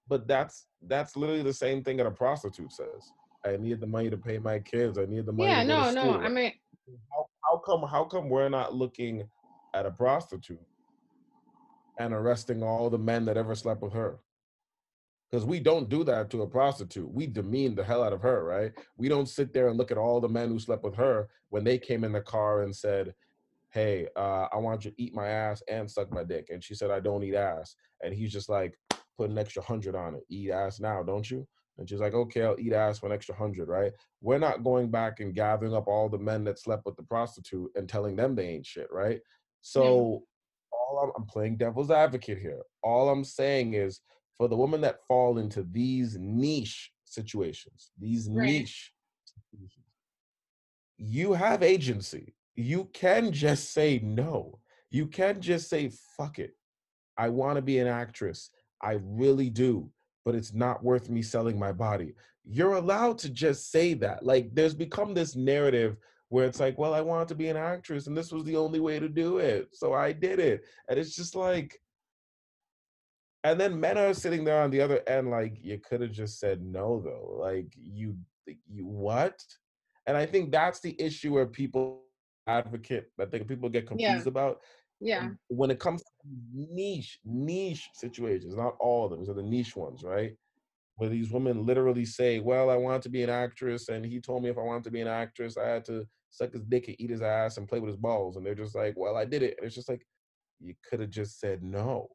[0.09, 3.13] but that's that's literally the same thing that a prostitute says.
[3.45, 4.99] I needed the money to pay my kids.
[4.99, 6.13] I needed the money Yeah, no, no.
[6.13, 6.53] I mean,
[7.13, 9.29] how, how come how come we're not looking
[9.75, 10.61] at a prostitute
[11.99, 14.19] and arresting all the men that ever slept with her?
[15.31, 17.11] Because we don't do that to a prostitute.
[17.13, 18.73] We demean the hell out of her, right?
[18.97, 21.65] We don't sit there and look at all the men who slept with her when
[21.65, 23.13] they came in the car and said,
[23.71, 26.49] Hey, uh, I want you to eat my ass and suck my dick.
[26.51, 27.75] And she said, I don't eat ass.
[28.03, 28.79] And he's just like,
[29.17, 30.25] put an extra hundred on it.
[30.29, 31.47] Eat ass now, don't you?
[31.79, 33.93] And she's like, okay, I'll eat ass for an extra hundred, right?
[34.21, 37.71] We're not going back and gathering up all the men that slept with the prostitute
[37.75, 39.21] and telling them they ain't shit, right?
[39.61, 40.23] So
[40.73, 42.63] all I'm, I'm playing devil's advocate here.
[42.83, 44.01] All I'm saying is
[44.39, 48.47] for the women that fall into these niche situations, these Right.
[48.47, 48.93] niche
[49.25, 49.87] situations,
[50.99, 52.35] you have agency.
[52.55, 54.61] You can just say no.
[54.91, 56.57] You can just say, fuck it.
[57.19, 58.51] I want to be an actress.
[58.83, 59.91] I really do,
[60.25, 62.15] but it's not worth me selling my body.
[62.45, 64.25] You're allowed to just say that.
[64.25, 65.97] Like, there's become this narrative
[66.29, 68.81] where it's like, well, I wanted to be an actress and this was the only
[68.81, 69.69] way to do it.
[69.73, 70.65] So I did it.
[70.89, 71.81] And it's just like,
[73.47, 76.41] and then men are sitting there on the other end, like, you could have just
[76.41, 77.37] said no, though.
[77.41, 78.17] Like, you,
[78.69, 79.41] you what?
[80.07, 82.03] And I think that's the issue where people
[82.47, 83.89] advocate, I think people get Yeah.
[83.89, 84.61] confused about
[85.01, 85.29] yeah.
[85.49, 86.09] when it comes to
[86.55, 90.33] niche niche situations not all of them these are the niche ones right
[90.97, 94.43] where these women literally say well i want to be an actress and he told
[94.43, 96.97] me if i wanted to be an actress i had to suck his dick and
[96.99, 99.43] eat his ass and play with his balls and they're just like well i did
[99.43, 100.07] it and it's just like
[100.61, 102.09] you could have just said no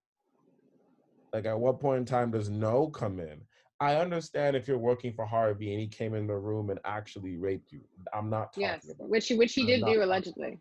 [1.34, 3.42] like at what point in time does no come in?
[3.80, 7.38] I understand if you're working for harvey and he came in the room and actually
[7.38, 7.82] raped you.
[8.14, 8.90] I'm not talking Yes.
[8.90, 10.60] about Which which he did do allegedly.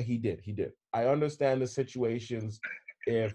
[0.00, 0.72] he did he did.
[0.92, 2.60] I understand the situations
[3.06, 3.34] if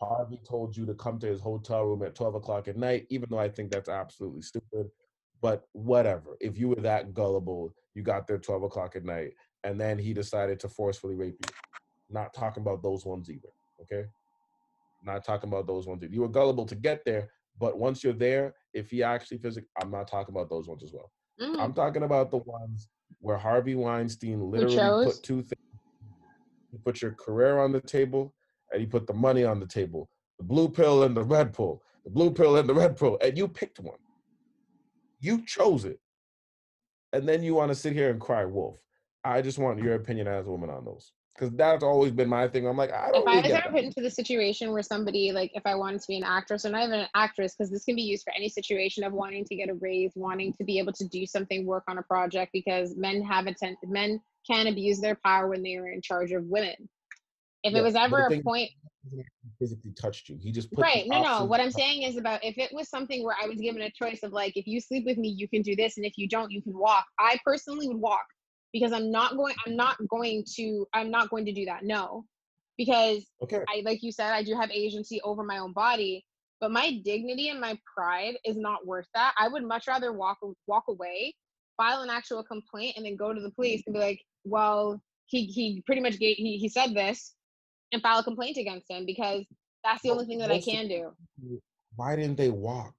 [0.00, 3.28] harvey told you to come to his hotel room at 12 o'clock at night even
[3.30, 4.90] though i think that's absolutely stupid
[5.40, 6.36] but whatever.
[6.40, 9.32] If you were that gullible you got there 12 o'clock at night
[9.62, 11.52] and then he decided to forcefully rape you.
[12.10, 13.50] Not talking about those ones either
[13.82, 14.08] okay
[15.04, 16.12] not talking about those ones either.
[16.12, 19.90] you were gullible to get there but once you're there if he actually physically i'm
[19.90, 21.10] not talking about those ones as well
[21.40, 21.58] Mhm.
[21.60, 24.76] I'm talking about the ones where Harvey Weinstein literally
[25.06, 25.60] put two things.
[26.70, 28.32] He put your career on the table
[28.70, 30.08] and he put the money on the table.
[30.38, 31.82] The blue pill and the red pill.
[32.04, 33.18] The blue pill and the red pill.
[33.20, 33.98] And you picked one.
[35.18, 35.98] You chose it.
[37.12, 38.78] And then you want to sit here and cry wolf.
[39.24, 41.10] I just want your opinion as a woman on those.
[41.34, 42.66] Because that's always been my thing.
[42.66, 44.82] I'm like, I don't if I really was get ever put into the situation where
[44.82, 47.70] somebody like if I wanted to be an actress or not even an actress, because
[47.70, 50.64] this can be used for any situation of wanting to get a raise, wanting to
[50.64, 54.20] be able to do something, work on a project, because men have a ten- men
[54.48, 56.76] can abuse their power when they are in charge of women.
[57.64, 58.70] If Yeah, it was ever a point
[59.58, 60.38] physically touched you.
[60.40, 63.22] He just put right no no what i'm saying is about if it was something
[63.22, 65.62] where i was given a choice of like if you sleep with me you can
[65.62, 68.24] do this and if you don't you can walk i personally would walk
[68.74, 72.26] because i'm not going i'm not going to i'm not going to do that no
[72.76, 73.62] because Okay.
[73.68, 76.22] i like you said i do have agency over my own body
[76.60, 80.38] but my dignity and my pride is not worth that i would much rather walk
[80.66, 81.34] walk away
[81.78, 85.44] file an actual complaint and then go to the police and be like well he
[85.46, 87.34] he pretty much gave he, he said this
[87.92, 89.44] and file a complaint against him because
[89.84, 91.12] that's the only thing that I can do.
[91.96, 92.94] why didn't they walk?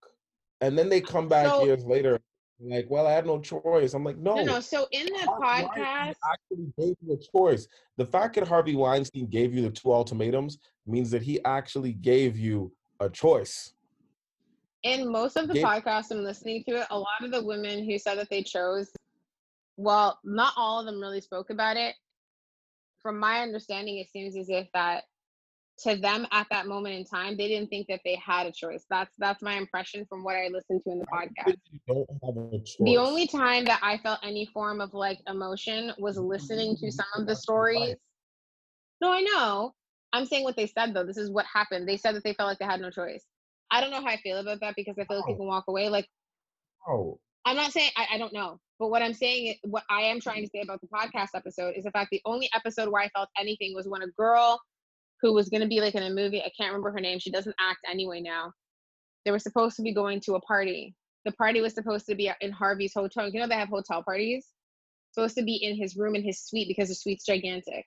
[0.62, 2.20] And then they come back So- years later,
[2.60, 3.94] like, well, I had no choice.
[3.94, 4.36] I'm like, no.
[4.36, 4.60] No, no.
[4.60, 7.68] So in the Harvey podcast, Weinstein actually gave you a choice.
[7.98, 12.38] The fact that Harvey Weinstein gave you the two ultimatums means that he actually gave
[12.38, 13.74] you a choice.
[14.84, 17.84] in most of the Gave- podcasts I'm listening to it, a lot of the women
[17.84, 18.92] who said that they chose,
[19.78, 21.96] well, not all of them really spoke about it.
[23.02, 25.04] From my understanding, it seems as if that
[25.84, 28.86] to them at that moment in time, they didn't think that they had a choice.
[28.90, 31.56] That's that's my impression from what I listened to in the podcast.
[32.80, 37.06] The only time that I felt any form of like emotion was listening to some
[37.16, 37.96] of the stories.
[39.02, 39.74] No, I know.
[40.14, 41.04] I'm saying what they said though.
[41.04, 41.88] This is what happened.
[41.88, 43.26] They said that they felt like they had no choice.
[43.70, 45.90] I don't know how I feel about that because I feel like people walk away
[45.90, 46.08] like.
[46.88, 47.20] Oh.
[47.48, 50.44] I'm not saying I, I don't know, but what I'm saying, what I am trying
[50.44, 53.30] to say about the podcast episode is the fact the only episode where I felt
[53.38, 54.60] anything was when a girl
[55.26, 56.42] who was going to be like in a movie.
[56.42, 57.18] I can't remember her name.
[57.18, 58.54] She doesn't act anyway now.
[59.24, 60.94] They were supposed to be going to a party.
[61.26, 63.28] The party was supposed to be in Harvey's hotel.
[63.28, 64.46] You know they have hotel parties.
[65.14, 67.86] Supposed to be in his room in his suite because the suite's gigantic.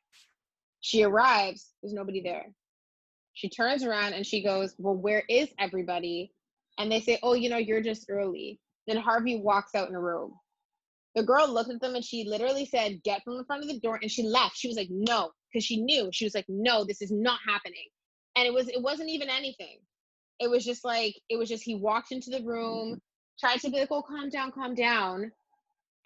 [0.81, 1.75] She arrives.
[1.81, 2.47] There's nobody there.
[3.35, 6.33] She turns around and she goes, "Well, where is everybody?"
[6.77, 8.59] And they say, "Oh, you know, you're just early."
[8.89, 10.33] Then Harvey walks out in a robe.
[11.19, 13.81] The girl looked at them and she literally said, Get from the front of the
[13.81, 13.99] door.
[14.01, 14.57] And she left.
[14.57, 16.11] She was like, No, because she knew.
[16.13, 17.89] She was like, No, this is not happening.
[18.37, 19.81] And it was it wasn't even anything.
[20.39, 23.01] It was just like, it was just he walked into the room,
[23.41, 25.33] tried to be like, Oh, calm down, calm down,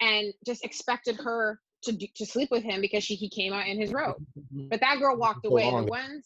[0.01, 3.79] and just expected her to to sleep with him because she he came out in
[3.79, 4.15] his robe.
[4.71, 5.69] But that girl walked away.
[5.69, 6.25] The ones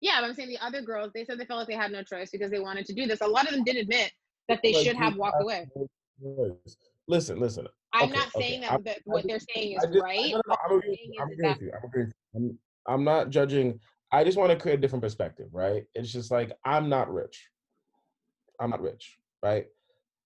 [0.00, 2.04] yeah, but I'm saying the other girls, they said they felt like they had no
[2.04, 3.20] choice because they wanted to do this.
[3.22, 4.12] A lot of them did admit
[4.48, 5.66] that they should have walked away.
[7.10, 7.66] Listen, listen.
[7.92, 8.70] I'm okay, not saying okay.
[8.70, 10.32] that, that what they're saying is just, right.
[10.32, 11.20] I'm agreeing with you.
[11.20, 11.72] I'm agreeing with you.
[11.76, 12.12] I'm agreeing.
[12.36, 13.80] I'm, I'm not judging.
[14.12, 15.82] I just want to create a different perspective, right?
[15.96, 17.48] It's just like I'm not rich.
[18.60, 19.66] I'm not rich, right?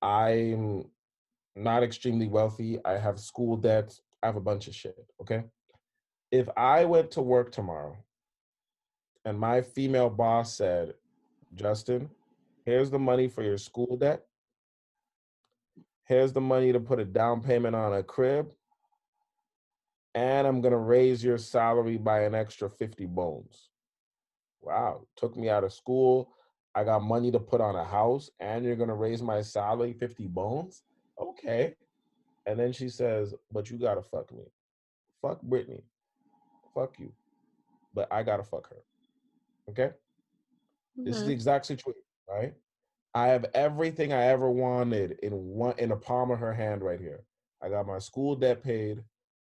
[0.03, 0.85] I'm
[1.57, 2.79] not extremely wealthy.
[2.85, 3.99] I have school debt.
[4.23, 5.07] I have a bunch of shit.
[5.23, 5.45] Okay.
[6.33, 7.97] If I went to work tomorrow
[9.25, 10.93] and my female boss said,
[11.55, 12.11] Justin,
[12.67, 14.27] here's the money for your school debt
[16.07, 18.53] here's the money to put a down payment on a crib
[20.15, 23.71] and i'm going to raise your salary by an extra 50 bones.
[24.61, 26.31] Wow took me out of school.
[26.75, 29.93] I got money to put on a house and you're going to raise my salary
[29.93, 30.83] 50 bones?
[31.21, 31.75] Okay.
[32.47, 34.45] And then she says but you got to fuck me.
[35.23, 35.85] Fuck brittany
[36.75, 37.13] fuck you.
[37.95, 38.83] But i got to fuck her.
[39.71, 39.95] Okay?
[40.99, 41.05] Mm-hmm.
[41.05, 41.33] this is the mm-hmm.
[41.33, 42.55] exact situation right
[43.15, 47.01] I have everything I ever wanted in one in the palm of her hand right
[47.01, 47.25] here.
[47.63, 49.03] I got my school debt paid.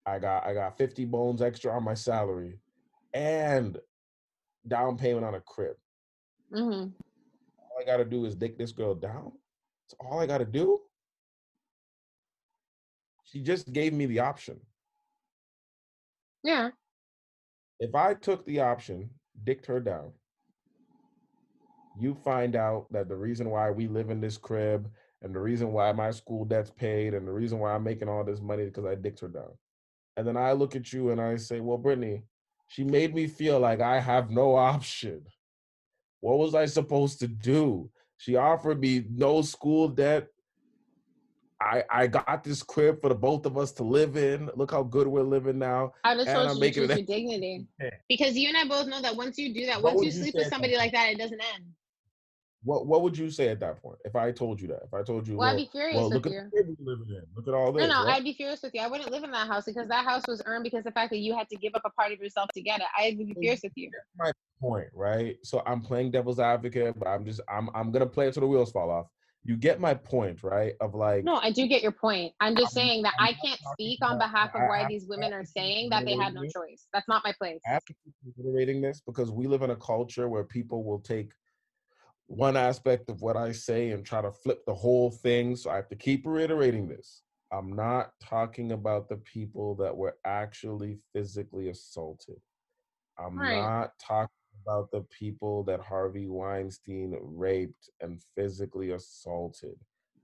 [0.04, 2.58] I got I got 50 bones extra on my salary
[3.14, 3.78] and
[4.68, 5.76] down payment on a crib.
[6.52, 6.90] Mm-hmm.
[7.58, 9.32] All I gotta do is dick this girl down.
[9.82, 10.80] That's all I gotta do.
[13.24, 14.60] She just gave me the option.
[16.44, 16.70] Yeah.
[17.80, 19.10] If I took the option,
[19.44, 20.12] dicked her down,
[21.98, 24.90] you find out that the reason why we live in this crib
[25.22, 28.24] and the reason why my school debt's paid and the reason why I'm making all
[28.24, 29.50] this money is because I dicked her down.
[30.16, 32.22] And then I look at you and I say, Well, Brittany,
[32.68, 35.22] she made me feel like I have no option.
[36.20, 37.90] What was I supposed to do?
[38.18, 40.28] She offered me no school debt.
[41.60, 44.50] I I got this crib for the both of us to live in.
[44.56, 45.92] Look how good we're living now.
[46.04, 47.66] I just told you to choose your dignity.
[48.08, 50.48] Because you and I both know that once you do that, once you sleep with
[50.48, 51.64] somebody like that, it doesn't end.
[52.66, 54.80] What What would you say at that point if I told you that?
[54.84, 56.76] If I told you, well, well I'd be furious well, look with at you.
[56.76, 57.22] The living in.
[57.36, 57.82] Look at all this.
[57.82, 58.16] No, no, right?
[58.16, 58.80] I'd be furious with you.
[58.80, 61.18] I wouldn't live in that house because that house was earned because the fact that
[61.18, 62.86] you had to give up a part of yourself to get it.
[62.98, 63.92] I would be furious with you.
[64.18, 65.36] My point, right?
[65.44, 68.48] So I'm playing devil's advocate, but I'm just I'm I'm gonna play it till the
[68.48, 69.06] wheels fall off.
[69.44, 70.72] You get my point, right?
[70.80, 72.32] Of like No, I do get your point.
[72.40, 75.06] I'm just I'm, saying that I'm I can not speak on behalf of why these
[75.06, 76.88] women are saying that they had no choice.
[76.92, 77.60] That's not my place.
[77.64, 80.98] I have to keep reiterating this because we live in a culture where people will
[80.98, 81.30] take
[82.26, 85.56] one aspect of what I say and try to flip the whole thing.
[85.56, 87.22] So I have to keep reiterating this.
[87.52, 92.36] I'm not talking about the people that were actually physically assaulted.
[93.18, 93.56] I'm right.
[93.56, 94.28] not talking
[94.66, 99.76] about the people that Harvey Weinstein raped and physically assaulted.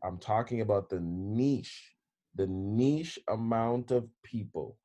[0.05, 1.95] I'm talking about the niche,
[2.35, 4.77] the niche amount of people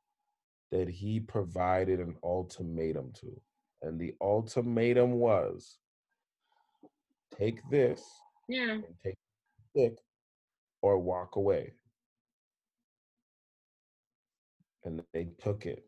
[0.72, 3.42] that he provided an ultimatum to.
[3.82, 5.78] And the ultimatum was
[7.36, 8.04] take this
[8.48, 8.72] yeah.
[8.72, 9.18] and take
[9.76, 10.00] it
[10.82, 11.74] or walk away.
[14.84, 15.84] And they took it.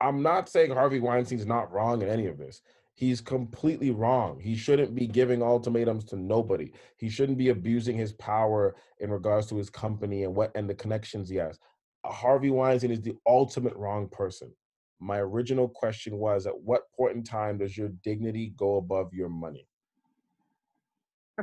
[0.00, 2.62] I'm not saying Harvey Weinstein's not wrong in any of this.
[2.94, 4.40] He's completely wrong.
[4.40, 6.72] He shouldn't be giving ultimatums to nobody.
[6.96, 10.74] He shouldn't be abusing his power in regards to his company and what and the
[10.74, 11.58] connections he has.
[12.04, 14.52] Harvey Weinstein is the ultimate wrong person
[15.00, 19.28] my original question was at what point in time does your dignity go above your
[19.28, 19.66] money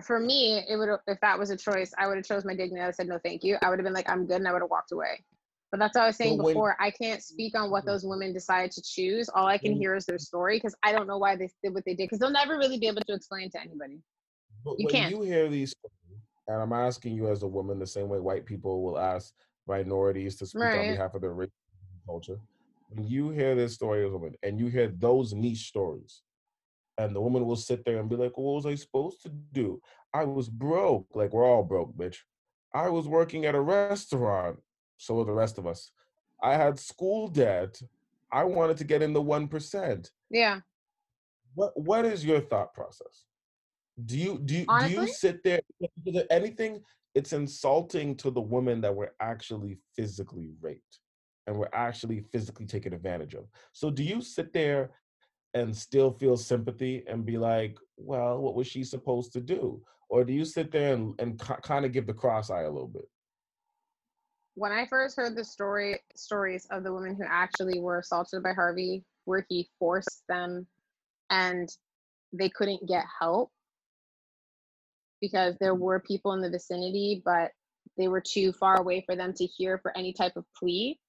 [0.01, 2.81] for me it would if that was a choice i would have chose my dignity
[2.83, 4.61] i said no thank you i would have been like i'm good and i would
[4.61, 5.23] have walked away
[5.71, 6.75] But that's what I was saying when- before.
[6.79, 7.89] I can't speak on what mm-hmm.
[7.89, 9.27] those women decide to choose.
[9.33, 11.73] All I can When- hear is their story because I don't know why they did
[11.73, 13.97] what they did because they'll never really be able to explain to anybody.
[14.63, 15.11] But You when can't.
[15.11, 15.73] you hear these
[16.47, 19.33] and I'm asking you as a woman the same way white people will ask
[19.65, 21.49] minorities to speak on behalf of their race
[22.05, 22.37] culture.
[22.93, 26.21] When you hear this story as a woman and you hear those niche stories,
[26.97, 29.29] and the woman will sit there and be like, well, what was I supposed to
[29.29, 29.81] do?
[30.13, 31.07] I was broke.
[31.15, 32.17] Like we're all broke, bitch.
[32.73, 34.59] I was working at a restaurant.
[34.97, 35.91] So were the rest of us.
[36.41, 37.81] I had school debt.
[38.31, 40.11] I wanted to get in the one percent.
[40.29, 40.59] Yeah.
[41.55, 43.25] What what is your thought process?
[44.05, 45.61] Do you do you, do you sit there?
[46.05, 46.81] Is there anything?
[47.15, 50.99] It's insulting to the women that were actually physically raped
[51.47, 53.45] and were actually physically taken advantage of.
[53.71, 54.91] So do you sit there
[55.53, 59.81] and still feel sympathy and be like, well, what was she supposed to do?
[60.09, 62.87] Or do you sit there and, and kind of give the cross eye a little
[62.87, 63.07] bit?
[64.55, 68.53] When I first heard the story stories of the women who actually were assaulted by
[68.53, 70.67] Harvey, where he forced them
[71.29, 71.69] and
[72.31, 73.51] they couldn't get help
[75.21, 75.83] because there mm-hmm.
[75.83, 77.51] were people in the vicinity, but
[77.97, 80.99] they were too far away for them to hear for any type of plea.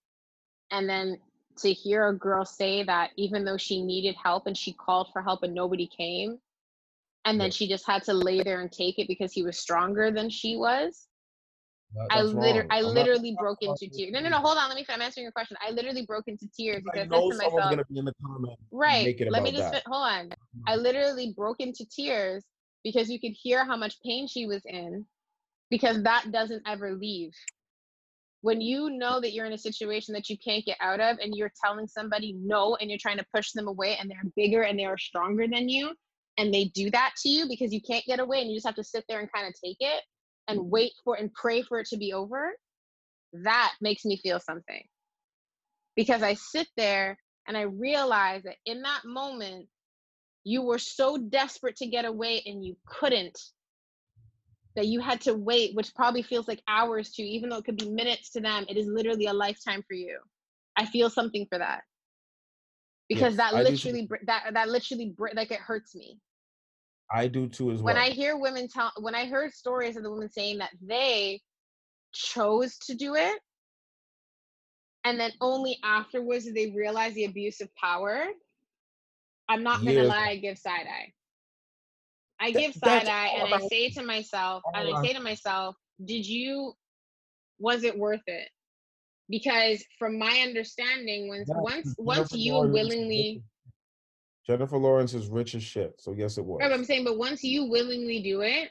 [0.75, 1.19] And then
[1.59, 5.23] to hear a girl say that even though she needed help and she called for
[5.23, 6.39] help and nobody came,
[7.25, 7.55] and then Yes.
[7.55, 10.57] she just had to lay there and take it because he was stronger than she
[10.57, 11.07] was.
[12.11, 14.11] I liter- I I'm not- literally broke into tears.
[14.13, 14.69] No, no, no, hold on.
[14.69, 14.85] Let me.
[14.89, 15.57] I'm answering your question.
[15.65, 18.05] I literally broke into tears I because I said know to myself, gonna be in
[18.05, 18.59] the comment.
[18.73, 19.17] right.
[19.31, 20.25] Let me just hold on.
[20.27, 20.61] Mm-hmm.
[20.67, 22.45] I literally broke into tears
[22.83, 25.07] because you could hear how much pain she was in,
[25.71, 27.33] because that doesn't ever leave.
[28.45, 31.35] When you know that you're in a situation that you can't get out of, and
[31.35, 34.79] you're telling somebody no, and you're trying to push them away, and they're bigger and
[34.79, 35.95] they are stronger than you,
[36.37, 38.75] and they do that to you because you can't get away, and you just have
[38.75, 40.03] to sit there and kind of take it
[40.49, 42.53] and wait for and pray for it to be over,
[43.33, 44.83] that makes me feel something.
[45.97, 47.17] Because I sit there
[47.49, 49.69] and I realize that in that moment,
[50.45, 53.41] you were so desperate to get away and you couldn't
[54.77, 57.65] that you had to wait which probably feels like hours to you even though it
[57.65, 60.19] could be minutes to them it is literally a lifetime for you.
[60.77, 61.83] I feel something for that.
[63.09, 63.89] Because Yes, that I do too.
[63.91, 66.19] literally that that literally like it hurts me.
[67.11, 67.95] I do too as well.
[67.95, 71.41] when i hear women tell when i heard stories of the women saying that they
[72.13, 73.39] chose to do it
[75.05, 78.25] and then only afterwards did they realize the abuse of power
[79.49, 81.13] i'm not gonna lie i give side eye
[82.45, 86.27] i give side eye and i say to myself and i say to myself did
[86.27, 86.73] you
[87.59, 88.49] was it worth it
[89.29, 93.43] because from my understanding once Yes, once once you Lawrence willingly
[94.47, 95.95] Jennifer Lawrence is rich as shit.
[95.99, 96.61] So yes, it was.
[96.61, 98.69] Right, but I'm saying, but once you willingly do it,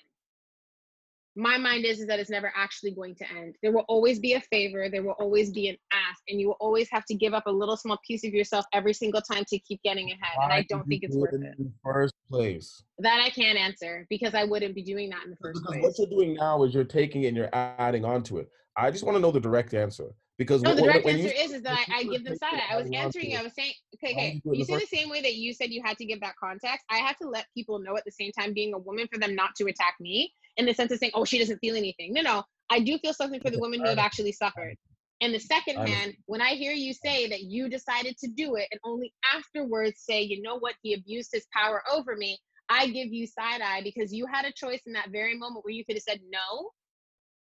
[1.36, 3.56] my mind is, is that it's never actually going to end.
[3.64, 6.58] There will always be a favor, there will always be an ask, and you will
[6.60, 9.60] always have to give up a little small piece of yourself every single time to
[9.60, 10.38] keep getting ahead.
[10.44, 11.58] and I don't think it's do worth in it.
[11.58, 12.84] the first place.
[13.00, 15.84] That I can't answer because I wouldn't be doing that in the first Because place.
[15.84, 18.50] what you're doing now is you're taking it and you're adding on to it.
[18.78, 20.14] I just want to know the direct answer.
[20.38, 22.54] Because No, wh- the direct answer you- is is that I, I give them side
[22.54, 22.74] eye.
[22.74, 23.38] I was adding on to answering you.
[23.38, 24.42] I was saying, okay, okay.
[24.44, 26.34] you in You the the same way that you said you had to give that
[26.40, 26.84] context.
[26.90, 29.36] I have to let people know at the same time, being a woman, for them
[29.36, 32.22] not to attack me in the sense of saying, "Oh, she doesn't feel anything." No,
[32.22, 32.44] no.
[32.70, 34.76] I do feel something for the women who have actually suffered.
[35.22, 38.68] And the second hand, when I hear you say that you decided to do it
[38.72, 42.40] and only afterwards say, you know what, he abused his power over me,
[42.70, 45.74] I give you side eye because you had a choice in that very moment where
[45.74, 46.72] you could have said no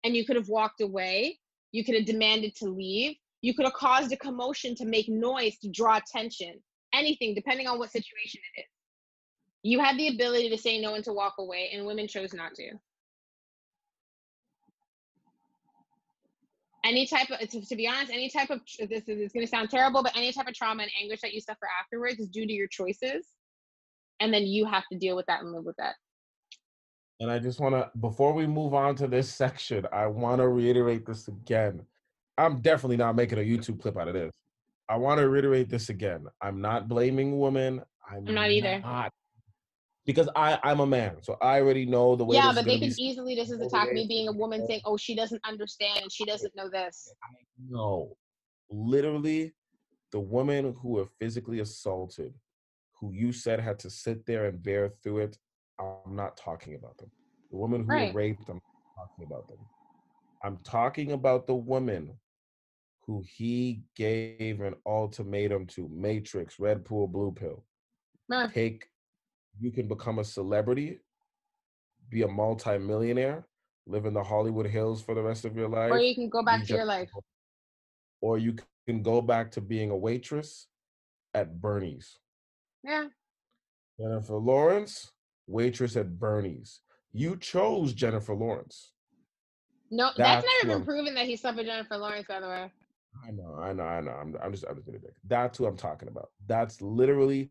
[0.04, 1.38] and you could have walked away.
[1.72, 3.16] You could have demanded to leave.
[3.42, 6.54] You could have caused a commotion to make noise to draw attention.
[6.94, 8.66] Anything, depending on what situation it is.
[9.62, 12.54] You had the ability to say no and to walk away, and women chose not
[12.54, 12.70] to.
[16.86, 19.50] Any type of to, to be honest any type of this is it's going to
[19.50, 22.46] sound terrible but any type of trauma and anguish that you suffer afterwards is due
[22.46, 23.26] to your choices
[24.20, 25.94] and then you have to deal with that and live with that
[27.20, 30.48] And I just want to, before we move on to this section, I want to
[30.48, 31.82] reiterate this again.
[32.36, 34.30] I'm definitely not making a YouTube clip out of this.
[34.88, 36.26] I want to reiterate this again.
[36.42, 37.82] I'm not blaming women.
[38.08, 38.80] I'm, I'm not either.
[38.80, 39.12] not.
[40.06, 42.36] Because I, I'm a man, so I already know the way.
[42.36, 45.14] yeah but they could easily this is attack me being a woman saying oh she
[45.14, 47.12] doesn't understand and she doesn't know this
[47.68, 48.16] No,
[48.70, 49.54] literally,
[50.12, 52.34] the women who were physically assaulted,
[53.00, 55.38] who you said had to sit there and bear through it,
[55.78, 57.10] I'm not talking about them.
[57.50, 58.08] The women who Right.
[58.12, 58.60] were raped, I'm
[58.96, 59.58] not talking about them.
[60.44, 62.18] I'm talking about the woman
[63.06, 67.64] who he gave an ultimatum to Matrix, Red Pool, Blue Pill.
[68.28, 68.86] Nah, Take,
[69.58, 70.98] you can become a celebrity,
[72.10, 73.46] be a multimillionaire,
[73.86, 75.90] live in the Hollywood Hills for the rest of your life.
[75.90, 77.08] or you can go back to your life
[78.20, 78.56] or you
[78.86, 80.66] can go back to being a waitress
[81.34, 82.18] at Bernie's.
[82.82, 83.06] Yeah.
[84.00, 85.12] Jennifer Lawrence,
[85.46, 86.80] waitress at Bernie's.
[87.12, 88.92] You chose Jennifer Lawrence.
[89.90, 92.70] No, that's, That's never been proven that he slept with Jennifer Lawrence, by the way.
[93.26, 94.10] I know, I know, I know.
[94.10, 95.14] I'm, I'm just, I'm just being a dick.
[95.26, 96.30] That's who I'm talking about.
[96.46, 97.50] That's literally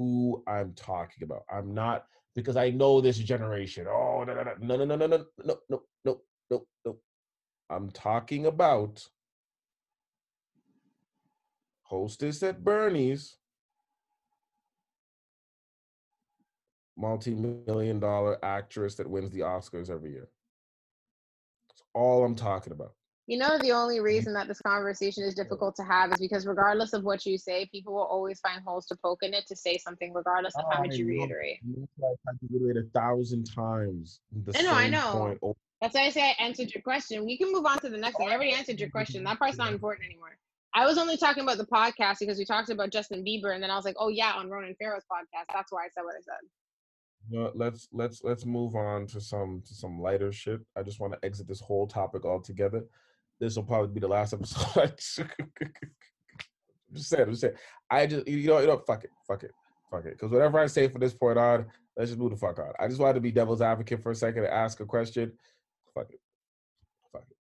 [0.00, 1.42] who I'm talking about.
[1.52, 3.86] I'm not because I know this generation.
[3.86, 5.26] Oh, no, no, no, no, no, no, no,
[5.68, 6.20] no, no,
[6.50, 6.96] no, no.
[7.68, 9.06] I'm talking about
[11.82, 13.36] hostess at Bernie's,
[16.96, 20.30] multi-million dollar actress that wins the Oscars every year.
[21.68, 22.94] That's all I'm talking about.
[23.30, 24.06] You know, the only mm-hmm.
[24.06, 27.64] reason that this conversation is difficult to have is because regardless of what you say,
[27.70, 30.80] people will always find holes to poke in it to say something, regardless of how
[30.80, 31.58] oh, much you reiterate.
[31.64, 34.18] I've had to reiterate a thousand times.
[34.32, 35.36] The I know, I know.
[35.40, 37.24] point That's why I say I answered your question.
[37.24, 38.28] We can move on to the next thing.
[38.28, 39.22] I already answered your question.
[39.22, 40.36] That part's not important anymore.
[40.74, 43.70] I was only talking about the podcast because we talked about Justin Bieber, and then
[43.70, 45.46] I was like, oh yeah, on Ronan Farrow's podcast.
[45.54, 47.52] That's why I said what I said.
[47.54, 50.62] Let's let's let's move on to some to some lighter shit.
[50.76, 52.82] I just want to exit this whole topic altogether.
[53.40, 54.94] This will probably be the last episode.
[56.92, 57.54] just saying, just saying.
[57.90, 59.52] I just you know you know fuck it, fuck it,
[59.90, 60.12] fuck it.
[60.12, 62.72] Because whatever I say from this point on, let's just move the fuck on.
[62.78, 65.32] I just wanted to be devil's advocate for a second and ask a question.
[65.94, 66.20] Fuck it,
[67.10, 67.36] fuck it.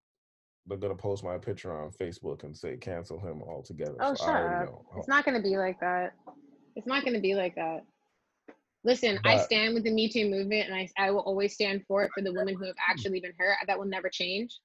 [0.67, 3.97] They're gonna post my picture on Facebook and say cancel him altogether.
[3.99, 4.84] Oh, so up.
[4.97, 6.13] It's not to be like that.
[6.77, 7.84] It's not to be like that.
[8.85, 12.03] Listen, I stand with the Me Too movement, and I, I will always stand for
[12.03, 13.57] it for the women who have actually been hurt.
[13.67, 14.57] That will never change.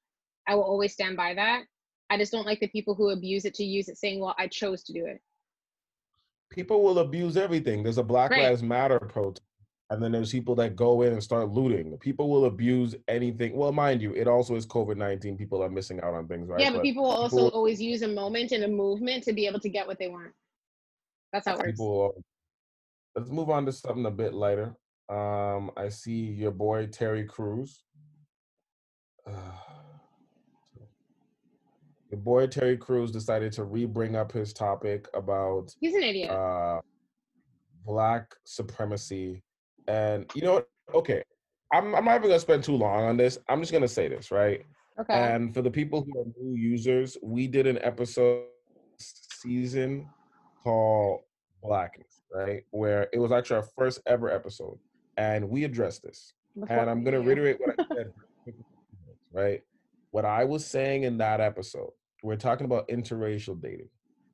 [0.46, 1.64] I will always stand by that.
[2.10, 4.46] I just don't like the people who abuse it to use it, saying, "Well, I
[4.48, 5.20] chose to do it."
[6.50, 7.82] people will abuse everything.
[7.82, 8.42] There's a Black Right.
[8.44, 9.42] Lives Matter protest,
[9.90, 11.98] and then there's people that go in and start looting.
[11.98, 13.56] People will abuse anything.
[13.56, 15.36] Well, mind you, it also is COVID nineteen.
[15.36, 16.60] People are missing out on things, right?
[16.60, 19.46] yeah, but people will also people- always use a moment and a movement to be
[19.48, 20.32] able to get what they want.
[21.32, 21.70] That's how it works.
[21.72, 21.96] people.
[21.96, 22.24] will-
[23.16, 24.76] Let's move on to something a bit lighter.
[25.08, 27.82] Um, I see your boy Terry Crews.
[32.14, 36.30] your boy Terry Crews decided to re-bring up his topic about He's an idiot.
[36.30, 36.80] uh,
[37.84, 39.42] black supremacy.
[39.88, 40.64] And you know?
[40.94, 41.22] Okay,
[41.72, 43.38] I'm, I'm not even gonna spend too long on this.
[43.48, 44.64] I'm just gonna say this, right?
[45.00, 45.12] okay.
[45.12, 48.44] And for the people who are new users, we did an episode
[48.98, 50.08] season
[50.62, 51.22] called
[51.62, 52.62] Blackness, right?
[52.70, 54.78] Where it was actually our first ever episode,
[55.16, 56.32] and we addressed this.
[56.58, 58.12] Before- And I'm gonna reiterate what I said,
[59.32, 59.62] right?
[60.12, 61.90] What I was saying in that episode,
[62.24, 63.90] we're talking about interracial dating,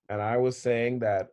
[0.09, 1.29] and I was saying that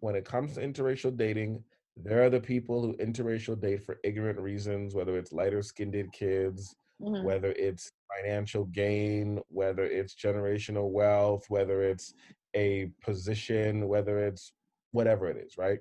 [0.00, 1.64] when it comes to interracial dating,
[1.96, 6.76] there are the people who interracial date for ignorant reasons, whether it's lighter skinned kids,
[7.02, 7.24] Mhm.
[7.24, 12.14] whether it's financial gain, whether it's generational wealth, whether it's
[12.54, 14.52] a position, whether it's
[14.92, 15.80] whatever it is, right?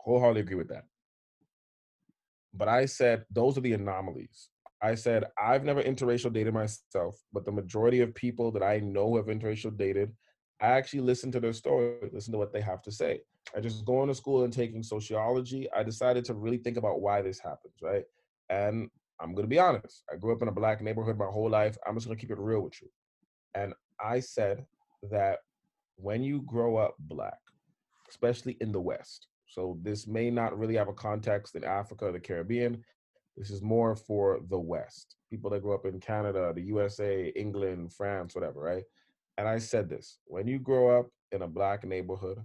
[0.00, 0.84] Wholeheartedly agree with that.
[2.52, 4.50] But I said those are the anomalies.
[4.82, 9.16] I said I've never interracial dated myself, but the majority of people that I know
[9.16, 10.12] have interracial dated,
[10.60, 13.20] I actually listen to their story, listen to what they have to say.
[13.56, 15.68] I just going to school and taking sociology.
[15.74, 18.04] I decided to really think about why this happens, right?
[18.50, 18.90] And
[19.20, 20.04] I'm gonna be honest.
[20.12, 21.76] I grew up in a black neighborhood my whole life.
[21.86, 22.88] I'm just gonna keep it real with you.
[23.54, 24.64] And I said
[25.10, 25.38] that
[25.96, 27.38] when you grow up black,
[28.08, 32.12] especially in the West, so this may not really have a context in Africa or
[32.12, 32.84] the Caribbean.
[33.38, 37.92] This is more for the West, people that grew up in Canada, the USA, England,
[37.92, 38.82] France, whatever, right?
[39.36, 42.38] And I said this when you grow up in a black neighborhood,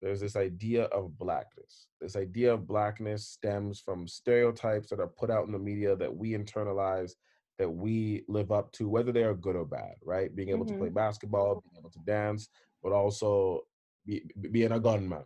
[0.00, 1.88] there's this idea of blackness.
[2.00, 6.16] This idea of blackness stems from stereotypes that are put out in the media that
[6.16, 7.12] we internalize,
[7.58, 10.34] that we live up to, whether they are good or bad, right?
[10.34, 10.80] Being able to mm-hmm.
[10.80, 12.48] play basketball, being able to dance,
[12.82, 13.62] but also
[14.06, 15.24] be, be- being a gunman,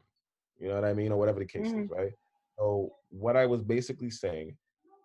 [0.59, 1.12] you know what I mean?
[1.12, 1.94] Or whatever the case is, mm-hmm.
[1.94, 2.12] right?
[2.59, 4.57] So, what I was basically saying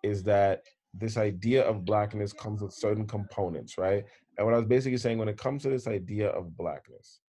[0.02, 0.62] is that
[0.94, 4.04] this idea of blackness comes with certain components, right?
[4.36, 7.20] And what I was basically saying when it comes to this idea of blackness,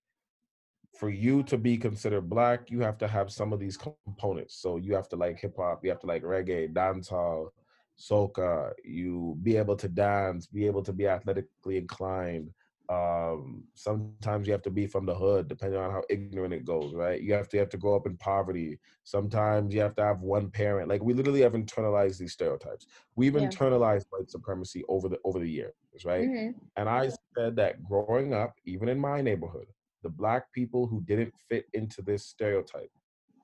[0.97, 4.55] for you to be considered black, you have to have some of these components.
[4.55, 7.49] So you have to like hip hop, you have to like reggae, dancehall,
[7.97, 12.49] soca, you be able to dance, be able to be athletically inclined.
[12.89, 16.95] Um, sometimes you have to be from the hood, depending on how ignorant it goes,
[16.95, 17.21] right?
[17.21, 18.79] You have to you have to grow up in poverty.
[19.03, 20.89] Sometimes you have to have one parent.
[20.89, 22.87] Like we literally have internalized these stereotypes.
[23.15, 23.51] We've Yeah.
[23.51, 25.73] internalized white supremacy over the over the years,
[26.05, 26.31] right?
[26.31, 26.69] Mhm.
[26.77, 29.67] And I said that growing up, even in my neighborhood,
[30.01, 32.91] the black people who didn't fit into this stereotype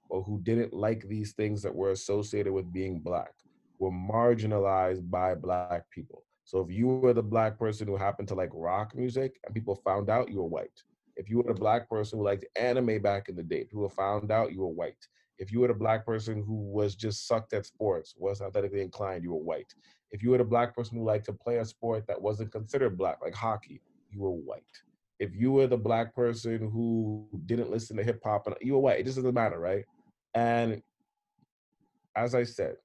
[0.10, 3.34] or who didn't like these things that were associated with being black
[3.80, 6.25] were marginalized by black people.
[6.46, 9.76] So if you were the black person who happened to like rock music and people
[9.76, 10.84] found out you were white.
[11.16, 14.32] If you were the black person who liked anime back in the day, people found
[14.32, 15.08] out you were white.
[15.40, 19.24] If you were the black person who was just sucked at sports, was athletically inclined,
[19.24, 19.74] you were white.
[20.12, 22.98] If you were the black person who liked to play a sport that wasn't considered
[22.98, 23.82] black, like hockey,
[24.12, 24.64] you were white.
[25.20, 28.80] If you were the black person who didn't listen to hip hop, and you were
[28.80, 29.84] white, it just doesn't matter, right?
[30.34, 30.82] And
[32.16, 32.76] as I said,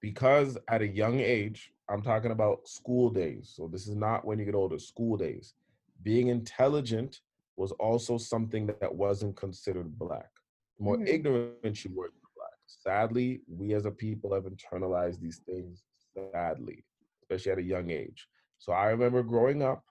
[0.00, 3.52] because at a young age, I'm talking about school days.
[3.54, 5.54] So this is not when you get older, school days.
[6.02, 7.20] Being intelligent
[7.56, 10.30] was also something that wasn't considered black.
[10.78, 11.08] The more Mhm.
[11.08, 12.58] ignorant you were, you were black.
[12.66, 15.84] Sadly, we as a people have internalized these things
[16.14, 16.84] sadly,
[17.22, 18.28] especially at a young age.
[18.58, 19.84] So I remember growing up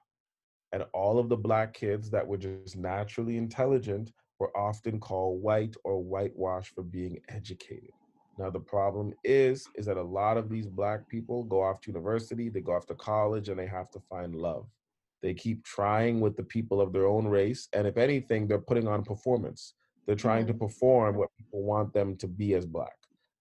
[0.72, 5.76] and all of the black kids that were just naturally intelligent were often called white
[5.84, 7.92] or whitewashed for being educated.
[8.40, 11.92] Now the problem is, is that a lot of these black people go off to
[11.92, 14.66] university, they go off to college, and they have to find love.
[15.22, 18.88] They keep trying with the people of their own race, and if anything, they're putting
[18.88, 19.74] on performance.
[20.06, 20.66] They're trying to mm-hmm.
[20.66, 22.96] perform what people want them to be as black,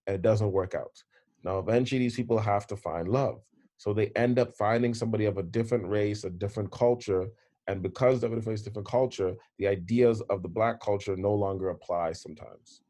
[0.09, 1.01] and it doesn't work out.
[1.45, 3.41] Now, eventually, these people have to find love.
[3.77, 7.29] So they end up finding somebody of a different race, a different culture,
[7.69, 11.69] and because of a different, different culture, the ideas of the black culture no longer
[11.69, 12.81] apply sometimes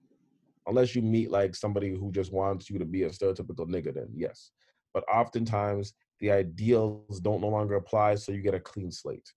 [0.68, 4.08] unless you meet like somebody who just wants you to be a stereotypical nigga, then
[4.14, 4.50] yes.
[4.94, 9.32] But oftentimes the ideals don't no longer apply, so you get a clean slate.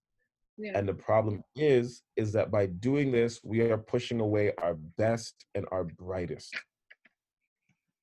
[0.57, 0.77] Yeah.
[0.77, 5.45] And the problem is, is that by doing this, we are pushing away our best
[5.55, 6.55] and our brightest.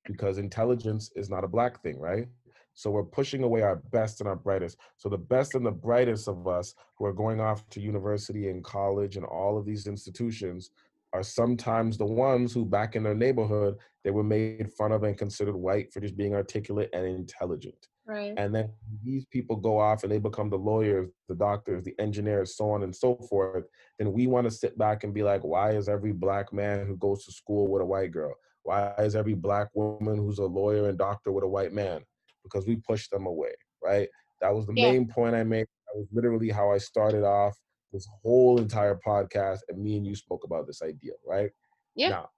[0.07, 2.27] Because intelligence is not a black thing, right?
[2.75, 4.79] So we're pushing away our best and our brightest.
[4.97, 8.65] So the best and the brightest of us who are going off to university and
[8.65, 10.71] college and all of these institutions
[11.13, 15.17] are sometimes the ones who back in their neighborhood they were made fun of and
[15.19, 17.89] considered white for just being articulate and intelligent.
[18.07, 18.33] Right.
[18.39, 18.71] and then
[19.05, 22.83] these people go off and they become the lawyers the doctors the engineers so on
[22.83, 23.65] and so forth
[23.99, 26.97] then we want to sit back and be like why is every black man who
[26.97, 28.35] goes to school with a white girl?
[28.63, 32.01] Why is every black woman who's a lawyer and doctor with a white man?
[32.45, 33.53] Because we push them away
[33.83, 34.09] right?
[34.41, 34.91] That was the Yeah.
[34.93, 35.67] main point i made.
[35.87, 37.57] That was literally how i started off
[37.93, 41.51] this whole entire podcast and me and you spoke about this idea right?
[41.95, 42.11] Yeah.
[42.11, 42.29] now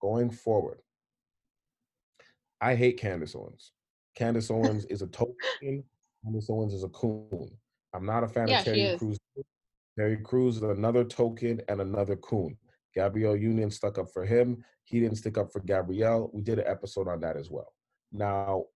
[0.00, 0.80] going forward
[2.60, 3.72] i hate candace owens.
[4.16, 5.84] Candace owens is a token
[6.24, 7.50] candace owens is a coon.
[7.94, 9.18] I'm not a fan Yeah, of terry crews.
[9.98, 12.56] Terry crews is another token and another coon.
[12.94, 14.62] Gabrielle union stuck up for him.
[14.84, 16.30] He didn't stick up for gabrielle.
[16.32, 17.72] We did an episode on that as well.
[18.12, 18.66] Now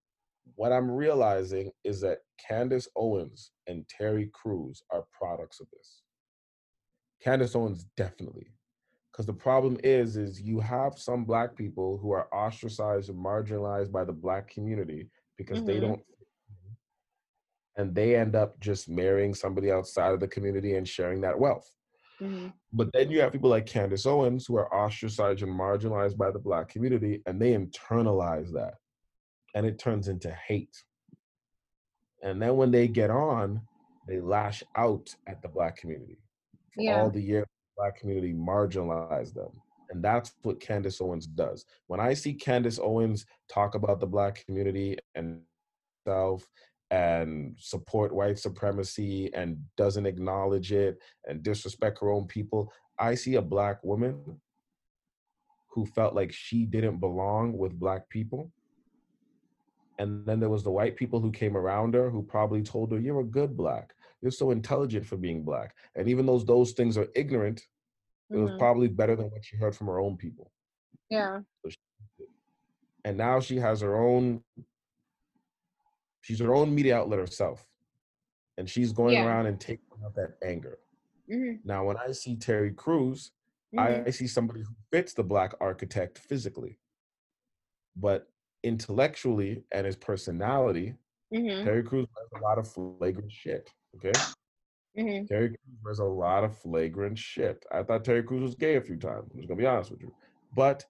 [0.53, 6.03] what I'm realizing is that Candace Owens and Terry Crews are products of this.
[7.21, 8.47] Candace Owens definitely.
[9.11, 13.91] Because the problem is, is you have some black people who are ostracized and marginalized
[13.91, 15.81] by the black community because they Mhm.
[15.81, 16.05] don't
[17.77, 21.69] and they end up just marrying somebody outside of the community and sharing that wealth.
[22.21, 22.53] Mhm.
[22.71, 26.39] But then you have people like Candace Owens who are ostracized and marginalized by the
[26.39, 28.75] black community, and they internalize that.
[29.55, 30.83] And it turns into hate.
[32.21, 33.61] And then when they get on,
[34.07, 36.19] they lash out at the black community
[36.73, 37.01] for Yeah.
[37.01, 39.61] all the years the black community marginalized them.
[39.89, 41.65] And that's what Candace Owens does.
[41.87, 45.41] When I see Candace Owens talk about the black community and
[46.07, 46.47] self
[46.91, 53.35] and support white supremacy and doesn't acknowledge it and disrespect her own people, I see
[53.35, 54.41] a black woman
[55.69, 58.51] who felt like she didn't belong with black people.
[59.97, 62.99] And then there was the white people who came around her who probably told her,
[62.99, 63.93] You're a good black.
[64.21, 65.75] You're so intelligent for being black.
[65.95, 67.61] And even though those things are ignorant,
[68.31, 68.59] it was Mhm.
[68.59, 70.51] probably better than what she heard from her own people.
[71.09, 71.43] Yeah.
[73.03, 74.43] And now she has her own,
[76.21, 77.67] she's her own media outlet herself.
[78.57, 79.25] And she's going Yeah.
[79.25, 80.79] around and taking out that anger.
[81.29, 81.63] Mhm.
[81.65, 83.31] Now, when I see Terry Crews,
[83.73, 84.07] Mhm.
[84.07, 86.79] I see somebody who fits the black architect physically.
[87.95, 88.31] But
[88.65, 90.95] intellectually and his personality,
[91.31, 91.63] Mhm.
[91.63, 93.69] Terry Crews wears a lot of flagrant shit.
[93.95, 94.11] Okay?
[94.97, 95.27] Mhm.
[95.27, 97.63] Terry Crews wears a lot of flagrant shit.
[97.71, 99.29] I thought Terry Crews was gay a few times.
[99.31, 100.11] I'm just gonna be honest with you.
[100.55, 100.83] But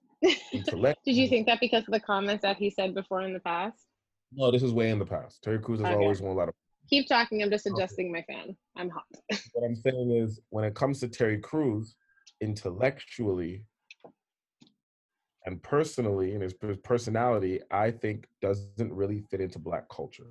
[0.52, 3.40] intellect Did you think that because of the comments that he said before in the
[3.40, 3.86] past?
[4.32, 5.42] no, this is way in the past.
[5.42, 5.94] Terry Crews has Okay.
[5.94, 6.54] always won a lot of
[6.88, 7.42] Keep talking.
[7.42, 7.74] I'm just Okay.
[7.74, 8.56] adjusting my fan.
[8.76, 9.04] I'm hot.
[9.52, 11.94] what I'm saying is when it comes to Terry Crews,
[12.40, 13.64] intellectually
[15.46, 20.26] and personally, and his personality, I think doesn't really fit into black culture.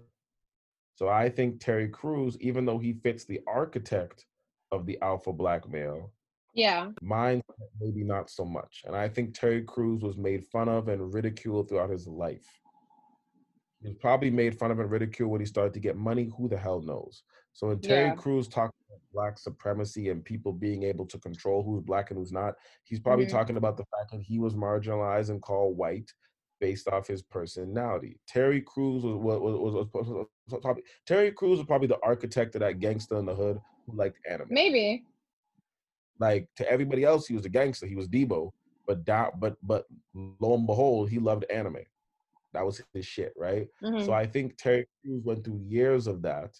[0.95, 4.25] So I think Terry Crews, even though he fits the architect
[4.71, 6.13] of the alpha black male,
[6.53, 6.91] Yeah.
[7.01, 7.41] mine
[7.79, 8.83] maybe not so much.
[8.85, 12.47] And I think Terry Crews was made fun of and ridiculed throughout his life
[13.81, 16.31] He was probably made fun of and ridiculed when he started to get money.
[16.37, 17.23] Who the hell knows?
[17.55, 18.15] So when Terry Yeah.
[18.15, 22.33] Crews talked about black supremacy and people being able to control who's black and who's
[22.33, 23.29] not, he's probably Mhm.
[23.31, 26.13] talking about the fact that he was marginalized and called white
[26.59, 28.19] based off his personality.
[28.27, 32.59] Terry Crews was was, was, was, was- probably Terry Crews was probably the architect of
[32.59, 34.49] that gangster in the hood who liked anime.
[34.51, 35.05] Maybe.
[36.19, 37.87] Like to everybody else, he was a gangster.
[37.87, 38.51] He was Debo,
[38.85, 41.85] but that, but but lo and behold, he loved anime.
[42.51, 43.69] That was his shit, right?
[43.81, 44.05] Mhm.
[44.05, 46.59] So I think Terry Crews went through years of that,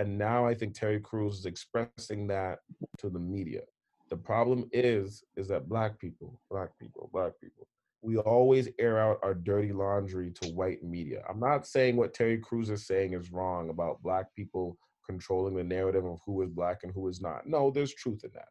[0.00, 2.60] and now I think Terry Crews is expressing that
[3.00, 3.60] to the media.
[4.08, 7.68] The problem is, is that black people, black people, black people,
[8.00, 11.22] we always air out our dirty laundry to white media.
[11.28, 15.64] I'm not saying what Terry Crews is saying is wrong about black people controlling the
[15.64, 17.46] narrative of who is black and who is not.
[17.46, 18.48] No, there's truth in that.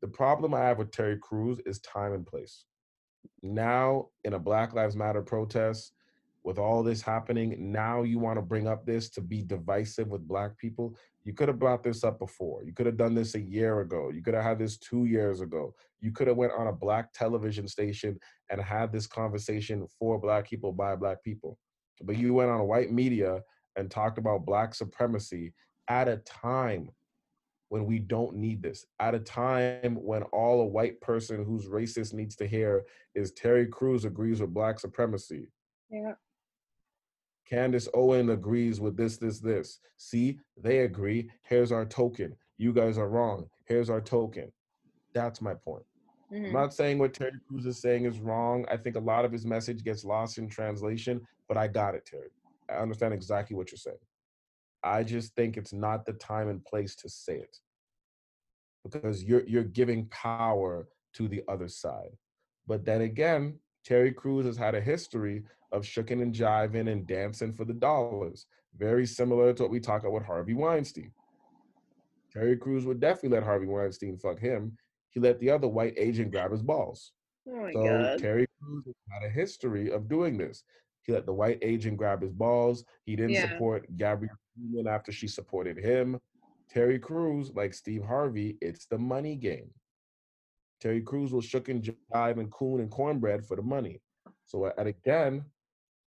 [0.00, 2.64] The problem I have with Terry Crews is time and place.
[3.42, 5.92] Now, in a Black Lives Matter protest,
[6.46, 10.28] with all this happening, now you want to bring up this to be divisive with
[10.28, 10.96] black people.
[11.24, 12.62] You could have brought this up before.
[12.62, 14.10] You could have done this a year ago.
[14.14, 15.74] You could have had this two years ago.
[16.00, 18.16] You could have went on a black television station
[18.48, 21.58] and had this conversation for black people by black people.
[22.00, 23.42] But you went on white media
[23.74, 25.52] and talked about black supremacy
[25.88, 26.90] at a time
[27.70, 28.86] when we don't need this.
[29.00, 32.84] At a time when all a white person who's racist needs to hear
[33.16, 35.48] is Terry Crews agrees with black supremacy.
[35.90, 36.12] Yeah.
[37.48, 39.78] Candace Owen agrees with this, this, this.
[39.96, 41.30] See, they agree.
[41.42, 42.34] Here's our token.
[42.58, 43.48] You guys are wrong.
[43.66, 44.50] Here's our token.
[45.14, 45.84] That's my point.
[46.32, 46.52] I'm Mhm.
[46.52, 48.66] not saying what Terry Crews is saying is wrong.
[48.68, 52.04] I think a lot of his message gets lost in translation, but I got it,
[52.04, 52.30] Terry.
[52.68, 53.96] I understand exactly what you're saying.
[54.82, 57.56] I just think it's not the time and place to say it
[58.84, 62.16] because you're you're giving power to the other side.
[62.66, 67.52] But then again, Terry Crews has had a history of shucking and jiving and dancing
[67.52, 71.12] for the dollars, very similar to what we talk about with Harvey Weinstein.
[72.32, 74.76] Terry Crews would definitely let Harvey Weinstein fuck him.
[75.10, 77.12] He let the other white agent grab his balls.
[77.48, 78.18] Oh my So god.
[78.18, 80.64] Terry Crews had a history of doing this.
[81.02, 82.84] He let the white agent grab his balls.
[83.04, 83.42] He didn't Yeah.
[83.42, 86.18] support Gabrielle Union after she supported him.
[86.68, 89.70] Terry Crews, like Steve Harvey, it's the money game.
[90.80, 94.00] Terry Crews will shook and jive and coon and cornbread for the money.
[94.44, 95.44] So and again,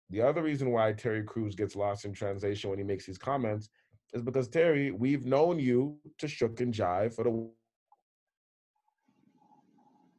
[0.10, 3.70] the other reason why Terry Crews gets lost in translation when he makes these comments
[4.14, 7.50] is because Terry, we've known you to shook and jive for the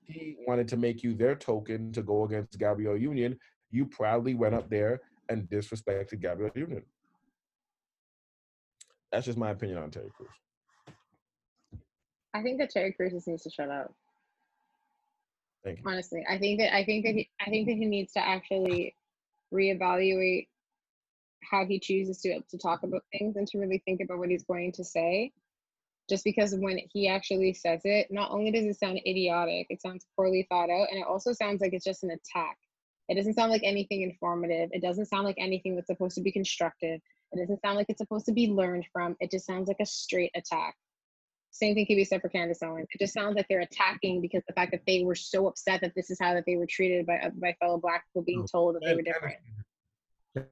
[0.09, 3.37] he wanted to make you their token to go against Gabrielle Union.
[3.71, 6.83] You proudly went up there and disrespected Gabrielle Union.
[9.11, 10.31] That's just my opinion on Terry Crews.
[12.35, 13.93] I think that Terry Crews just needs to shut up.
[15.65, 15.85] Thank you.
[15.87, 18.95] Honestly, I think that I think that he, I think that he needs to actually
[19.53, 20.47] reevaluate
[21.51, 24.45] how he chooses to to talk about things and to really think about what he's
[24.45, 25.33] going to say.
[26.09, 30.07] Just because when he actually says it, not only does it sound idiotic, it sounds
[30.15, 32.57] poorly thought out, and it also sounds like it's just an attack.
[33.09, 34.71] It doesn't sound like anything informative.
[34.73, 37.01] It doesn't sound like anything that's supposed to be constructive.
[37.33, 39.17] It doesn't sound like it's supposed to be learned from.
[39.21, 40.77] It just sounds like a straight attack.
[41.57, 42.87] Same thing can be said for Candace Owens.
[42.93, 45.95] It just sounds like they're attacking because the fact that they were so upset that
[45.95, 48.75] this is how that they were treated by uh, by fellow black people being told
[48.75, 49.37] that they were different.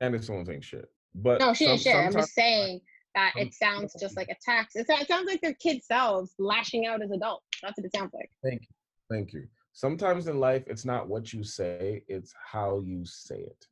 [0.01, 0.91] Candace Owens ain't shit.
[1.15, 1.95] But No, she some- ain't shit.
[1.97, 2.81] I'm just saying
[3.15, 4.75] that it sounds just like attacks.
[4.77, 7.45] It, it sounds like their kid selves lashing out as adults.
[7.63, 8.31] That's what it sounds like.
[8.43, 8.69] Thank you.
[9.11, 9.47] Thank you.
[9.73, 13.67] Sometimes in life, it's not what you say, it's how you say it.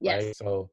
[0.00, 0.24] Yes.
[0.24, 0.36] Right?
[0.36, 0.70] So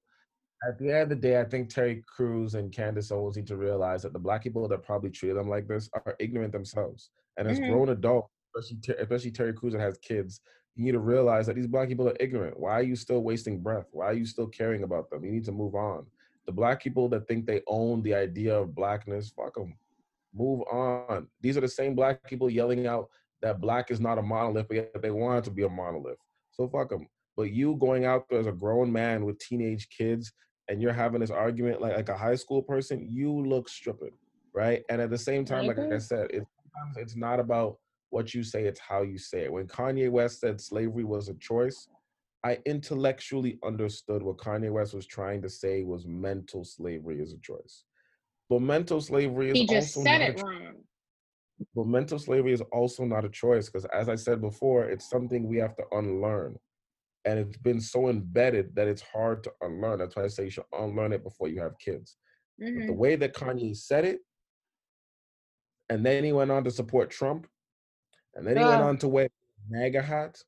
[0.68, 3.58] at the end of the day, I think Terry Crews and Candace Owens need to
[3.58, 7.10] realize that the black people that probably treat them like this are ignorant themselves.
[7.38, 7.68] And as Mhm.
[7.68, 10.42] grown adults, especially, especially Terry Crews that has kids,
[10.76, 12.60] you need to realize that these black people are ignorant.
[12.60, 13.88] Why are you still wasting breath?
[13.92, 15.26] Why are you still caring about them?
[15.26, 16.06] You need to move on.
[16.46, 19.78] The black people that think they own the idea of blackness, fuck them.
[20.34, 21.28] Move on.
[21.42, 23.10] These are the same black people yelling out
[23.42, 26.20] that black is not a monolith, but yet they want it to be a monolith.
[26.52, 27.08] So fuck them.
[27.36, 30.32] But you going out there as a grown man with teenage kids
[30.68, 34.14] and you're having this argument like, like a high school person, you look stupid,
[34.54, 34.84] right?
[34.90, 36.46] And at the same time, like I said, it's
[36.98, 37.78] it's not about
[38.10, 39.52] what you say, it's how you say it.
[39.52, 41.88] When Kanye West said slavery was a choice,
[42.44, 47.38] I intellectually understood what Kanye West was trying to say was mental slavery is a
[47.38, 47.84] choice.
[48.50, 50.76] But mental slavery is He just also said it wrong.
[51.76, 55.48] but mental slavery is also not a choice because, as I said before, it's something
[55.48, 56.58] we have to unlearn.
[57.26, 60.00] And it's been so embedded that it's hard to unlearn.
[60.00, 62.18] That's why I say you should unlearn it before you have kids.
[62.58, 62.96] But the mm-hmm.
[62.96, 64.20] way that Kanye said it,
[65.90, 67.48] and then he went on to support Trump,
[68.36, 69.30] and then he went on to wear
[69.70, 70.42] MAGA hat,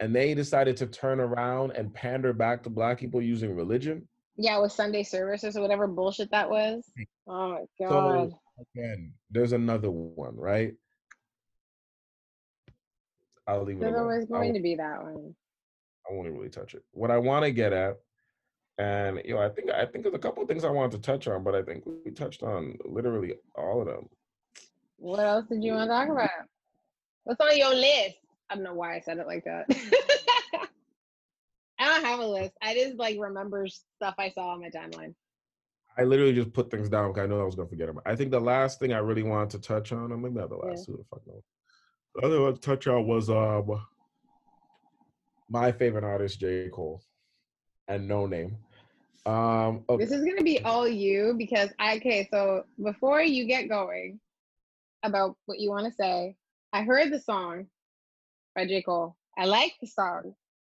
[0.00, 4.06] and they decided to turn around and pander back to black people using religion.
[4.36, 6.84] Yeah, with Sunday services or whatever bullshit that was.
[7.26, 8.30] Oh my god.
[8.30, 8.38] So
[8.74, 10.74] again, there's another one, right?
[13.46, 14.02] I'll leave it There's alone.
[14.02, 15.34] always going to be that one.
[16.08, 16.84] I won't really touch it.
[16.92, 17.98] What I want to get at,
[18.78, 20.98] and you know, I think I think there's a couple of things I wanted to
[20.98, 24.08] touch on, but I think we touched on literally all of them.
[24.98, 26.30] What else did you want to talk about?
[27.24, 28.16] What's on your list?
[28.48, 29.66] I don't know why I said it like that.
[31.78, 32.52] I don't have a list.
[32.62, 35.14] I just like remember stuff I saw on my timeline.
[35.98, 38.00] I literally just put things down because I know I was gonna forget them.
[38.06, 40.56] I think the last thing I really wanted to touch on, or maybe not the
[40.62, 40.70] Yeah.
[40.70, 41.42] last, who the fuck knows.
[42.14, 43.80] The other one to touch on was um
[45.48, 46.68] my favorite artist, J.
[46.68, 47.02] Cole,
[47.88, 48.56] and Noname.
[49.24, 50.04] Um, okay.
[50.04, 54.20] This is gonna be all you because I okay, so before you get going
[55.02, 56.36] about what you want to say,
[56.72, 57.66] I heard the song
[58.54, 58.82] by J.
[58.82, 59.16] Cole.
[59.36, 60.34] I like the song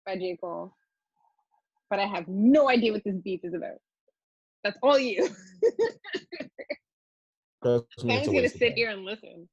[0.06, 0.38] by J.
[0.40, 0.74] Cole,
[1.90, 3.78] but I have no idea what this beef is about.
[4.64, 5.28] That's all you.
[7.64, 9.48] I'm just gonna sit here and listen.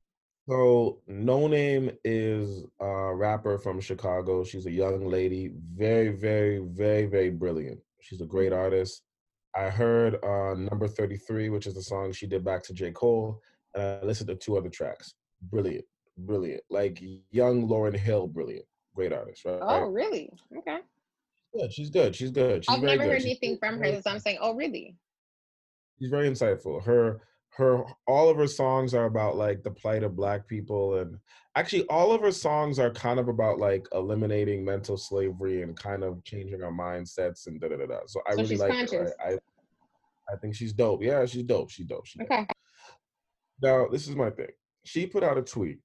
[0.47, 4.43] So, Noname is a rapper from Chicago.
[4.43, 7.79] She's a young lady, very, very, very, very brilliant.
[7.99, 9.01] She's a great artist.
[9.55, 12.91] I heard on number 33, which is the song she did back to J.
[12.91, 13.41] Cole,
[13.73, 15.15] and I listened to two other tracks.
[15.49, 15.85] Brilliant,
[16.17, 16.61] brilliant.
[16.69, 17.01] Like
[17.31, 18.65] young Lauryn Hill, brilliant.
[18.95, 19.59] Great artist, right?
[19.61, 20.29] Oh, really?
[20.55, 20.77] Okay.
[21.55, 21.73] Good.
[21.73, 22.15] She's good.
[22.15, 22.65] She's good.
[22.65, 23.11] She's I've never good.
[23.13, 24.95] heard She's anything from her, so I'm saying, oh, really?
[25.99, 26.83] she's very insightful.
[26.83, 27.21] Her
[27.55, 31.17] her all of her songs are about like the plight of black people and
[31.55, 36.03] actually all of her songs are kind of about like eliminating mental slavery and kind
[36.03, 37.99] of changing our mindsets and da da da da.
[38.07, 39.13] So I So really like her.
[39.25, 39.37] I, I
[40.31, 41.03] I think she's dope.
[41.03, 41.69] Yeah, she's dope.
[41.69, 42.05] She's dope.
[42.05, 42.31] She's dope.
[42.31, 42.47] Okay.
[43.61, 44.49] Now, this is my thing.
[44.83, 45.79] She put out a tweet.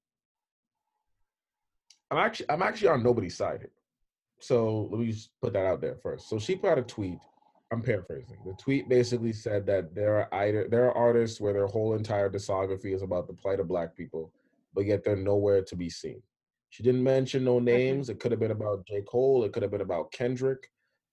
[2.10, 3.72] I'm actually I'm actually on nobody's side here.
[4.40, 6.28] So let me just put that out there first.
[6.28, 7.18] So she put out a tweet.
[7.72, 8.38] I'm paraphrasing.
[8.44, 12.28] The tweet basically said that there are either there are artists where their whole entire
[12.28, 14.32] discography is about the plight of black people,
[14.74, 16.20] but yet they're nowhere to be seen.
[16.70, 18.08] She didn't mention no names.
[18.08, 19.02] It could have been about J.
[19.02, 19.44] Cole.
[19.44, 20.68] It could have been about Kendrick.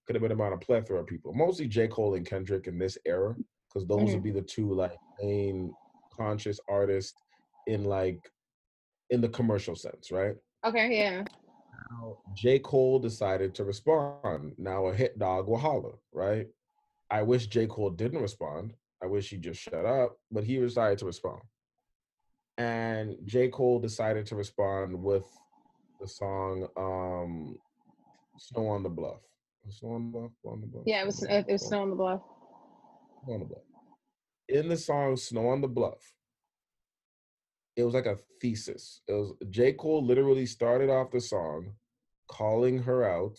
[0.07, 1.33] Could have been about a plethora of people.
[1.33, 1.87] Mostly J.
[1.87, 3.35] Cole and Kendrick in this era,
[3.69, 4.13] because those Mhm.
[4.13, 5.75] would be the two like main
[6.11, 7.21] conscious artists
[7.67, 8.31] in like
[9.11, 10.35] in the commercial sense, right?
[10.65, 11.23] Okay, yeah.
[11.91, 12.59] Now, J.
[12.59, 14.53] Cole decided to respond.
[14.57, 16.47] Now a hit dog will holler, right?
[17.09, 17.67] I wish J.
[17.67, 18.73] Cole didn't respond.
[19.01, 21.41] I wish he just shut up, but he decided to respond.
[22.57, 23.49] And J.
[23.49, 25.25] Cole decided to respond with
[25.99, 27.57] the song um
[28.39, 29.21] Snow on the Bluff.
[29.69, 30.31] Snow on the Bluff?
[30.45, 30.83] On the Bluff?
[30.85, 32.21] Yeah, it was it was snow on the bluff.
[33.23, 33.63] Snow on the Bluff.
[34.49, 36.13] In the song Snow on the Bluff,
[37.77, 39.01] it was like a thesis.
[39.07, 39.73] It was J.
[39.73, 41.73] Cole literally started off the song
[42.27, 43.37] calling her out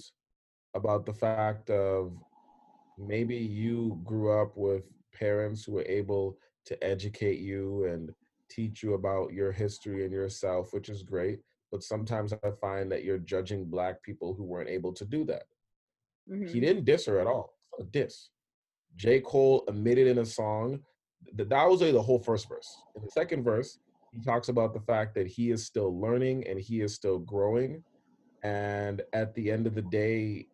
[0.74, 2.12] about the fact of
[2.96, 8.14] maybe you grew up with parents who were able to educate you and
[8.48, 11.40] teach you about your history and yourself, which is great.
[11.72, 15.44] But sometimes I find that you're judging black people who weren't able to do that.
[16.28, 16.60] He Mhm.
[16.60, 17.58] didn't diss her at all.
[17.78, 18.30] A diss.
[18.96, 19.20] J.
[19.20, 20.84] Cole admitted in a song
[21.34, 22.70] that that was only the whole first verse.
[22.94, 23.78] In the second verse,
[24.12, 27.82] he talks about the fact that he is still learning and he is still growing.
[28.42, 30.46] And at the end of the day,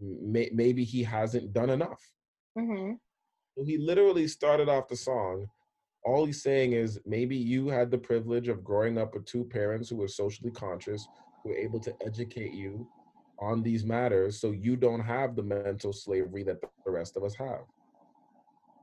[0.00, 2.02] may, maybe he hasn't done enough.
[2.58, 2.98] Mhm.
[3.56, 5.48] So he literally started off the song.
[6.04, 9.88] All he's saying is maybe you had the privilege of growing up with two parents
[9.88, 11.06] who were socially conscious,
[11.42, 12.86] who were able to educate you
[13.38, 17.34] on these matters, so you don't have the mental slavery that the rest of us
[17.34, 17.64] have.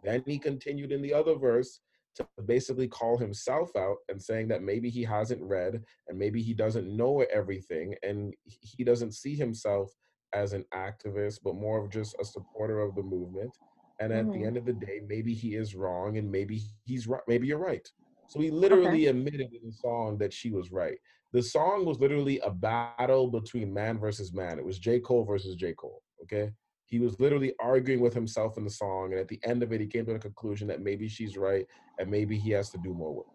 [0.04, 1.80] Then he continued in the other verse
[2.16, 6.54] to basically call himself out and saying that maybe he hasn't read and maybe he
[6.54, 9.92] doesn't know everything and he doesn't see himself
[10.34, 13.58] as an activist, but more of just a supporter of the movement.
[14.00, 14.48] And at the Mhm.
[14.48, 17.22] end of the day, maybe he is wrong and maybe he's right.
[17.28, 17.88] Maybe you're right.
[18.28, 20.98] So he literally admitted in the song that she was right.
[21.34, 24.58] The song was literally a battle between man versus man.
[24.60, 25.00] It was J.
[25.00, 25.74] Cole versus J.
[25.74, 26.02] Cole.
[26.24, 26.52] Okay.
[26.92, 29.14] He was literally arguing with himself in the song.
[29.14, 31.66] And at the end of it, he came to the conclusion that maybe she's right
[31.98, 33.28] and maybe he has to do more work.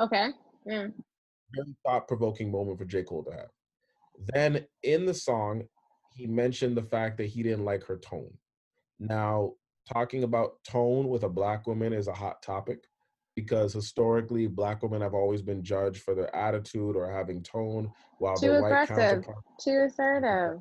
[0.00, 0.30] Okay.
[0.66, 0.88] Yeah.
[1.54, 3.04] Very thought provoking moment for J.
[3.04, 3.50] Cole to have.
[4.34, 5.62] Then in the song,
[6.16, 8.36] he mentioned the fact that he didn't like her tone.
[8.98, 9.52] Now,
[9.90, 12.88] talking about tone with a black woman is a hot topic
[13.36, 18.36] because historically, black women have always been judged for their attitude or having tone, while
[18.36, 18.96] Too their white aggressive.
[18.96, 20.60] counterparts Too assertive.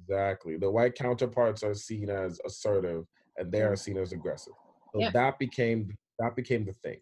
[0.00, 0.56] Exactly.
[0.56, 3.04] The white counterparts are seen as assertive
[3.36, 3.78] and they are mm.
[3.78, 4.54] seen as aggressive.
[4.92, 5.10] So Yeah.
[5.10, 7.00] that became that became the thing.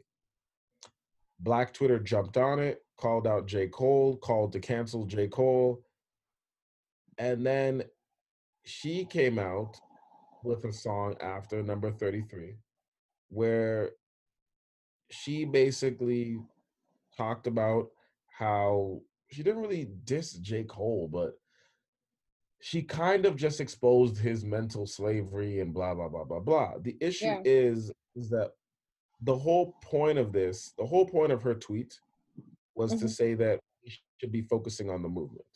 [1.40, 3.68] Black Twitter jumped on it, called out J.
[3.68, 5.28] Cole, called to cancel J.
[5.28, 5.82] Cole.
[7.18, 7.82] And then
[8.64, 9.78] she came out
[10.42, 12.56] with a song after number 33
[13.28, 13.90] where
[15.10, 16.38] she basically
[17.16, 17.90] talked about
[18.38, 19.00] how
[19.30, 20.64] she didn't really diss J.
[20.64, 21.34] Cole, but
[22.60, 26.74] she kind of just exposed his mental slavery and blah blah blah blah blah.
[26.80, 27.42] The issue Yeah.
[27.44, 28.52] is is that
[29.22, 31.98] the whole point of this, the whole point of her tweet
[32.74, 33.10] was to Mhm.
[33.10, 35.46] say that we should be focusing on the movement.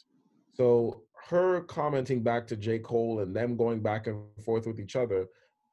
[0.52, 2.78] So her commenting back to J.
[2.78, 5.26] Cole and them going back and forth with each other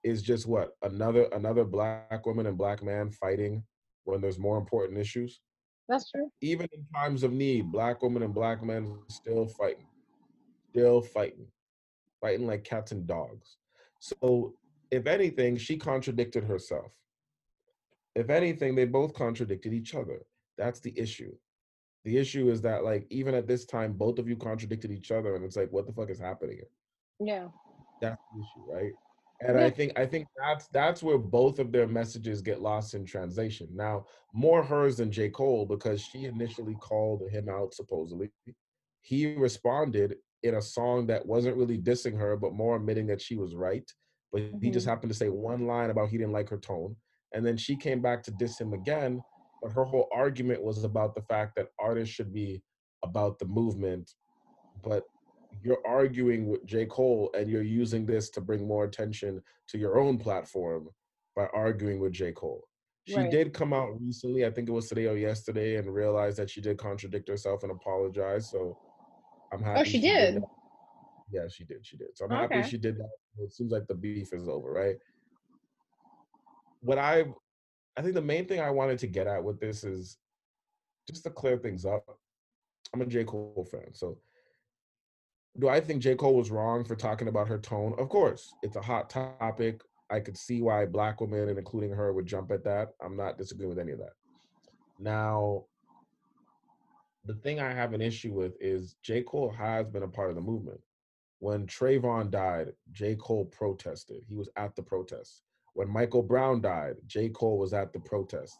[0.03, 3.63] is just what another another black woman and black man fighting
[4.05, 5.41] when there's more important issues.
[5.87, 6.31] That's true.
[6.41, 9.87] Even in times of need, black women and black men still fighting,
[10.71, 11.47] still fighting,
[12.21, 13.57] fighting like cats and dogs.
[13.99, 14.55] So
[14.89, 16.91] if anything, she contradicted herself.
[18.15, 20.21] If anything, they both contradicted each other.
[20.57, 21.33] That's the issue.
[22.03, 25.35] The issue is that like even at this time, both of you contradicted each other,
[25.35, 26.71] and it's like, what the fuck is happening here?
[27.19, 27.47] Yeah.
[28.01, 28.91] That's the issue, right?
[29.41, 33.05] And I think I think that's that's where both of their messages get lost in
[33.05, 33.67] translation.
[33.73, 35.29] Now, more hers than J.
[35.29, 38.29] Cole because she initially called him out supposedly.
[39.01, 43.35] He responded in a song that wasn't really dissing her, but more admitting that she
[43.35, 43.89] was right.
[44.31, 44.89] But he just Mhm.
[44.89, 46.95] happened to say one line about he didn't like her tone.
[47.33, 49.23] And then she came back to diss him again.
[49.61, 52.63] But her whole argument was about the fact that artists should be
[53.03, 54.11] about the movement.
[54.81, 55.03] But
[55.61, 56.85] you're arguing with J.
[56.85, 60.89] Cole and you're using this to bring more attention to your own platform
[61.35, 62.31] by arguing with J.
[62.31, 62.67] Cole.
[63.07, 63.31] She Right.
[63.31, 66.61] did come out recently, I think it was today or yesterday, and realized that she
[66.61, 68.49] did contradict herself and apologize.
[68.49, 68.77] So
[69.51, 69.79] I'm oh, happy.
[69.79, 70.35] Oh, she did.
[70.35, 70.43] that.
[71.31, 71.85] Yeah, she did.
[71.85, 72.09] She did.
[72.15, 73.09] So I'm oh, happy she did that.
[73.39, 74.95] It seems like the beef is over, right?
[76.81, 77.25] What I
[77.97, 80.17] I think the main thing I wanted to get at with this is
[81.09, 82.05] just to clear things up.
[82.93, 83.23] I'm a J.
[83.23, 84.17] Cole fan, so
[85.59, 86.15] do I think J.
[86.15, 87.95] Cole was wrong for talking about her tone?
[87.97, 89.81] Of course, it's a hot topic.
[90.09, 92.89] I could see why black women, and including her, would jump at that.
[93.03, 94.13] I'm not disagreeing with any of that.
[94.99, 95.65] Now,
[97.25, 99.21] the thing I have an issue with is J.
[99.21, 100.79] Cole has been a part of the movement.
[101.39, 103.15] When Trayvon died, J.
[103.15, 104.23] Cole protested.
[104.27, 105.41] He was at the protest.
[105.73, 107.29] When Michael Brown died, J.
[107.29, 108.57] Cole was at the protest.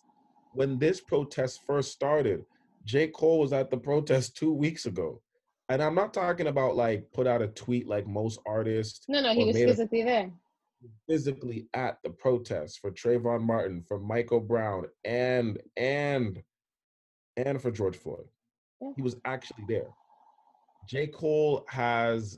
[0.53, 2.45] When this protest first started,
[2.85, 3.07] J.
[3.07, 5.21] Cole was at the protest two weeks ago.
[5.69, 9.33] And I'm not talking about like put out a tweet like most artists No, no,
[9.33, 10.31] he was made a- physically there.
[11.07, 16.41] physically at the protest for Trayvon Martin, for Michael Brown, and and
[17.37, 18.25] and for George Floyd.
[18.95, 19.87] He was actually there.
[20.87, 21.07] J.
[21.07, 22.37] Cole has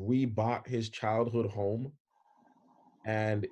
[0.00, 1.92] rebought his childhood home
[3.04, 3.46] and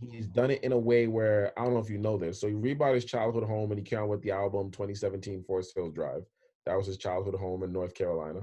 [0.00, 2.40] he's done it in a way where I don't know if you know this.
[2.40, 5.72] So he rebought his childhood home and he came out with the album 2017 Forest
[5.74, 6.24] Hills Drive.
[6.66, 8.40] That was his childhood home in North Carolina.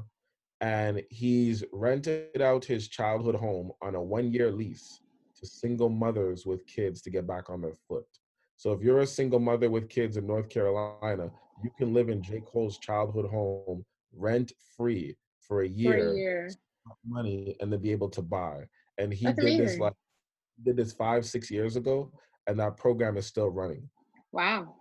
[0.62, 5.02] And he's rented out his childhood home on a one year lease
[5.40, 8.06] to single mothers with kids to get back on their foot.
[8.56, 11.30] So if you're a single mother with kids in North Carolina,
[11.64, 12.42] you can live in J.
[12.46, 13.86] Cole's childhood home
[14.16, 16.50] rent free for a For year, a year.
[17.06, 18.64] money, and then be able to buy.
[18.98, 19.94] And he That's did this like
[20.64, 22.12] did this five, six years ago,
[22.48, 23.90] and that program is still running.
[24.32, 24.76] Wow.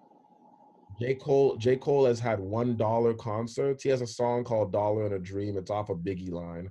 [1.00, 1.14] J.
[1.14, 1.76] Cole, J.
[1.76, 3.82] Cole has had one dollar concerts.
[3.82, 5.56] He has a song called Dollar and a Dream.
[5.56, 6.70] It's off a Biggie line.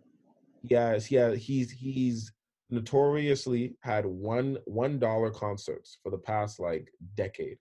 [0.63, 2.31] He has, he has, he's he's
[2.69, 7.57] notoriously had one one dollar concerts for the past like decade.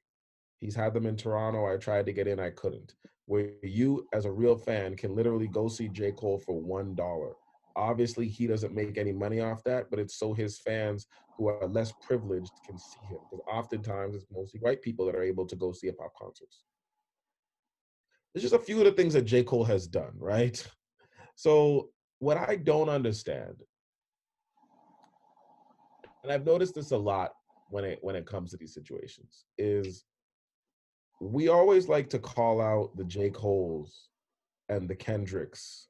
[0.60, 1.66] He's had them in Toronto.
[1.66, 2.94] I tried to get in, I couldn't.
[3.26, 6.12] Where you, as a real fan, can literally go see J.
[6.12, 7.32] Cole for one dollar.
[7.76, 11.06] Obviously, he doesn't make any money off that, but it's so his fans
[11.38, 13.18] who are less privileged can see him.
[13.30, 16.64] Because oftentimes it's mostly white people that are able to go see hip hop concerts.
[18.34, 19.44] There's just a few of the things that J.
[19.44, 20.62] Cole has done, right?
[21.36, 23.62] So what I don't understand,
[26.22, 27.30] and I've noticed this a lot
[27.70, 30.04] when it when it comes to these situations, is
[31.20, 33.30] we always like to call out the J.
[33.30, 34.08] Coles
[34.68, 35.88] and the Kendricks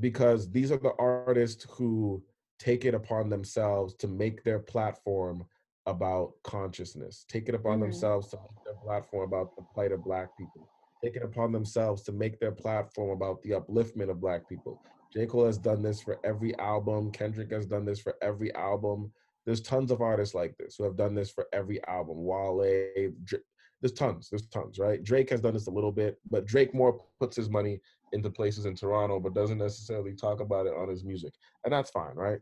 [0.00, 2.22] because these are the artists who
[2.58, 5.44] take it upon themselves to make their platform
[5.86, 7.82] about consciousness, take it upon Mhm.
[7.82, 10.68] themselves to make their platform about the plight of Black people,
[11.02, 14.80] take it upon themselves to make their platform about the upliftment of Black people.
[15.12, 15.26] J.
[15.26, 19.12] Cole has done this for every album, Kendrick has done this for every album.
[19.44, 22.24] There's tons of artists like this who have done this for every album.
[22.24, 23.42] Wale, Dr-
[23.80, 25.02] there's tons, there's tons, right?
[25.02, 27.80] Drake has done this a little bit, but Drake more puts his money
[28.12, 31.32] into places in Toronto, but doesn't necessarily talk about it on his music.
[31.64, 32.38] And that's fine, right?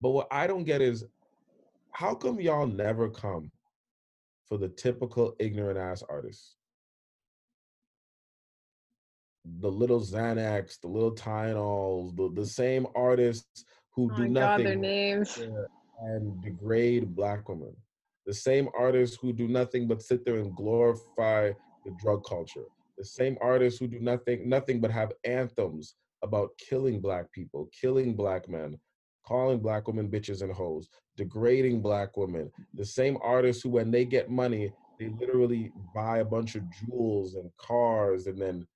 [0.00, 1.04] But what I don't get is
[1.92, 3.50] how come y'all never come
[4.48, 6.56] for the typical ignorant ass artists?
[9.60, 14.80] The little Xanax, the little Tylenol, the, the same artists who Oh do god, nothing
[14.80, 15.38] names.
[16.00, 17.74] and degrade black women.
[18.26, 21.52] The same artists who do nothing but sit there and glorify
[21.84, 22.64] the drug culture.
[22.98, 28.16] The same artists who do nothing nothing but have anthems about killing black people, killing
[28.16, 28.78] black men,
[29.24, 32.50] calling black women bitches and hoes, degrading black women.
[32.74, 37.34] The same artists who when they get money, they literally buy a bunch of jewels
[37.34, 38.66] and cars and then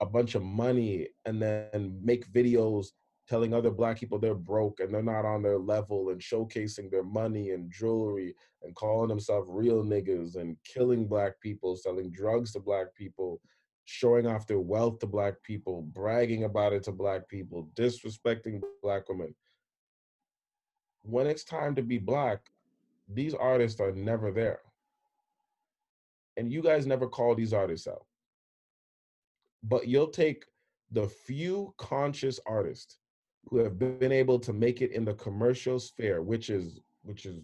[0.00, 2.88] a bunch of money and then make videos
[3.28, 7.02] telling other black people they're broke and they're not on their level and showcasing their
[7.02, 12.60] money and jewelry and calling themselves real niggas and killing black people, selling drugs to
[12.60, 13.40] black people,
[13.84, 19.08] showing off their wealth to black people, bragging about it to black people, disrespecting black
[19.08, 19.34] women.
[21.02, 22.40] When it's time to be black,
[23.08, 24.60] these artists are never there.
[26.36, 28.04] And you guys never call these artists out.
[29.62, 30.44] But you'll take
[30.92, 32.98] the few conscious artists
[33.50, 37.40] who have been able to make it in the commercial sphere, which is which is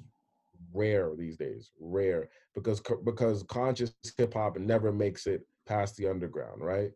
[0.72, 6.62] rare these days, rare because because conscious hip hop never makes it past the underground,
[6.62, 6.90] right?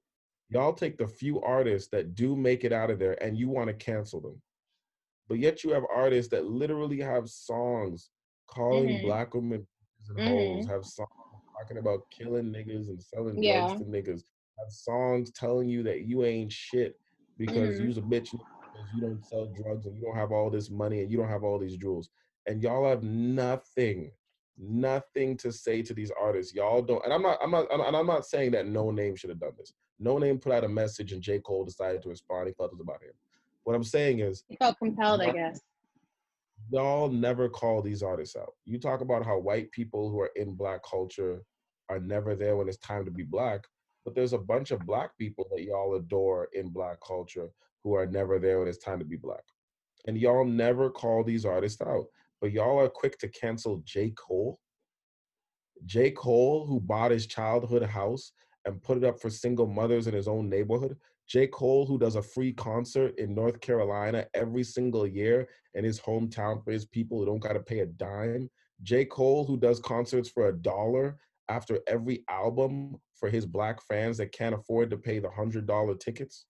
[0.51, 3.69] Y'all take the few artists that do make it out of there and you want
[3.69, 4.41] to cancel them.
[5.29, 8.11] But yet you have artists that literally have songs
[8.49, 9.01] calling Mhm.
[9.01, 9.67] black women
[10.09, 11.09] and hoes, have songs
[11.59, 13.61] talking about killing niggas and selling Yeah.
[13.61, 14.23] drugs to niggas,
[14.59, 16.99] have songs telling you that you ain't shit
[17.39, 17.81] because Mhm.
[17.81, 18.35] you's a bitch
[18.79, 21.29] because you don't sell drugs and you don't have all this money and you don't
[21.29, 22.09] have all these jewels.
[22.47, 24.11] And y'all have nothing,
[24.57, 26.55] nothing to say to these artists.
[26.55, 29.41] Y'all don't, and I'm not, I'm not, and I'm not saying that Noname should have
[29.41, 29.73] done this.
[30.03, 31.41] Noname put out a message and J.
[31.41, 32.47] Cole decided to respond.
[32.49, 33.13] He felt it was about him.
[33.65, 35.61] What I'm saying is, He felt compelled, I guess.
[36.71, 38.55] y'all never call these artists out.
[38.65, 41.43] You talk about how white people who are in black culture
[41.91, 43.65] are never there when it's time to be black,
[44.05, 47.49] but there's a bunch of black people that y'all adore in black culture
[47.89, 49.43] who are never there when it's time to be black.
[50.06, 52.05] And y'all never call these artists out,
[52.40, 54.12] but y'all are quick to cancel J.
[54.16, 54.60] Cole.
[55.86, 56.10] J.
[56.10, 58.32] Cole, who bought his childhood house
[58.66, 60.97] and put it up for single mothers in his own neighborhood.
[61.27, 61.47] J.
[61.47, 66.62] Cole, who does a free concert in North Carolina every single year in his hometown
[66.62, 68.51] for his people who don't got to pay a dime.
[68.82, 69.06] J.
[69.06, 74.32] Cole, who does concerts for a dollar after every album for his black fans that
[74.32, 76.44] can't afford to pay the hundred dollar tickets.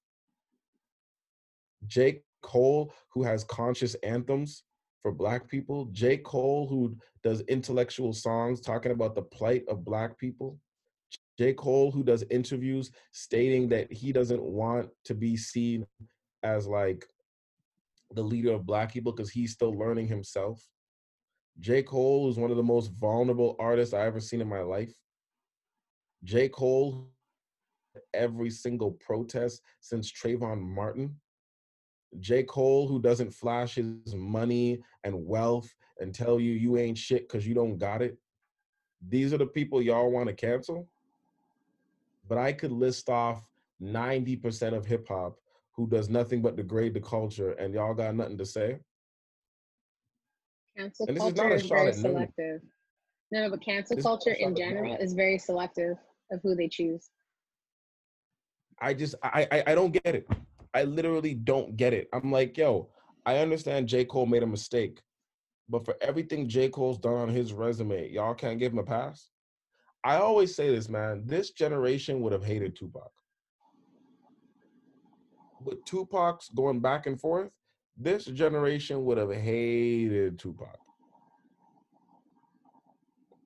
[1.86, 2.22] J.
[2.42, 4.64] Cole, who has conscious anthems
[5.02, 5.86] for black people.
[5.92, 6.18] J.
[6.18, 10.58] Cole, who does intellectual songs talking about the plight of black people.
[11.38, 11.54] J.
[11.54, 15.86] Cole, who does interviews stating that he doesn't want to be seen
[16.42, 17.06] as like
[18.12, 20.66] the leader of black people because he's still learning himself.
[21.60, 21.82] J.
[21.82, 24.94] Cole is one of the most vulnerable artists I ever seen in my life.
[26.24, 26.48] J.
[26.48, 27.08] Cole,
[28.14, 31.16] every single protest since Trayvon Martin.
[32.20, 32.42] J.
[32.42, 37.46] Cole, who doesn't flash his money and wealth and tell you you ain't shit because
[37.46, 38.18] you don't got it.
[39.06, 40.88] These are the people y'all want to cancel.
[42.28, 43.42] But I could list off
[43.82, 45.38] 90% of hip hop
[45.72, 48.78] who does nothing but degrade the culture, and y'all got nothing to say.
[50.76, 52.60] Cancel And this is culture not a is, shot very selective.
[53.30, 55.96] No, no, but cancel This is culture in general is very selective
[56.32, 57.10] of who they choose.
[58.80, 60.28] I just I, I I don't get it.
[60.78, 62.08] I literally don't get it.
[62.12, 62.88] I'm like, yo,
[63.26, 64.04] I understand J.
[64.04, 65.02] Cole made a mistake,
[65.68, 66.68] but for everything J.
[66.68, 69.30] Cole's done on his resume, y'all can't give him a pass.
[70.04, 71.24] I always say this, man.
[71.26, 73.10] This generation would have hated Tupac.
[75.64, 77.50] With Tupac's going back and forth,
[77.96, 80.78] this generation would have hated Tupac.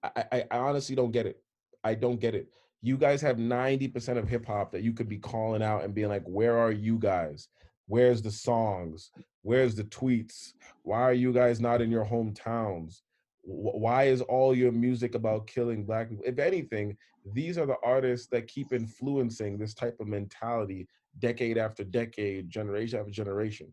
[0.03, 1.43] I, I, I honestly don't get it.
[1.83, 2.49] I don't get it.
[2.83, 6.09] You guys have 90% of hip hop that you could be calling out and being
[6.09, 7.49] like, where are you guys?
[7.87, 9.13] Where's the songs?
[9.43, 10.55] Where's the tweets?
[10.83, 13.03] Why are you guys not in your hometowns?
[13.43, 16.25] Why is all your music about killing black people?
[16.27, 16.97] If anything,
[17.33, 20.89] these are the artists that keep influencing this type of mentality
[21.19, 23.73] decade after decade, generation after generation.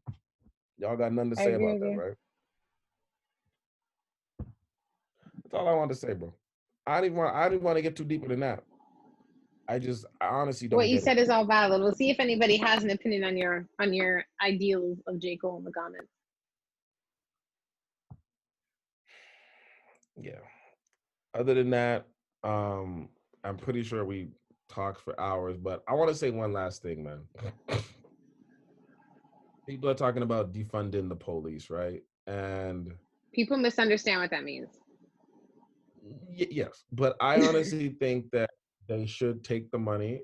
[0.77, 2.15] Y'all got nothing to say about that, right?
[5.43, 6.33] That's all I wanted to say, bro.
[6.85, 7.35] I didn't want.
[7.35, 8.63] I didn't want to get too deeper than that.
[9.69, 10.77] I just, I honestly don't.
[10.77, 11.21] what you said it.
[11.21, 11.79] is all valid.
[11.79, 15.37] We'll see if anybody has an opinion on your on your ideals of J.
[15.37, 16.09] Cole in the comments.
[20.19, 20.39] Yeah.
[21.37, 22.07] Other than that,
[22.43, 23.09] um,
[23.43, 24.29] I'm pretty sure we
[24.69, 27.21] talked for hours, but I want to say one last thing, man.
[29.67, 32.01] People are talking about defunding the police, right?
[32.25, 32.95] And
[33.33, 34.69] People misunderstand what that means.
[36.01, 38.49] y- yes, but I honestly think that
[38.89, 40.23] they should take the money,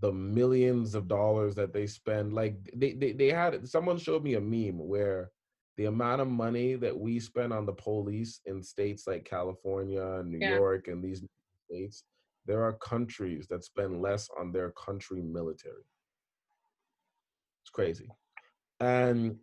[0.00, 2.34] the millions of dollars that they spend.
[2.34, 5.30] Like they, they, they had someone showed me a meme where
[5.76, 10.30] the amount of money that we spend on the police in states like California, and
[10.30, 10.56] New Yeah.
[10.56, 11.24] York, and these
[11.70, 12.04] states,
[12.44, 15.86] there are countries that spend less on their country military.
[17.62, 18.08] It's crazy.
[18.80, 19.36] And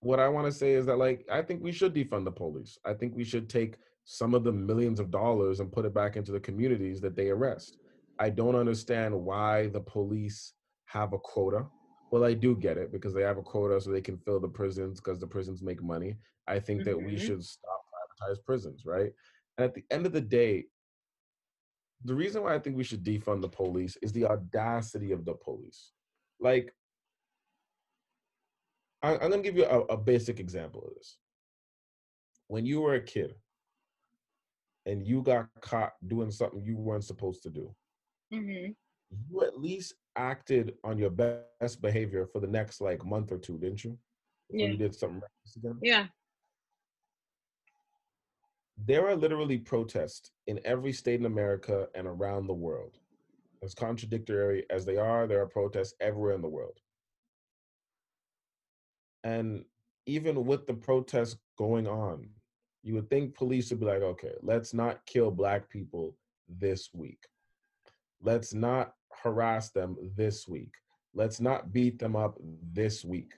[0.00, 2.78] what I want to say is that, like, I think we should defund the police.
[2.84, 6.16] I think we should take some of the millions of dollars and put it back
[6.16, 7.78] into the communities that they arrest.
[8.18, 10.54] I don't understand why the police
[10.86, 11.66] have a quota.
[12.10, 14.48] Well, I do get it because they have a quota so they can fill the
[14.48, 16.16] prisons because the prisons make money.
[16.46, 17.20] I think that we Mhm.
[17.20, 19.12] should stop privatized prisons, right?
[19.56, 20.66] And at the end of the day,
[22.04, 25.34] the reason why I think we should defund the police is the audacity of the
[25.34, 25.92] police.
[26.40, 26.74] Like,
[29.02, 31.18] I, I'm gonna give you a, a basic example of this.
[32.48, 33.34] When you were a kid
[34.86, 37.74] and you got caught doing something you weren't supposed to do,
[38.32, 38.68] hmm
[39.28, 43.58] you at least acted on your best behavior for the next like month or two,
[43.58, 43.98] didn't you?
[44.50, 44.72] Before Yeah.
[44.72, 45.22] you did something.
[45.82, 46.06] Yeah.
[48.78, 52.98] There are literally protests in every state in America and around the world.
[53.62, 56.78] As contradictory as they are, there are protests everywhere in the world.
[59.24, 59.64] And
[60.06, 62.30] even with the protests going on,
[62.82, 66.16] you would think police would be like, okay, let's not kill black people
[66.48, 67.18] this week.
[68.20, 70.72] Let's not harass them this week.
[71.14, 72.38] Let's not beat them up
[72.72, 73.34] this week.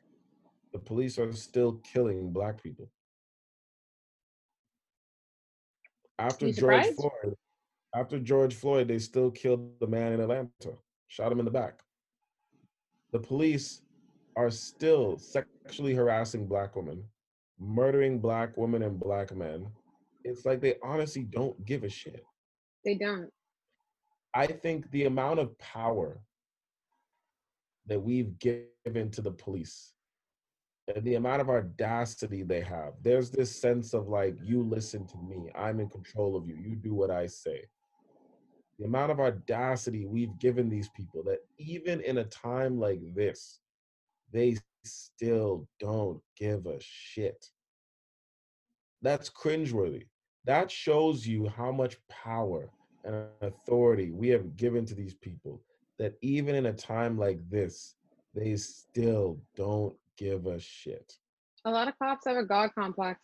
[0.72, 2.90] The police are still killing black people.
[6.18, 6.86] After George?
[6.94, 7.34] Floyd,
[7.94, 11.80] after George Floyd, they still killed the man in Atlanta, shot him in the back.
[13.12, 13.82] The police
[14.36, 17.04] are still sexually harassing black women,
[17.64, 19.66] murdering black women and black men.
[20.22, 22.24] It's like they honestly don't give a shit.
[22.84, 23.30] They don't.
[24.34, 26.20] I think the amount of power
[27.86, 29.92] that we've given to the police
[30.94, 35.16] and the amount of audacity they have, there's this sense of like, you listen to
[35.18, 37.64] me, I'm in control of you, you do what I say.
[38.78, 43.60] The amount of audacity we've given these people that even in a time like this,
[44.32, 47.50] they still don't give a shit.
[49.04, 50.06] That's cringeworthy.
[50.46, 52.70] That shows you how much power
[53.04, 55.60] and authority we have given to these people
[55.98, 57.96] that even in a time like this,
[58.34, 61.12] they still don't give a shit.
[61.66, 63.20] A lot of cops have a god complex.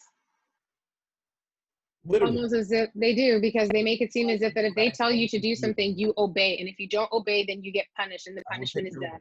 [2.04, 2.36] Literally.
[2.36, 4.90] Almost as if they do because they make it seem as if that if they
[4.90, 7.86] tell you to do something, you obey, and if you don't obey, then you get
[7.96, 9.20] punished, and the punishment is death.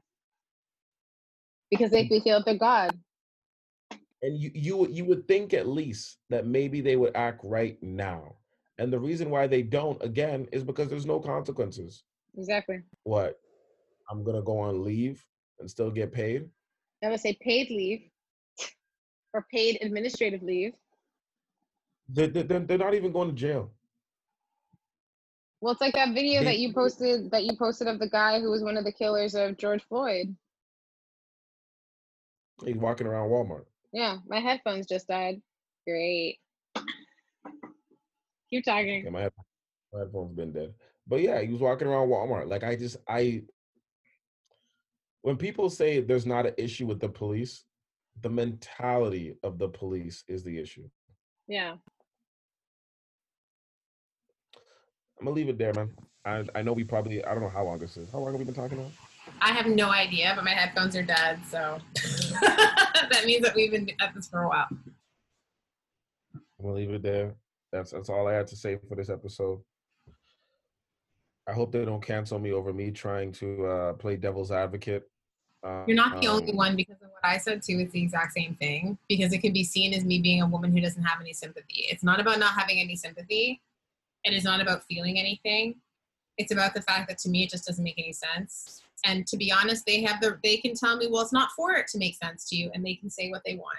[1.72, 2.98] Because they, they feel that they're God.
[4.22, 7.82] And you you would- you would think at least that maybe they would act right
[7.82, 8.36] now.
[8.78, 12.04] And the reason why they don't again is because there's no consequences.
[12.38, 12.82] Exactly.
[13.04, 13.40] What?
[14.10, 15.26] I'm gonna go on leave
[15.60, 16.50] and still get paid?
[17.04, 18.10] I would say paid leave
[19.34, 20.74] or paid administrative leave.
[22.10, 23.72] They're, they're, they're not even going to jail.
[25.62, 28.40] Well, it's like that video They- that you posted that you posted of the guy
[28.40, 30.36] who was one of the killers of George Floyd.
[32.66, 33.66] He's walking around Walmart.
[33.92, 35.42] Yeah, my headphones just died.
[35.88, 36.38] Great.
[38.50, 39.04] Keep talking.
[39.04, 39.32] Yeah, my, head,
[39.94, 40.74] my headphones been dead.
[41.08, 42.48] But yeah, he was walking around Walmart.
[42.48, 43.44] Like I just I
[45.22, 47.66] when people say there's not an issue with the police,
[48.22, 50.88] the mentality of the police is the issue.
[51.48, 51.76] Yeah.
[55.20, 55.92] I'm gonna leave it there, man.
[56.26, 58.12] I I know we probably I don't know how long this is.
[58.12, 58.92] How long have we been talking about?
[59.42, 61.80] I have no idea, but my headphones are dead, so
[62.42, 64.68] that means that we've been at this for a while.
[66.58, 67.36] We'll leave it there.
[67.72, 69.62] That's that's all I had to say for this episode.
[71.48, 75.10] I hope they don't cancel me over me trying to uh, play devil's advocate.
[75.64, 77.80] You're not the only um, one because of what I said too.
[77.80, 80.72] It's the exact same thing because it can be seen as me being a woman
[80.72, 81.86] who doesn't have any sympathy.
[81.90, 83.62] It's not about not having any sympathy.
[84.24, 85.76] It is not about feeling anything.
[86.38, 88.84] It's about the fact that to me it just doesn't make any sense.
[89.06, 91.74] And to be honest, they have the they can tell me, well, it's not for
[91.74, 93.78] it to make sense to you, and they can say what they want.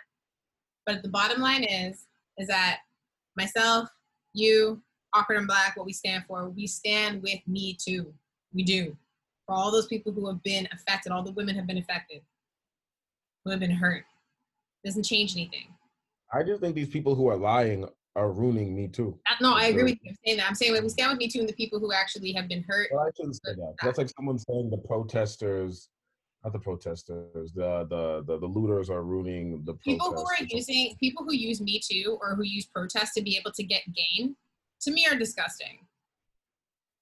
[0.87, 2.07] But the bottom line is,
[2.39, 2.81] is that
[3.37, 3.89] myself,
[4.33, 4.81] you,
[5.15, 8.13] Awkward and Black, what we stand for, we stand with me too.
[8.53, 8.97] We do.
[9.47, 12.23] For all those people who have been affected, all the women have been affected,
[13.45, 14.05] who have been hurt.
[14.85, 15.67] Doesn't change anything.
[16.33, 19.19] I just think these people who are lying are ruining me too.
[19.31, 20.11] Uh, No, I agree with you.
[20.11, 20.49] I'm saying that.
[20.49, 22.65] I'm saying that we stand with me too and the people who actually have been
[22.69, 22.89] hurt.
[22.93, 23.75] Well, I shouldn't say that.
[23.83, 25.89] That's like someone saying the protesters,
[26.45, 30.97] not the protesters, the the the, the looters are ruining the People who are using
[30.99, 34.37] people who use Me Too or who use protest to be able to get gain,
[34.83, 35.87] to me are disgusting.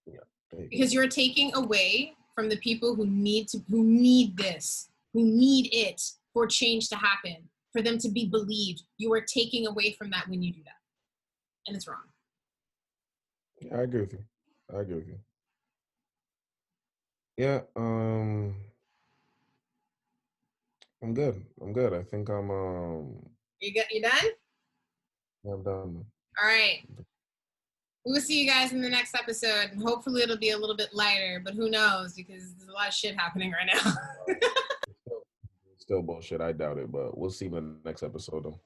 [0.06, 0.64] Yeah.
[0.70, 5.68] because you're taking away from the people who need to who need this who need
[5.72, 6.00] it
[6.32, 7.36] for change to happen
[7.72, 8.82] for them to be believed.
[8.96, 10.77] You are taking away from that when you do that.
[11.68, 11.98] And it's wrong.
[13.60, 14.24] Yeah, I agree with you.
[14.74, 15.18] I agree with you.
[17.36, 18.54] Yeah, um
[21.02, 21.44] I'm good.
[21.60, 21.92] I'm good.
[21.92, 23.26] I think I'm um
[23.60, 24.30] You got you done?
[25.44, 26.04] I'm done.
[26.40, 26.80] All right.
[28.04, 29.70] We will see you guys in the next episode.
[29.72, 32.88] And hopefully it'll be a little bit lighter, but who knows because there's a lot
[32.88, 33.92] of shit happening right now.
[35.04, 35.22] Still,
[35.78, 36.40] still bullshit.
[36.40, 38.60] I doubt it, but we'll see you in the next episode though.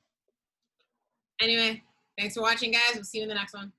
[1.41, 1.83] anyway,
[2.19, 2.95] thanks for watching, guys.
[2.95, 3.73] We'll see you in the next one.